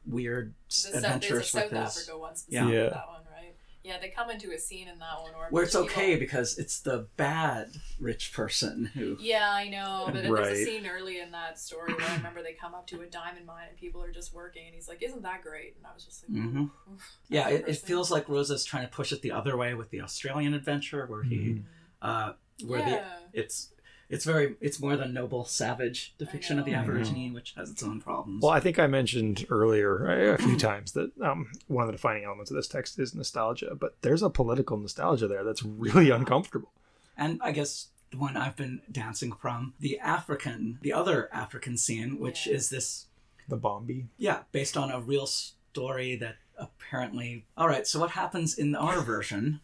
weird 0.05 0.53
s- 0.69 0.83
The 0.83 0.89
South, 0.89 0.91
there's 0.91 1.03
a 1.03 1.07
adventures 1.07 1.49
South 1.49 1.63
with 1.71 1.71
his, 1.71 1.97
Africa 1.97 2.17
one 2.19 2.33
Yeah. 2.49 2.61
specific 2.65 2.73
Yeah. 2.93 3.01
That 3.83 3.87
one, 3.89 3.93
right? 3.93 4.01
Yeah, 4.01 4.07
they 4.07 4.09
come 4.13 4.29
into 4.29 4.51
a 4.51 4.57
scene 4.59 4.87
in 4.87 4.99
that 4.99 5.21
one 5.21 5.31
where, 5.33 5.49
where 5.49 5.63
it's 5.63 5.73
people- 5.75 5.87
okay 5.87 6.15
because 6.17 6.57
it's 6.57 6.79
the 6.81 7.07
bad 7.17 7.71
rich 7.99 8.33
person 8.33 8.91
who 8.93 9.17
Yeah, 9.19 9.49
I 9.51 9.69
know, 9.69 10.03
but 10.11 10.23
there's 10.23 10.59
a 10.59 10.65
scene 10.65 10.85
early 10.87 11.19
in 11.19 11.31
that 11.31 11.59
story 11.59 11.93
where 11.93 12.07
I 12.07 12.15
remember 12.17 12.41
they 12.43 12.53
come 12.53 12.73
up 12.75 12.87
to 12.87 13.01
a 13.01 13.05
diamond 13.05 13.45
mine 13.45 13.67
and 13.69 13.77
people 13.77 14.01
are 14.03 14.11
just 14.11 14.33
working, 14.33 14.65
and 14.65 14.75
he's 14.75 14.87
like, 14.87 15.01
"Isn't 15.03 15.23
that 15.23 15.41
great?" 15.41 15.75
And 15.77 15.85
I 15.85 15.93
was 15.93 16.05
just 16.05 16.27
like, 16.27 16.37
Mhm. 16.37 16.55
"Ooh, 16.57 16.71
ooh, 16.91 16.97
yeah 17.29 17.49
it, 17.49 17.65
it 17.67 17.77
feels 17.77 18.11
like 18.11 18.27
Rosa's 18.29 18.65
trying 18.65 18.85
to 18.87 18.91
push 18.93 19.11
it 19.11 19.21
the 19.21 19.31
other 19.31 19.55
way 19.57 19.73
with 19.73 19.89
the 19.89 20.01
Australian 20.01 20.53
adventure 20.53 21.05
where 21.05 21.23
he 21.23 21.35
Mhm. 21.37 21.63
uh 22.01 22.33
where 22.65 22.79
yeah. 22.79 22.85
the 23.33 23.39
it's 23.41 23.71
it's 24.09 24.25
very 24.25 24.55
it's 24.59 24.79
more 24.79 24.97
than 24.97 25.13
noble 25.13 25.45
savage 25.45 26.13
depiction 26.17 26.57
of 26.59 26.65
the. 26.65 26.73
Aborigine 26.73 27.33
which 27.33 27.53
has 27.55 27.69
its 27.69 27.83
own 27.83 28.01
problems. 28.01 28.41
Well, 28.41 28.51
I 28.51 28.59
think 28.59 28.79
I 28.79 28.87
mentioned 28.87 29.45
earlier 29.49 30.33
a 30.33 30.37
few 30.37 30.57
times 30.57 30.93
that 30.93 31.11
um, 31.21 31.51
one 31.67 31.83
of 31.83 31.87
the 31.87 31.93
defining 31.93 32.23
elements 32.25 32.51
of 32.51 32.55
this 32.55 32.67
text 32.67 32.97
is 32.99 33.13
nostalgia, 33.13 33.75
but 33.79 33.95
there's 34.01 34.21
a 34.23 34.29
political 34.29 34.77
nostalgia 34.77 35.27
there 35.27 35.43
that's 35.43 35.63
really 35.63 36.09
uncomfortable. 36.09 36.71
and 37.17 37.39
I 37.43 37.51
guess 37.51 37.87
the 38.11 38.17
one 38.17 38.35
I've 38.35 38.55
been 38.55 38.81
dancing 38.91 39.31
from 39.33 39.73
the 39.79 39.99
African 39.99 40.79
the 40.81 40.93
other 40.93 41.29
African 41.31 41.77
scene 41.77 42.17
which 42.19 42.47
Yeah. 42.47 42.53
is 42.55 42.69
this 42.69 43.05
The 43.47 43.57
Bombie. 43.57 44.07
Yeah, 44.17 44.39
based 44.51 44.75
on 44.75 44.89
a 44.91 44.99
real 44.99 45.27
story 45.27 46.15
that 46.15 46.37
apparently. 46.57 47.45
All 47.55 47.67
right, 47.67 47.85
so 47.85 47.99
what 47.99 48.11
happens 48.11 48.57
in 48.57 48.73
our 48.75 49.01
version 49.01 49.59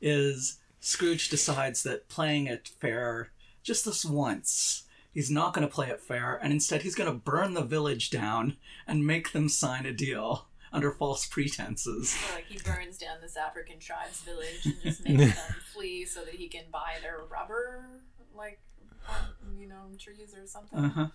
is 0.00 0.58
Scrooge 0.80 1.28
decides 1.28 1.82
that 1.84 2.08
playing 2.08 2.46
it 2.46 2.68
fair 2.80 3.30
just 3.62 3.84
this 3.84 4.04
once, 4.04 4.84
he's 5.12 5.30
not 5.30 5.54
going 5.54 5.66
to 5.66 5.72
play 5.72 5.88
it 5.88 6.00
fair, 6.00 6.38
and 6.42 6.52
instead 6.52 6.82
he's 6.82 6.94
going 6.94 7.10
to 7.10 7.16
burn 7.16 7.54
the 7.54 7.62
village 7.62 8.10
down 8.10 8.56
and 8.86 9.06
make 9.06 9.32
them 9.32 9.48
sign 9.48 9.86
a 9.86 9.92
deal 9.92 10.46
under 10.72 10.90
false 10.90 11.26
pretenses. 11.26 12.10
So, 12.10 12.18
like 12.34 12.46
he 12.46 12.58
burns 12.58 12.98
down 12.98 13.18
this 13.20 13.36
African 13.36 13.78
tribe's 13.78 14.20
village 14.20 14.64
and 14.64 14.74
just 14.82 15.04
makes 15.08 15.34
them 15.34 15.56
flee 15.72 16.04
so 16.04 16.24
that 16.24 16.34
he 16.34 16.48
can 16.48 16.64
buy 16.72 16.94
their 17.02 17.20
rubber, 17.30 17.86
like 18.36 18.60
you 19.58 19.68
know, 19.68 19.82
trees 19.98 20.34
or 20.36 20.46
something. 20.46 20.78
Uh-huh. 20.78 21.06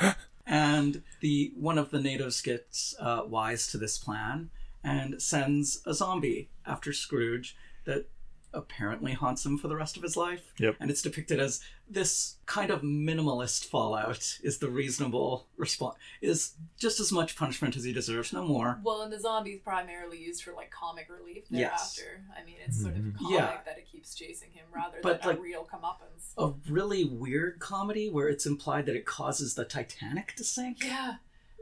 Yeah. 0.00 0.14
And 0.50 1.02
the 1.20 1.52
one 1.56 1.76
of 1.76 1.90
the 1.90 2.00
natives 2.00 2.40
gets 2.40 2.96
uh, 2.98 3.20
wise 3.26 3.66
to 3.66 3.76
this 3.76 3.98
plan 3.98 4.48
and 4.82 5.20
sends 5.20 5.82
a 5.84 5.92
zombie 5.92 6.48
after 6.64 6.90
Scrooge 6.94 7.54
that 7.84 8.08
apparently 8.54 9.12
haunts 9.12 9.44
him 9.44 9.58
for 9.58 9.68
the 9.68 9.76
rest 9.76 9.96
of 9.96 10.02
his 10.02 10.16
life. 10.16 10.52
Yep. 10.58 10.76
And 10.80 10.90
it's 10.90 11.02
depicted 11.02 11.38
as 11.38 11.60
this 11.88 12.36
kind 12.46 12.70
of 12.70 12.82
minimalist 12.82 13.64
fallout 13.66 14.38
is 14.42 14.58
the 14.58 14.70
reasonable 14.70 15.46
response, 15.56 15.96
is 16.22 16.54
just 16.78 16.98
as 17.00 17.12
much 17.12 17.36
punishment 17.36 17.76
as 17.76 17.84
he 17.84 17.92
deserves, 17.92 18.32
no 18.32 18.44
more. 18.44 18.80
Well, 18.82 19.02
and 19.02 19.12
the 19.12 19.20
zombies 19.20 19.60
primarily 19.62 20.18
used 20.18 20.42
for 20.42 20.52
like 20.52 20.70
comic 20.70 21.08
relief 21.10 21.44
Yes. 21.50 21.96
thereafter. 21.96 22.24
I 22.40 22.44
mean, 22.44 22.56
it's 22.66 22.80
sort 22.82 22.96
of 22.96 23.02
Mhm. 23.02 23.16
comic 23.18 23.32
Yeah. 23.32 23.60
that 23.64 23.78
it 23.78 23.86
keeps 23.90 24.14
chasing 24.14 24.50
him 24.52 24.66
rather 24.74 24.98
But, 25.02 25.20
than 25.22 25.28
like- 25.30 25.38
a 25.38 25.40
real 25.42 25.64
comeuppance. 25.70 26.32
A 26.36 26.52
really 26.70 27.04
weird 27.04 27.58
comedy 27.60 28.08
where 28.10 28.28
it's 28.28 28.46
implied 28.46 28.86
that 28.86 28.96
it 28.96 29.04
causes 29.06 29.54
the 29.54 29.64
Titanic 29.64 30.34
to 30.36 30.44
sink. 30.44 30.84
Yeah, 30.84 31.16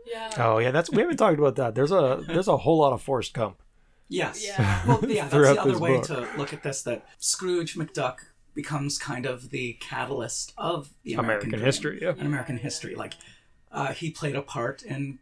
yeah, 0.07 0.31
Oh 0.39 0.59
yeah, 0.59 0.71
that's 0.71 0.91
we 0.91 1.01
haven't 1.03 1.17
talked 1.17 1.39
about 1.39 1.57
that. 1.57 1.75
There's 1.75 1.93
a 1.93 2.23
there's 2.27 2.49
a 2.49 2.59
whole 2.59 2.79
lot 2.79 2.93
of 2.93 3.03
Forrest 3.03 3.33
Gump. 3.35 3.61
Yes. 4.09 4.45
Yeah. 4.45 4.83
Well, 4.87 5.01
yeah, 5.09 5.29
that's 5.29 5.33
the 5.55 5.61
other 5.61 5.79
way 5.79 5.97
book. 5.97 6.07
to 6.07 6.29
look 6.37 6.53
at 6.53 6.63
this 6.63 6.83
that 6.83 7.07
Scrooge 7.19 7.75
McDuck 7.77 8.19
becomes 8.55 8.99
kind 8.99 9.27
of 9.27 9.51
the 9.51 9.75
catalyst 9.81 10.53
of 10.57 10.91
the 11.03 11.15
American, 11.15 11.25
American 11.25 11.51
dream 11.51 11.65
history, 11.65 11.99
yeah. 12.03 12.11
and 12.11 12.23
American 12.23 12.57
history. 12.59 12.95
Like, 12.95 13.15
uh, 13.73 13.93
he 13.93 14.11
played 14.11 14.37
a 14.37 14.43
part 14.43 14.83
in, 14.83 15.19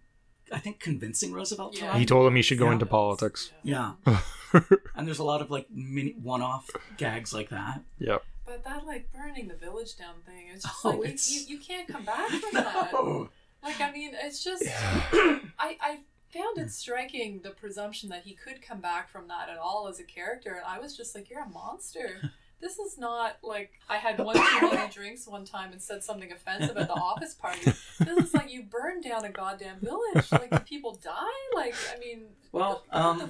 I 0.52 0.58
think, 0.58 0.78
convincing 0.80 1.32
Roosevelt 1.32 1.74
to 1.74 1.80
Yeah. 1.80 1.88
run. 1.88 1.98
He 2.00 2.06
told 2.06 2.26
him 2.26 2.36
he 2.36 2.42
should 2.42 2.58
go 2.58 2.66
Yeah. 2.66 2.72
into 2.74 2.86
politics. 2.86 3.50
Yeah. 3.62 3.92
and 4.94 5.06
there's 5.08 5.18
a 5.18 5.24
lot 5.24 5.40
of 5.40 5.50
like 5.50 5.66
mini 5.70 6.14
one-off 6.22 6.70
gags 6.96 7.32
like 7.34 7.48
that. 7.48 7.82
Yep. 7.98 8.22
But 8.46 8.62
that 8.64 8.86
like 8.86 9.10
burning 9.12 9.48
the 9.48 9.56
village 9.56 9.96
down 9.96 10.16
thing, 10.26 10.48
it's 10.52 10.62
just 10.64 10.84
Oh, 10.84 10.90
like 10.90 10.98
you, 10.98 11.04
it's- 11.04 11.30
you, 11.32 11.56
you 11.56 11.58
can't 11.58 11.88
come 11.88 12.04
back 12.04 12.28
from 12.28 12.40
that. 12.52 12.92
No. 12.92 13.28
Like 13.62 13.80
I 13.80 13.90
mean, 13.90 14.12
it's 14.14 14.44
just 14.44 14.62
I 14.68 15.40
I 15.58 15.98
found 16.34 16.58
it 16.58 16.70
striking 16.70 17.40
the 17.42 17.50
presumption 17.50 18.08
that 18.10 18.22
he 18.24 18.34
could 18.34 18.60
come 18.60 18.80
back 18.80 19.08
from 19.08 19.28
that 19.28 19.48
at 19.48 19.58
all 19.58 19.88
as 19.88 20.00
a 20.00 20.04
character, 20.04 20.54
and 20.54 20.64
I 20.66 20.78
was 20.78 20.96
just 20.96 21.14
like, 21.14 21.30
you're 21.30 21.44
a 21.44 21.48
monster. 21.48 22.30
This 22.60 22.78
is 22.78 22.96
not 22.96 23.36
like 23.42 23.72
I 23.90 23.98
had 23.98 24.18
one 24.18 24.36
too 24.36 24.70
many 24.70 24.90
drinks 24.92 25.26
one 25.26 25.44
time 25.44 25.72
and 25.72 25.82
said 25.82 26.02
something 26.02 26.32
offensive 26.32 26.74
at 26.78 26.88
the 26.88 26.94
office 26.94 27.34
party. 27.34 27.72
This 28.00 28.24
is 28.24 28.32
like 28.32 28.50
you 28.50 28.62
burned 28.62 29.04
down 29.04 29.22
a 29.26 29.28
goddamn 29.28 29.80
village. 29.80 30.32
Like 30.32 30.50
did 30.50 30.64
people 30.64 30.94
die? 30.94 31.12
Like 31.54 31.74
I 31.94 31.98
mean, 31.98 32.22
Well, 32.52 32.84
what 32.88 32.98
um, 32.98 33.18
the 33.18 33.28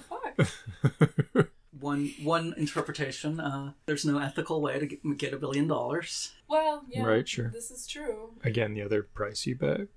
fuck? 1.35 1.49
One 1.81 2.13
one 2.23 2.55
interpretation: 2.57 3.41
uh, 3.41 3.73
there's 3.87 4.05
no 4.05 4.19
ethical 4.19 4.61
way 4.63 4.79
to 4.79 4.87
get, 4.87 5.19
get 5.19 5.35
a 5.35 5.37
billion 5.37 5.67
dollars. 5.67 6.33
Well, 6.49 6.85
yeah, 6.89 7.03
Right, 7.03 7.29
sure. 7.29 7.51
This 7.53 7.73
is 7.73 7.89
true. 7.89 8.35
Again, 8.45 8.75
the 8.75 8.83
other 8.83 9.03
price 9.03 9.45
you 9.47 9.57
pay. 9.57 9.89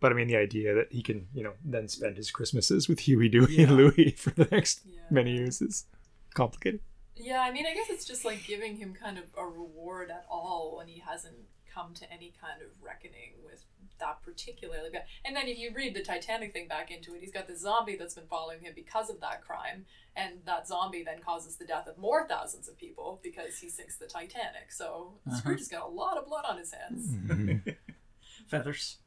But 0.00 0.12
I 0.12 0.14
mean, 0.14 0.28
the 0.28 0.36
idea 0.36 0.74
that 0.74 0.92
he 0.92 1.02
can, 1.02 1.26
you 1.34 1.42
know, 1.42 1.54
then 1.64 1.88
spend 1.88 2.16
his 2.16 2.30
Christmases 2.30 2.88
with 2.88 3.00
Huey, 3.00 3.28
Dewey, 3.28 3.56
Yeah. 3.56 3.62
and 3.68 3.76
Louie 3.76 4.12
for 4.16 4.30
the 4.30 4.46
next 4.50 4.82
Yeah. 4.86 5.00
many 5.10 5.36
years 5.36 5.60
is 5.60 5.86
complicated. 6.34 6.80
Yeah, 7.16 7.40
I 7.40 7.50
mean, 7.50 7.66
I 7.66 7.74
guess 7.74 7.90
it's 7.90 8.04
just 8.04 8.24
like 8.24 8.46
giving 8.46 8.76
him 8.76 8.94
kind 8.94 9.18
of 9.18 9.24
a 9.36 9.44
reward 9.44 10.10
at 10.10 10.24
all 10.30 10.76
when 10.76 10.86
he 10.86 11.00
hasn't 11.00 11.34
come 11.74 11.94
to 11.94 12.12
any 12.12 12.32
kind 12.40 12.62
of 12.62 12.68
reckoning 12.80 13.32
with 13.44 13.64
that 13.98 14.22
particularly 14.22 14.90
bad. 14.90 15.06
And 15.24 15.34
then 15.34 15.48
if 15.48 15.58
you 15.58 15.72
read 15.74 15.94
the 15.94 16.02
Titanic 16.04 16.52
thing 16.52 16.68
back 16.68 16.92
into 16.92 17.14
it, 17.16 17.20
he's 17.20 17.32
got 17.32 17.48
this 17.48 17.60
zombie 17.62 17.96
that's 17.96 18.14
been 18.14 18.28
following 18.28 18.60
him 18.60 18.72
because 18.76 19.10
of 19.10 19.20
that 19.20 19.42
crime, 19.44 19.84
and 20.14 20.34
that 20.46 20.68
zombie 20.68 21.02
then 21.02 21.18
causes 21.20 21.56
the 21.56 21.64
death 21.66 21.88
of 21.88 21.98
more 21.98 22.26
thousands 22.28 22.68
of 22.68 22.78
people 22.78 23.18
because 23.24 23.58
he 23.58 23.68
sinks 23.68 23.96
the 23.96 24.06
Titanic. 24.06 24.70
So 24.70 25.18
Uh-huh. 25.26 25.36
Scrooge 25.38 25.58
has 25.58 25.68
got 25.68 25.82
a 25.82 25.88
lot 25.90 26.16
of 26.16 26.26
blood 26.26 26.44
on 26.48 26.56
his 26.58 26.72
hands. 26.72 27.08
Mm-hmm. 27.16 27.70
Feathers. 28.46 28.98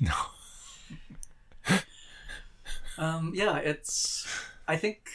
No. 0.00 0.12
Um, 2.96 3.32
yeah, 3.34 3.56
it's. 3.56 4.24
I 4.68 4.76
think 4.76 5.08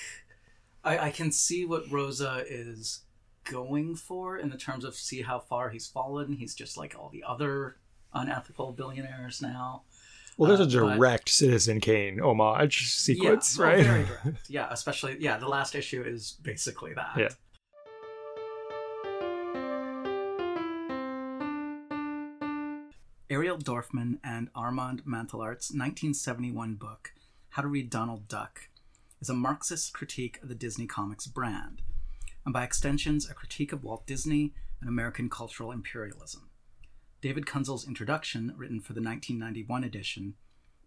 I, 0.83 0.97
I 0.97 1.11
can 1.11 1.31
see 1.31 1.65
what 1.65 1.89
Rosa 1.89 2.43
is 2.47 3.01
going 3.45 3.95
for 3.95 4.37
in 4.37 4.49
the 4.49 4.57
terms 4.57 4.83
of 4.83 4.95
see 4.95 5.21
how 5.21 5.39
far 5.39 5.69
he's 5.69 5.87
fallen. 5.87 6.33
He's 6.33 6.53
just 6.53 6.75
like 6.77 6.93
all 6.99 7.09
the 7.09 7.23
other 7.25 7.77
unethical 8.13 8.73
billionaires 8.73 9.41
now. 9.41 9.83
Well, 10.37 10.49
there's 10.49 10.59
a 10.59 10.63
Uh, 10.79 10.83
but- 10.89 10.95
direct 10.97 11.29
Citizen 11.29 11.79
Kane 11.79 12.19
homage 12.19 12.87
sequence, 12.91 13.57
yeah, 13.57 13.63
right? 13.65 13.85
very 13.85 14.03
direct. 14.23 14.49
Yeah, 14.49 14.67
especially 14.71 15.15
yeah. 15.21 15.37
The 15.37 15.47
last 15.47 15.73
issue 15.73 16.03
is 16.05 16.33
basically 16.43 16.93
that. 16.95 17.13
Yeah. 17.17 17.29
Ariel 23.31 23.59
Dorfman 23.59 24.17
and 24.23 24.49
Armand 24.55 25.05
Mattelart's 25.05 25.69
1971 25.69 26.73
book, 26.73 27.13
How 27.49 27.61
to 27.61 27.67
Read 27.67 27.91
Donald 27.91 28.27
Duck, 28.27 28.69
is 29.21 29.29
a 29.29 29.35
Marxist 29.35 29.93
critique 29.93 30.39
of 30.41 30.49
the 30.49 30.55
Disney 30.55 30.87
Comics 30.87 31.27
brand, 31.27 31.83
and 32.43 32.51
by 32.51 32.63
extensions, 32.63 33.29
a 33.29 33.35
critique 33.35 33.71
of 33.71 33.83
Walt 33.83 34.07
Disney 34.07 34.55
and 34.81 34.89
American 34.89 35.29
cultural 35.29 35.71
imperialism. 35.71 36.49
David 37.21 37.45
Kunzle's 37.45 37.87
introduction, 37.87 38.51
written 38.57 38.79
for 38.79 38.93
the 38.93 39.01
1991 39.01 39.83
edition, 39.83 40.33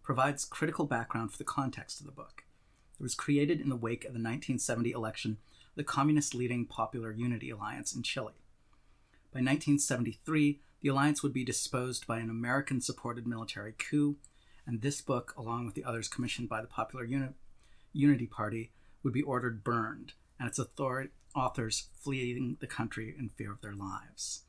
provides 0.01 0.43
critical 0.43 0.83
background 0.83 1.31
for 1.31 1.37
the 1.37 1.45
context 1.45 2.01
of 2.01 2.05
the 2.05 2.11
book. 2.11 2.43
It 2.99 3.03
was 3.03 3.15
created 3.15 3.61
in 3.61 3.69
the 3.69 3.77
wake 3.77 4.03
of 4.03 4.11
the 4.11 4.19
1970 4.19 4.91
election 4.91 5.37
the 5.75 5.83
communist 5.85 6.35
leading 6.35 6.65
Popular 6.65 7.13
Unity 7.13 7.51
Alliance 7.51 7.95
in 7.95 8.03
Chile. 8.03 8.33
By 9.31 9.39
1973, 9.39 10.59
the 10.83 10.89
alliance 10.89 11.23
would 11.23 11.33
be 11.33 11.45
disposed 11.45 12.05
by 12.05 12.19
an 12.19 12.29
American 12.29 12.81
supported 12.81 13.25
military 13.25 13.71
coup, 13.71 14.17
and 14.67 14.81
this 14.81 14.99
book, 14.99 15.33
along 15.37 15.65
with 15.65 15.75
the 15.75 15.83
others 15.85 16.09
commissioned 16.09 16.49
by 16.49 16.61
the 16.61 16.67
Popular 16.67 17.05
Uni- 17.05 17.29
Unity 17.93 18.27
Party, 18.27 18.73
would 19.01 19.13
be 19.13 19.21
ordered 19.21 19.63
burned, 19.63 20.11
and 20.37 20.47
its 20.47 20.59
author- 20.59 21.09
authors 21.33 21.87
fleeing 22.01 22.57
the 22.59 22.67
country 22.67 23.15
in 23.17 23.29
fear 23.29 23.53
of 23.53 23.61
their 23.61 23.73
lives. 23.73 24.43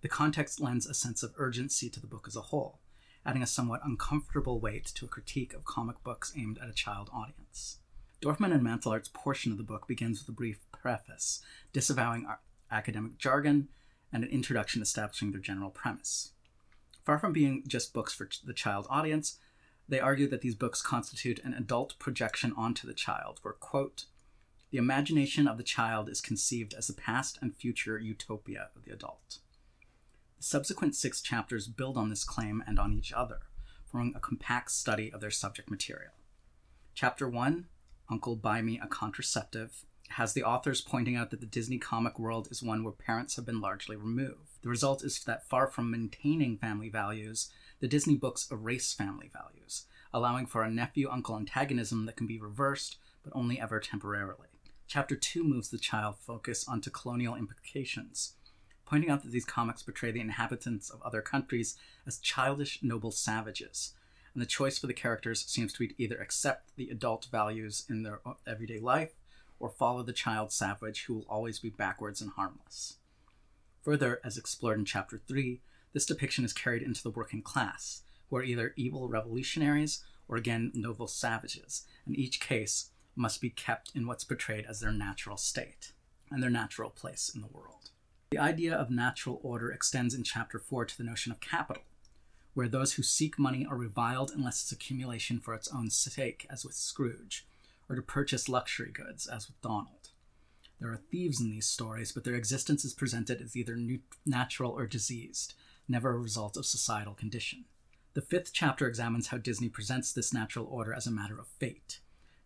The 0.00 0.08
context 0.08 0.60
lends 0.60 0.84
a 0.84 0.94
sense 0.94 1.22
of 1.22 1.32
urgency 1.36 1.88
to 1.90 2.00
the 2.00 2.08
book 2.08 2.26
as 2.26 2.34
a 2.34 2.42
whole, 2.42 2.80
adding 3.24 3.44
a 3.44 3.46
somewhat 3.46 3.80
uncomfortable 3.84 4.58
weight 4.58 4.86
to 4.86 5.04
a 5.04 5.08
critique 5.08 5.54
of 5.54 5.64
comic 5.64 6.02
books 6.02 6.32
aimed 6.36 6.58
at 6.58 6.68
a 6.68 6.74
child 6.74 7.08
audience. 7.12 7.78
Dorfman 8.20 8.52
and 8.52 8.64
Mattelart's 8.64 9.10
portion 9.14 9.52
of 9.52 9.58
the 9.58 9.64
book 9.64 9.86
begins 9.86 10.18
with 10.18 10.28
a 10.28 10.32
brief 10.32 10.58
preface, 10.72 11.40
disavowing 11.72 12.26
academic 12.68 13.16
jargon 13.16 13.68
and 14.12 14.24
an 14.24 14.30
introduction 14.30 14.82
establishing 14.82 15.32
their 15.32 15.40
general 15.40 15.70
premise. 15.70 16.32
Far 17.04 17.18
from 17.18 17.32
being 17.32 17.62
just 17.66 17.92
books 17.92 18.14
for 18.14 18.28
the 18.44 18.52
child 18.52 18.86
audience, 18.90 19.38
they 19.88 20.00
argue 20.00 20.28
that 20.28 20.42
these 20.42 20.54
books 20.54 20.82
constitute 20.82 21.40
an 21.42 21.54
adult 21.54 21.98
projection 21.98 22.52
onto 22.56 22.86
the 22.86 22.94
child, 22.94 23.38
where, 23.42 23.54
quote, 23.54 24.04
the 24.70 24.78
imagination 24.78 25.48
of 25.48 25.56
the 25.56 25.62
child 25.62 26.10
is 26.10 26.20
conceived 26.20 26.74
as 26.74 26.86
the 26.86 26.92
past 26.92 27.38
and 27.40 27.56
future 27.56 27.98
utopia 27.98 28.68
of 28.76 28.84
the 28.84 28.92
adult. 28.92 29.38
The 30.36 30.44
subsequent 30.44 30.94
six 30.94 31.22
chapters 31.22 31.68
build 31.68 31.96
on 31.96 32.10
this 32.10 32.24
claim 32.24 32.62
and 32.66 32.78
on 32.78 32.92
each 32.92 33.12
other, 33.12 33.40
forming 33.86 34.14
a 34.14 34.20
compact 34.20 34.70
study 34.70 35.10
of 35.10 35.20
their 35.22 35.30
subject 35.30 35.70
material. 35.70 36.12
Chapter 36.94 37.28
1, 37.28 37.66
Uncle 38.10 38.36
Buy 38.36 38.60
Me 38.60 38.78
a 38.82 38.86
Contraceptive, 38.86 39.86
has 40.10 40.32
the 40.32 40.42
authors 40.44 40.80
pointing 40.80 41.16
out 41.16 41.30
that 41.30 41.40
the 41.40 41.46
Disney 41.46 41.78
comic 41.78 42.18
world 42.18 42.48
is 42.50 42.62
one 42.62 42.82
where 42.82 42.92
parents 42.92 43.36
have 43.36 43.46
been 43.46 43.60
largely 43.60 43.96
removed. 43.96 44.62
The 44.62 44.68
result 44.68 45.04
is 45.04 45.22
that 45.24 45.48
far 45.48 45.66
from 45.66 45.90
maintaining 45.90 46.58
family 46.58 46.88
values, 46.88 47.50
the 47.80 47.88
Disney 47.88 48.16
books 48.16 48.48
erase 48.50 48.92
family 48.92 49.30
values, 49.32 49.86
allowing 50.12 50.46
for 50.46 50.62
a 50.62 50.70
nephew 50.70 51.08
uncle 51.10 51.36
antagonism 51.36 52.06
that 52.06 52.16
can 52.16 52.26
be 52.26 52.40
reversed, 52.40 52.98
but 53.22 53.32
only 53.36 53.60
ever 53.60 53.80
temporarily. 53.80 54.48
Chapter 54.86 55.14
2 55.16 55.44
moves 55.44 55.68
the 55.68 55.78
child 55.78 56.16
focus 56.18 56.66
onto 56.66 56.90
colonial 56.90 57.36
implications, 57.36 58.34
pointing 58.86 59.10
out 59.10 59.22
that 59.22 59.32
these 59.32 59.44
comics 59.44 59.82
portray 59.82 60.10
the 60.10 60.20
inhabitants 60.20 60.90
of 60.90 61.02
other 61.02 61.20
countries 61.20 61.76
as 62.06 62.18
childish, 62.18 62.80
noble 62.82 63.10
savages, 63.10 63.94
and 64.32 64.42
the 64.42 64.46
choice 64.46 64.78
for 64.78 64.86
the 64.86 64.94
characters 64.94 65.44
seems 65.46 65.72
to 65.72 65.80
be 65.80 65.88
to 65.88 66.02
either 66.02 66.18
accept 66.20 66.74
the 66.76 66.88
adult 66.90 67.26
values 67.30 67.84
in 67.88 68.02
their 68.02 68.20
everyday 68.46 68.78
life 68.78 69.12
or 69.60 69.68
follow 69.68 70.02
the 70.02 70.12
child 70.12 70.52
savage 70.52 71.04
who 71.04 71.14
will 71.14 71.26
always 71.28 71.58
be 71.58 71.70
backwards 71.70 72.20
and 72.20 72.30
harmless. 72.32 72.96
Further, 73.82 74.20
as 74.24 74.36
explored 74.36 74.78
in 74.78 74.84
Chapter 74.84 75.20
3, 75.26 75.60
this 75.92 76.06
depiction 76.06 76.44
is 76.44 76.52
carried 76.52 76.82
into 76.82 77.02
the 77.02 77.10
working 77.10 77.42
class, 77.42 78.02
who 78.28 78.36
are 78.36 78.42
either 78.42 78.74
evil 78.76 79.08
revolutionaries 79.08 80.04
or 80.28 80.36
again 80.36 80.70
noble 80.74 81.08
savages, 81.08 81.84
and 82.06 82.16
each 82.16 82.40
case 82.40 82.90
must 83.16 83.40
be 83.40 83.50
kept 83.50 83.90
in 83.94 84.06
what's 84.06 84.24
portrayed 84.24 84.66
as 84.68 84.80
their 84.80 84.92
natural 84.92 85.36
state 85.36 85.92
and 86.30 86.42
their 86.42 86.50
natural 86.50 86.90
place 86.90 87.30
in 87.34 87.40
the 87.40 87.48
world. 87.48 87.90
The 88.30 88.38
idea 88.38 88.74
of 88.74 88.90
natural 88.90 89.40
order 89.42 89.70
extends 89.72 90.14
in 90.14 90.22
Chapter 90.22 90.58
4 90.58 90.84
to 90.84 90.98
the 90.98 91.04
notion 91.04 91.32
of 91.32 91.40
capital, 91.40 91.82
where 92.52 92.68
those 92.68 92.94
who 92.94 93.02
seek 93.02 93.38
money 93.38 93.66
are 93.68 93.76
reviled 93.76 94.30
unless 94.34 94.62
it's 94.62 94.72
accumulation 94.72 95.40
for 95.40 95.54
its 95.54 95.68
own 95.68 95.88
sake, 95.88 96.46
as 96.50 96.64
with 96.64 96.74
Scrooge, 96.74 97.46
or 97.88 97.96
to 97.96 98.02
purchase 98.02 98.48
luxury 98.48 98.90
goods, 98.92 99.26
as 99.26 99.48
with 99.48 99.60
Donald. 99.60 100.10
There 100.80 100.90
are 100.90 101.00
thieves 101.10 101.40
in 101.40 101.50
these 101.50 101.66
stories, 101.66 102.12
but 102.12 102.24
their 102.24 102.36
existence 102.36 102.84
is 102.84 102.94
presented 102.94 103.40
as 103.40 103.56
either 103.56 103.76
natural 104.24 104.72
or 104.72 104.86
diseased, 104.86 105.54
never 105.88 106.10
a 106.10 106.18
result 106.18 106.56
of 106.56 106.66
societal 106.66 107.14
condition. 107.14 107.64
The 108.14 108.22
fifth 108.22 108.52
chapter 108.52 108.86
examines 108.86 109.28
how 109.28 109.38
Disney 109.38 109.68
presents 109.68 110.12
this 110.12 110.32
natural 110.32 110.66
order 110.66 110.92
as 110.92 111.06
a 111.06 111.10
matter 111.10 111.38
of 111.38 111.48
fate, 111.58 112.00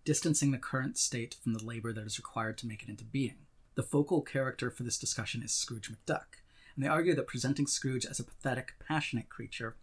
distancing 0.05 0.51
the 0.51 0.59
current 0.59 0.99
state 0.99 1.37
from 1.43 1.53
the 1.53 1.65
labor 1.65 1.93
that 1.93 2.07
is 2.07 2.19
required 2.19 2.59
to 2.59 2.67
make 2.67 2.83
it 2.83 2.89
into 2.89 3.05
being. 3.05 3.47
The 3.75 3.83
focal 3.83 4.23
character 4.23 4.71
for 4.71 4.83
this 4.83 4.99
discussion 4.99 5.43
is 5.43 5.53
Scrooge 5.53 5.91
McDuck, 5.91 6.41
and 6.75 6.85
they 6.85 6.89
argue 6.89 7.15
that 7.15 7.27
presenting 7.27 7.67
Scrooge 7.67 8.07
as 8.07 8.21
a 8.21 8.25
pathetic, 8.25 8.75
passionate 8.87 9.29
creature 9.29 9.77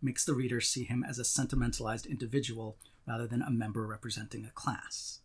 makes 0.00 0.24
the 0.24 0.34
reader 0.34 0.60
see 0.60 0.84
him 0.84 1.04
as 1.08 1.18
a 1.18 1.24
sentimentalized 1.24 2.06
individual 2.06 2.76
rather 3.06 3.26
than 3.26 3.42
a 3.42 3.50
member 3.50 3.86
representing 3.86 4.44
a 4.44 4.50
class. 4.50 5.20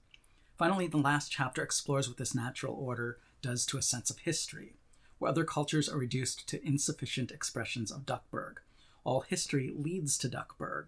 Finally, 0.58 0.88
the 0.88 0.98
last 0.98 1.32
chapter 1.32 1.62
explores 1.62 2.08
what 2.08 2.18
this 2.18 2.34
natural 2.34 2.74
order 2.74 3.20
does 3.42 3.66
to 3.66 3.78
a 3.78 3.82
sense 3.82 4.10
of 4.10 4.20
history, 4.20 4.74
where 5.20 5.30
other 5.30 5.44
cultures 5.44 5.88
are 5.88 5.98
reduced 5.98 6.48
to 6.48 6.66
insufficient 6.66 7.32
expressions 7.32 7.92
of 7.92 8.06
Duckburg. 8.06 8.60
All 9.04 9.22
history 9.22 9.72
leads 9.76 10.18
to 10.18 10.30
Duckburg, 10.30 10.88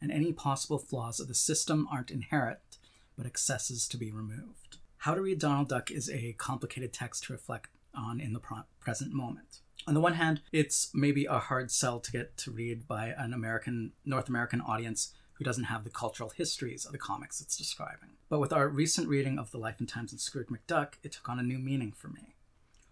and 0.00 0.10
any 0.10 0.32
possible 0.32 0.78
flaws 0.78 1.20
of 1.20 1.28
the 1.28 1.34
system 1.34 1.86
aren't 1.92 2.10
inherent, 2.10 2.78
but 3.16 3.26
excesses 3.26 3.86
to 3.88 3.98
be 3.98 4.10
removed. 4.10 4.78
How 4.98 5.14
to 5.14 5.20
Read 5.20 5.38
Donald 5.38 5.68
Duck 5.68 5.90
is 5.90 6.08
a 6.10 6.34
complicated 6.38 6.92
text 6.92 7.24
to 7.24 7.32
reflect 7.32 7.68
on 7.94 8.20
in 8.20 8.32
the 8.32 8.40
pro- 8.40 8.64
present 8.80 9.12
moment. 9.12 9.60
On 9.86 9.94
the 9.94 10.00
one 10.00 10.14
hand, 10.14 10.42
it's 10.52 10.90
maybe 10.94 11.24
a 11.24 11.38
hard 11.38 11.70
sell 11.70 12.00
to 12.00 12.12
get 12.12 12.36
to 12.38 12.50
read 12.50 12.86
by 12.86 13.14
an 13.16 13.32
American, 13.32 13.92
North 14.04 14.28
American 14.28 14.60
audience 14.60 15.14
who 15.40 15.44
doesn't 15.44 15.64
have 15.64 15.84
the 15.84 15.90
cultural 15.90 16.28
histories 16.28 16.84
of 16.84 16.92
the 16.92 16.98
comics 16.98 17.40
it's 17.40 17.56
describing. 17.56 18.10
But 18.28 18.40
with 18.40 18.52
our 18.52 18.68
recent 18.68 19.08
reading 19.08 19.38
of 19.38 19.50
The 19.50 19.56
Life 19.56 19.76
and 19.78 19.88
Times 19.88 20.12
of 20.12 20.20
Scrooge 20.20 20.48
McDuck, 20.48 20.96
it 21.02 21.12
took 21.12 21.30
on 21.30 21.38
a 21.38 21.42
new 21.42 21.58
meaning 21.58 21.92
for 21.92 22.08
me. 22.08 22.34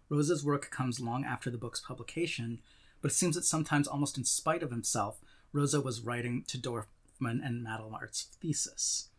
Rosa's 0.09 0.43
work 0.43 0.71
comes 0.71 0.99
long 0.99 1.27
after 1.27 1.51
the 1.51 1.59
book's 1.59 1.83
publication, 1.83 2.61
but 3.03 3.11
it 3.11 3.15
seems 3.15 3.35
that 3.35 3.45
sometimes, 3.45 3.87
almost 3.87 4.17
in 4.17 4.25
spite 4.25 4.63
of 4.63 4.71
himself, 4.71 5.21
Rosa 5.53 5.83
was 5.83 6.01
writing 6.01 6.43
to 6.49 6.57
Dorfman 6.57 7.47
and 7.47 7.63
Mattelart's 7.63 8.29
thesis. 8.41 9.11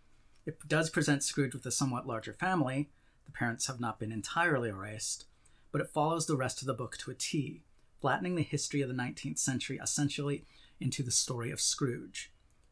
It 0.47 0.67
does 0.67 0.89
present 0.89 1.23
Scrooge 1.23 1.53
with 1.53 1.67
a 1.67 1.71
somewhat 1.71 2.07
larger 2.07 2.33
family, 2.33 2.89
the 3.27 3.31
parents 3.31 3.67
have 3.67 3.79
not 3.79 3.99
been 3.99 4.11
entirely 4.11 4.69
erased, 4.69 5.25
but 5.71 5.81
it 5.81 5.91
follows 5.91 6.25
the 6.25 6.35
rest 6.35 6.61
of 6.61 6.65
the 6.65 6.73
book 6.73 6.97
to 6.97 7.11
a 7.11 7.13
T, 7.13 7.61
flattening 8.01 8.33
the 8.33 8.41
history 8.41 8.81
of 8.81 8.89
the 8.89 8.95
19th 8.95 9.37
century 9.37 9.79
essentially 9.79 10.45
into 10.79 11.03
the 11.03 11.11
story 11.11 11.51
of 11.51 11.61
Scrooge, 11.61 12.31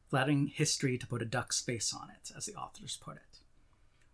flattening 0.09 0.47
history 0.47 0.97
to 0.97 1.07
put 1.07 1.21
a 1.21 1.25
duck's 1.25 1.61
face 1.61 1.93
on 1.93 2.09
it, 2.09 2.31
as 2.35 2.45
the 2.45 2.55
authors 2.55 2.97
put 3.01 3.17
it. 3.17 3.39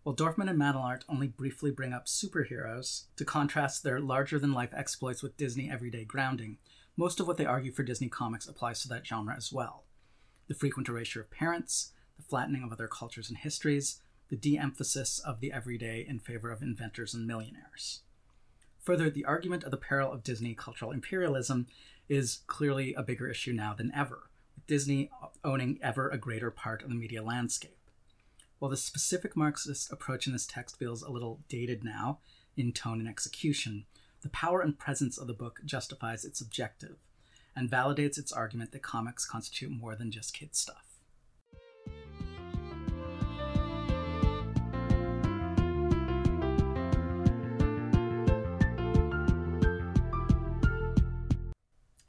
While 0.02 0.16
Dorfman 0.16 0.50
and 0.50 0.60
Mattelart 0.60 1.02
only 1.08 1.28
briefly 1.28 1.70
bring 1.70 1.92
up 1.92 2.06
superheroes 2.06 3.04
to 3.16 3.24
contrast 3.24 3.82
their 3.82 4.00
larger 4.00 4.38
than 4.38 4.52
life 4.52 4.74
exploits 4.74 5.22
with 5.22 5.36
Disney 5.36 5.70
everyday 5.70 6.04
grounding, 6.04 6.58
most 6.96 7.20
of 7.20 7.26
what 7.26 7.38
they 7.38 7.46
argue 7.46 7.72
for 7.72 7.82
Disney 7.82 8.08
comics 8.08 8.46
applies 8.46 8.82
to 8.82 8.88
that 8.88 9.06
genre 9.06 9.34
as 9.34 9.52
well. 9.52 9.84
The 10.46 10.54
frequent 10.54 10.88
erasure 10.88 11.22
of 11.22 11.30
parents, 11.30 11.92
the 12.16 12.22
flattening 12.22 12.62
of 12.62 12.72
other 12.72 12.86
cultures 12.86 13.28
and 13.30 13.38
histories, 13.38 14.00
the 14.28 14.36
de 14.36 14.58
emphasis 14.58 15.18
of 15.20 15.40
the 15.40 15.52
everyday 15.52 16.04
in 16.06 16.18
favor 16.18 16.50
of 16.50 16.62
inventors 16.62 17.14
and 17.14 17.26
millionaires. 17.26 18.02
Further, 18.80 19.08
the 19.08 19.24
argument 19.24 19.64
of 19.64 19.70
the 19.70 19.78
peril 19.78 20.12
of 20.12 20.22
Disney 20.22 20.54
cultural 20.54 20.90
imperialism 20.90 21.66
is 22.08 22.42
clearly 22.46 22.92
a 22.92 23.02
bigger 23.02 23.28
issue 23.28 23.54
now 23.54 23.72
than 23.72 23.90
ever, 23.94 24.28
Disney 24.66 25.10
owning 25.42 25.78
ever 25.82 26.08
a 26.08 26.18
greater 26.18 26.50
part 26.50 26.82
of 26.82 26.88
the 26.88 26.94
media 26.94 27.22
landscape. 27.22 27.76
While 28.58 28.70
the 28.70 28.76
specific 28.76 29.36
Marxist 29.36 29.92
approach 29.92 30.26
in 30.26 30.32
this 30.32 30.46
text 30.46 30.78
feels 30.78 31.02
a 31.02 31.10
little 31.10 31.40
dated 31.48 31.84
now, 31.84 32.20
in 32.56 32.72
tone 32.72 33.00
and 33.00 33.08
execution, 33.08 33.84
the 34.22 34.28
power 34.30 34.60
and 34.60 34.78
presence 34.78 35.18
of 35.18 35.26
the 35.26 35.34
book 35.34 35.60
justifies 35.64 36.24
its 36.24 36.40
objective 36.40 36.96
and 37.54 37.70
validates 37.70 38.18
its 38.18 38.32
argument 38.32 38.72
that 38.72 38.82
comics 38.82 39.26
constitute 39.26 39.70
more 39.70 39.94
than 39.94 40.10
just 40.10 40.34
kid 40.34 40.56
stuff. 40.56 40.93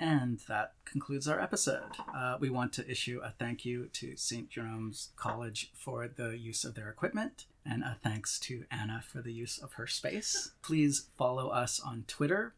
And 0.06 0.40
that 0.48 0.74
concludes 0.86 1.28
our 1.28 1.40
episode. 1.40 1.90
Uh, 2.16 2.38
we 2.40 2.52
want 2.52 2.74
to 2.74 2.88
issue 2.88 3.22
a 3.24 3.32
thank 3.32 3.66
you 3.66 3.88
to 3.94 4.16
St. 4.16 4.52
Jerome's 4.52 5.10
College 5.16 5.72
for 5.74 6.08
the 6.08 6.38
use 6.38 6.64
of 6.64 6.76
their 6.76 6.90
equipment, 6.92 7.46
and 7.66 7.82
a 7.82 7.98
thanks 8.04 8.38
to 8.42 8.66
Anna 8.70 9.04
for 9.12 9.24
the 9.24 9.34
use 9.34 9.58
of 9.58 9.74
her 9.74 9.88
space. 9.88 10.52
Please 10.62 11.08
follow 11.18 11.48
us 11.48 11.80
on 11.84 12.04
Twitter. 12.08 12.54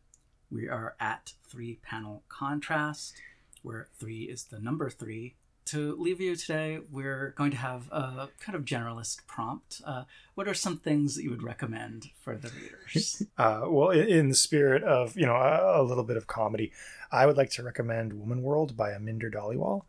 We 0.52 0.68
are 0.68 0.98
at 1.00 1.36
Three 1.48 1.80
Panel 1.82 2.24
Contrast, 2.28 3.16
where 3.64 3.88
three 3.98 4.24
is 4.24 4.44
the 4.44 4.60
number 4.60 4.90
three. 4.90 5.36
To 5.68 5.98
leave 5.98 6.22
you 6.22 6.38
today, 6.38 6.80
we're 6.90 7.34
going 7.36 7.52
to 7.52 7.58
have 7.58 7.92
a 7.92 8.30
kind 8.40 8.56
of 8.56 8.64
generalist 8.64 9.28
prompt. 9.28 9.82
Uh, 9.84 10.04
what 10.34 10.48
are 10.48 10.54
some 10.54 10.78
things 10.78 11.16
that 11.16 11.24
you 11.24 11.30
would 11.30 11.44
recommend 11.44 12.12
for 12.22 12.36
the 12.36 12.50
readers? 12.50 13.24
Uh, 13.38 13.64
well, 13.68 13.90
in, 13.90 14.30
the 14.30 14.36
spirit 14.36 14.82
of 14.84 15.16
you 15.16 15.26
know 15.26 15.36
a, 15.36 15.82
a 15.82 15.84
little 15.84 16.04
bit 16.04 16.18
of 16.18 16.26
comedy, 16.26 16.72
I 17.12 17.26
would 17.26 17.38
like 17.38 17.52
to 17.52 17.64
recommend 17.64 18.14
Woman 18.14 18.42
World 18.42 18.76
by 18.76 18.92
Aminder 18.92 19.32
Dhaliwal. 19.32 19.84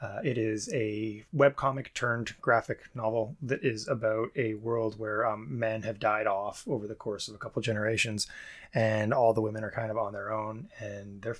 Uh, 0.00 0.20
it 0.24 0.38
is 0.38 0.72
a 0.72 1.24
webcomic 1.36 1.92
turned 1.92 2.34
graphic 2.40 2.80
novel 2.94 3.36
that 3.42 3.62
is 3.64 3.86
about 3.86 4.30
a 4.34 4.54
world 4.54 4.98
where 4.98 5.26
um, 5.26 5.58
men 5.58 5.82
have 5.82 6.00
died 6.00 6.26
off 6.26 6.64
over 6.66 6.86
the 6.86 6.94
course 6.94 7.28
of 7.28 7.34
a 7.34 7.38
couple 7.38 7.60
generations, 7.60 8.26
and 8.72 9.12
all 9.12 9.34
the 9.34 9.42
women 9.42 9.62
are 9.62 9.70
kind 9.70 9.90
of 9.90 9.98
on 9.98 10.12
their 10.12 10.32
own, 10.32 10.68
and 10.80 11.22
they're 11.22 11.36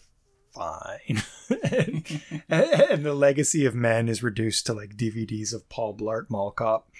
fine. 0.59 1.23
and, 1.63 2.21
and 2.91 3.05
the 3.05 3.15
legacy 3.15 3.65
of 3.65 3.75
men 3.75 4.09
is 4.09 4.23
reduced 4.23 4.67
to 4.67 4.75
like 4.75 4.97
DVDs 4.97 5.55
of 5.55 5.69
Paul 5.69 5.97
Blart 5.97 6.29
Mall 6.29 6.51
Cop, 6.51 6.91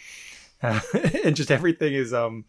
uh, 0.63 0.81
and 1.25 1.37
just 1.37 1.51
everything 1.51 1.95
is 1.95 2.15
um 2.15 2.45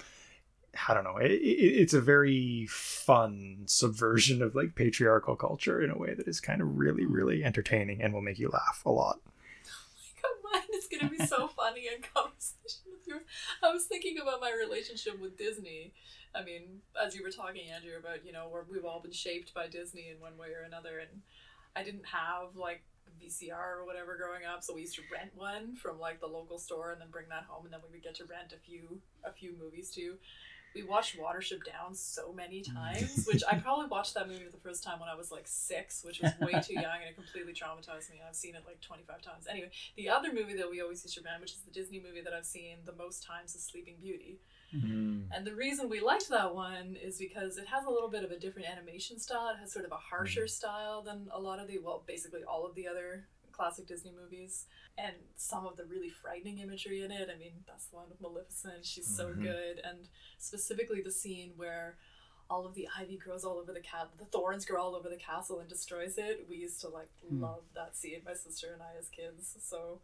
I 0.87 0.93
don't 0.93 1.03
know. 1.03 1.17
It, 1.17 1.31
it, 1.31 1.35
it's 1.35 1.93
a 1.93 2.01
very 2.01 2.67
fun 2.69 3.63
subversion 3.65 4.41
of 4.41 4.55
like 4.55 4.75
patriarchal 4.75 5.35
culture 5.35 5.81
in 5.81 5.89
a 5.89 5.97
way 5.97 6.13
that 6.13 6.27
is 6.27 6.39
kind 6.39 6.61
of 6.61 6.77
really, 6.77 7.05
really 7.05 7.43
entertaining 7.43 8.01
and 8.01 8.13
will 8.13 8.21
make 8.21 8.39
you 8.39 8.49
laugh 8.49 8.83
a 8.85 8.91
lot. 8.91 9.19
Come 10.21 10.53
on, 10.53 10.61
it's 10.69 10.87
gonna 10.87 11.11
be 11.11 11.25
so 11.25 11.47
funny 11.47 11.87
in 11.87 12.01
conversation 12.01 12.83
with 12.91 13.07
you. 13.07 13.21
I 13.63 13.73
was 13.73 13.85
thinking 13.85 14.19
about 14.21 14.41
my 14.41 14.51
relationship 14.51 15.19
with 15.19 15.37
Disney. 15.37 15.93
I 16.35 16.43
mean, 16.43 16.81
as 17.01 17.15
you 17.15 17.23
were 17.23 17.31
talking, 17.31 17.69
Andrew, 17.69 17.97
about 17.97 18.25
you 18.25 18.31
know 18.31 18.47
where 18.49 18.65
we've 18.69 18.85
all 18.85 19.01
been 19.01 19.11
shaped 19.11 19.53
by 19.53 19.67
Disney 19.67 20.09
in 20.13 20.19
one 20.19 20.37
way 20.37 20.49
or 20.49 20.63
another, 20.65 20.99
and 20.99 21.21
I 21.75 21.83
didn't 21.83 22.05
have 22.05 22.55
like 22.55 22.83
VCR 23.21 23.79
or 23.79 23.85
whatever 23.85 24.15
growing 24.15 24.45
up, 24.45 24.63
so 24.63 24.73
we 24.73 24.81
used 24.81 24.95
to 24.95 25.01
rent 25.11 25.31
one 25.35 25.75
from 25.75 25.99
like 25.99 26.19
the 26.19 26.27
local 26.27 26.59
store 26.59 26.91
and 26.91 27.01
then 27.01 27.09
bring 27.09 27.29
that 27.29 27.45
home, 27.49 27.65
and 27.65 27.73
then 27.73 27.81
we 27.83 27.97
would 27.97 28.03
get 28.03 28.15
to 28.15 28.25
rent 28.25 28.53
a 28.53 28.59
few 28.59 29.01
a 29.23 29.31
few 29.31 29.53
movies 29.59 29.91
too 29.91 30.15
we 30.75 30.83
watched 30.83 31.17
Watership 31.17 31.63
Down 31.65 31.95
so 31.95 32.31
many 32.31 32.61
mm. 32.61 32.73
times, 32.73 33.25
which 33.25 33.43
I 33.49 33.55
probably 33.55 33.87
watched 33.87 34.13
that 34.13 34.27
movie 34.27 34.45
the 34.51 34.57
first 34.57 34.83
time 34.83 34.99
when 34.99 35.09
I 35.09 35.15
was 35.15 35.31
like 35.31 35.47
six, 35.47 36.03
which 36.03 36.21
was 36.21 36.31
way 36.39 36.53
too 36.61 36.73
young 36.73 37.01
and 37.01 37.09
it 37.09 37.15
completely 37.15 37.53
traumatized 37.53 38.09
me. 38.11 38.21
I've 38.27 38.35
seen 38.35 38.55
it 38.55 38.63
like 38.67 38.81
25 38.81 39.21
times. 39.21 39.47
Anyway, 39.49 39.71
the 39.95 40.09
other 40.09 40.31
movie 40.33 40.55
that 40.55 40.69
we 40.69 40.81
always 40.81 41.03
used 41.03 41.15
to 41.17 41.23
rent, 41.23 41.41
which 41.41 41.53
is 41.53 41.59
the 41.59 41.71
Disney 41.71 42.01
movie 42.05 42.21
that 42.21 42.33
I've 42.33 42.45
seen 42.45 42.77
the 42.85 42.93
most 42.93 43.23
times, 43.23 43.55
is 43.55 43.63
Sleeping 43.63 43.95
Beauty. 44.01 44.39
Mm. 44.73 45.23
And 45.35 45.45
the 45.47 45.55
reason 45.55 45.89
we 45.89 45.99
liked 45.99 46.29
that 46.29 46.53
one 46.53 46.95
is 47.01 47.17
because 47.17 47.57
it 47.57 47.67
has 47.67 47.85
a 47.85 47.89
little 47.89 48.09
bit 48.09 48.23
of 48.23 48.31
a 48.31 48.39
different 48.39 48.67
animation 48.67 49.19
style. 49.19 49.49
It 49.49 49.59
has 49.59 49.71
sort 49.71 49.85
of 49.85 49.91
a 49.91 49.97
harsher 49.97 50.47
style 50.47 51.01
than 51.01 51.27
a 51.31 51.39
lot 51.39 51.59
of 51.59 51.67
the, 51.67 51.79
well, 51.79 52.03
basically 52.05 52.43
all 52.43 52.65
of 52.65 52.75
the 52.75 52.87
other 52.87 53.27
classic 53.51 53.87
Disney 53.87 54.11
movies. 54.11 54.65
And 54.97 55.13
some 55.35 55.65
of 55.65 55.75
the 55.77 55.85
really 55.85 56.09
frightening 56.09 56.59
imagery 56.59 57.01
in 57.03 57.11
it. 57.11 57.29
I 57.33 57.37
mean, 57.37 57.53
that's 57.67 57.85
the 57.87 57.95
one 57.95 58.09
with 58.09 58.21
Maleficent. 58.21 58.85
She's 58.85 59.07
so 59.07 59.29
Mhm. 59.33 59.41
good. 59.41 59.79
And 59.83 60.07
specifically 60.37 61.01
the 61.01 61.11
scene 61.11 61.53
where 61.55 61.97
all 62.49 62.65
of 62.65 62.73
the 62.73 62.87
ivy 62.97 63.15
grows 63.17 63.43
all 63.45 63.57
over 63.59 63.71
the 63.71 63.79
cat, 63.79 64.09
the 64.17 64.25
thorns 64.25 64.65
grow 64.65 64.81
all 64.81 64.95
over 64.95 65.07
the 65.09 65.17
castle 65.17 65.59
and 65.59 65.69
destroys 65.69 66.17
it. 66.17 66.47
We 66.49 66.57
used 66.57 66.81
to 66.81 66.89
like 66.89 67.09
Hmm. 67.21 67.41
love 67.41 67.63
that 67.75 67.95
scene, 67.95 68.23
my 68.25 68.33
sister 68.33 68.73
and 68.73 68.81
I 68.81 68.95
as 68.97 69.07
kids. 69.09 69.55
So 69.61 70.01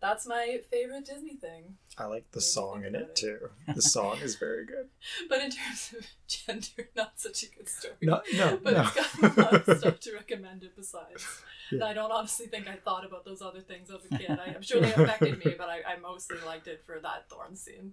that's 0.00 0.26
my 0.26 0.60
favorite 0.70 1.06
Disney 1.06 1.34
thing. 1.34 1.76
I 1.98 2.04
like 2.04 2.30
the 2.32 2.38
Maybe 2.38 2.44
song 2.44 2.84
in 2.84 2.94
it 2.94 3.02
it. 3.02 3.16
too. 3.16 3.38
The 3.74 3.80
song 3.82 4.18
is 4.22 4.36
very 4.36 4.66
good. 4.66 4.88
But 5.28 5.42
in 5.42 5.50
terms 5.50 5.94
of 5.98 6.06
gender, 6.28 6.90
not 6.94 7.18
such 7.18 7.42
a 7.44 7.46
good 7.46 7.68
story. 7.68 7.94
No, 8.02 8.20
no, 8.34 8.58
but 8.62 8.74
no. 8.74 8.82
it's 8.82 8.94
got 8.94 9.36
a 9.38 9.40
lot 9.40 9.68
of 9.68 9.78
stuff 9.78 10.00
to 10.00 10.12
recommend 10.14 10.62
it 10.62 10.76
besides. 10.76 11.24
Yeah. 11.70 11.76
And 11.76 11.84
I 11.84 11.92
don't 11.94 12.12
honestly 12.12 12.46
think 12.46 12.68
I 12.68 12.74
thought 12.76 13.04
about 13.06 13.24
those 13.24 13.40
other 13.42 13.60
things 13.60 13.90
as 13.90 14.04
a 14.10 14.18
kid. 14.18 14.30
I, 14.38 14.54
I'm 14.54 14.62
sure 14.62 14.80
they 14.80 14.92
affected 14.92 15.44
me, 15.44 15.54
but 15.56 15.68
I, 15.68 15.94
I 15.94 15.98
mostly 15.98 16.36
liked 16.46 16.68
it 16.68 16.82
for 16.84 17.00
that 17.00 17.28
thorn 17.30 17.56
scene. 17.56 17.92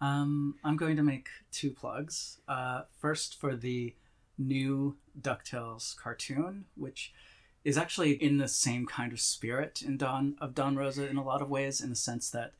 Um, 0.00 0.56
I'm 0.62 0.76
going 0.76 0.96
to 0.96 1.02
make 1.02 1.28
two 1.52 1.70
plugs. 1.70 2.38
Uh, 2.46 2.82
first, 2.98 3.40
for 3.40 3.56
the 3.56 3.94
new 4.38 4.96
DuckTales 5.20 5.96
cartoon, 5.96 6.66
which 6.76 7.14
is 7.66 7.76
actually 7.76 8.12
in 8.12 8.38
the 8.38 8.46
same 8.46 8.86
kind 8.86 9.12
of 9.12 9.18
spirit 9.18 9.82
in 9.82 9.96
Don 9.96 10.36
of 10.40 10.54
Don 10.54 10.76
Rosa 10.76 11.08
in 11.08 11.16
a 11.16 11.24
lot 11.24 11.42
of 11.42 11.50
ways, 11.50 11.80
in 11.80 11.90
the 11.90 11.96
sense 11.96 12.30
that 12.30 12.52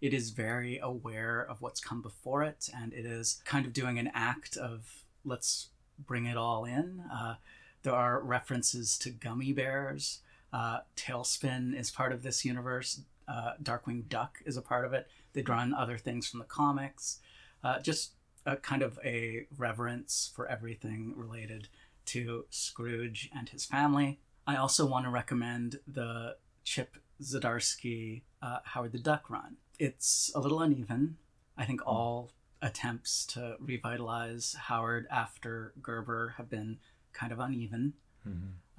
it 0.00 0.12
is 0.12 0.30
very 0.30 0.80
aware 0.82 1.46
of 1.48 1.62
what's 1.62 1.80
come 1.80 2.02
before 2.02 2.42
it, 2.42 2.68
and 2.76 2.92
it 2.92 3.06
is 3.06 3.40
kind 3.44 3.66
of 3.66 3.72
doing 3.72 4.00
an 4.00 4.10
act 4.12 4.56
of 4.56 5.04
let's 5.24 5.68
bring 5.96 6.26
it 6.26 6.36
all 6.36 6.64
in. 6.64 7.04
Uh, 7.08 7.36
there 7.84 7.94
are 7.94 8.20
references 8.20 8.98
to 8.98 9.10
Gummi 9.10 9.54
Bears. 9.54 10.22
Uh, 10.52 10.78
TaleSpin 10.96 11.78
is 11.78 11.92
part 11.92 12.10
of 12.10 12.24
this 12.24 12.44
universe. 12.44 13.02
Uh, 13.28 13.52
Darkwing 13.62 14.08
Duck 14.08 14.38
is 14.44 14.56
a 14.56 14.62
part 14.62 14.84
of 14.84 14.92
it. 14.92 15.06
They 15.34 15.42
draw 15.42 15.62
in 15.62 15.72
other 15.72 15.98
things 15.98 16.26
from 16.26 16.40
the 16.40 16.46
comics. 16.46 17.20
Uh, 17.62 17.78
just 17.78 18.14
a 18.44 18.56
kind 18.56 18.82
of 18.82 18.98
a 19.04 19.46
reverence 19.56 20.32
for 20.34 20.48
everything 20.48 21.12
related 21.14 21.68
to 22.06 22.46
Scrooge 22.50 23.30
and 23.32 23.50
his 23.50 23.64
family. 23.64 24.18
I 24.48 24.56
also 24.56 24.86
want 24.86 25.04
to 25.04 25.10
recommend 25.10 25.78
the 25.86 26.36
Chip 26.64 26.96
Zdarsky 27.22 28.22
uh, 28.40 28.60
Howard 28.64 28.92
the 28.92 28.98
Duck 28.98 29.28
run. 29.28 29.58
It's 29.78 30.32
a 30.34 30.40
little 30.40 30.62
uneven. 30.62 31.18
I 31.58 31.66
think 31.66 31.86
all 31.86 32.30
attempts 32.62 33.26
to 33.26 33.56
revitalize 33.60 34.56
Howard 34.58 35.06
after 35.10 35.74
Gerber 35.82 36.34
have 36.38 36.48
been 36.48 36.78
kind 37.12 37.30
of 37.30 37.40
uneven. 37.40 37.92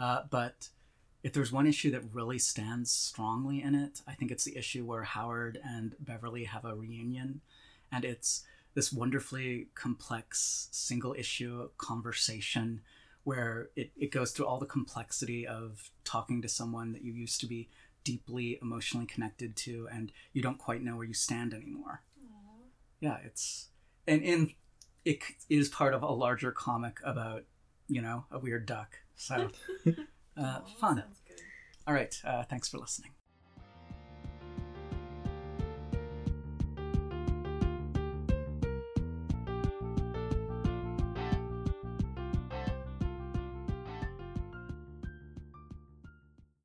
Uh, 0.04 0.22
but 0.32 0.70
if 1.22 1.34
there's 1.34 1.52
one 1.52 1.68
issue 1.68 1.92
that 1.92 2.02
really 2.14 2.40
stands 2.40 2.92
strongly 2.92 3.62
in 3.62 3.76
it, 3.76 4.02
I 4.08 4.14
think 4.14 4.32
it's 4.32 4.46
the 4.46 4.58
issue 4.58 4.84
where 4.86 5.04
Howard 5.04 5.60
and 5.64 5.96
Beverly 6.00 6.46
have 6.46 6.66
a 6.66 6.74
reunion. 6.74 7.42
And 7.92 8.04
it's 8.04 8.44
this 8.74 8.92
wonderfully 8.92 9.68
complex 9.76 10.68
single 10.72 11.14
issue 11.14 11.70
conversation 11.78 12.82
where 13.30 13.70
it, 13.76 13.92
it 13.96 14.12
goes 14.12 14.32
through 14.32 14.48
all 14.48 14.58
the 14.58 14.66
complexity 14.66 15.46
of 15.46 15.92
talking 16.04 16.42
to 16.42 16.50
someone 16.50 16.94
that 16.94 17.04
you 17.04 17.14
used 17.14 17.40
to 17.40 17.46
be 17.46 17.70
deeply 18.04 18.58
emotionally 18.60 19.06
connected 19.06 19.56
to 19.56 19.88
and 19.92 20.12
you 20.34 20.42
don't 20.42 20.58
quite 20.58 20.82
know 20.82 20.96
where 20.96 21.06
you 21.06 21.14
stand 21.14 21.54
anymore. 21.54 22.02
Yeah, 23.00 23.18
it's 23.24 23.68
and 24.08 24.24
in 24.24 24.54
it 25.06 25.22
is 25.48 25.70
part 25.70 25.94
of 25.94 26.02
a 26.02 26.12
larger 26.12 26.52
comic 26.52 26.98
about, 27.06 27.44
you 27.88 28.02
know, 28.02 28.26
a 28.32 28.40
weird 28.40 28.66
duck. 28.66 28.98
So 29.16 29.52
uh, 29.88 29.92
Aw, 30.40 30.62
fun. 30.80 31.04
All 31.86 31.94
right. 31.94 32.20
Uh, 32.26 32.42
thanks 32.44 32.68
for 32.68 32.80
listening. 32.80 33.12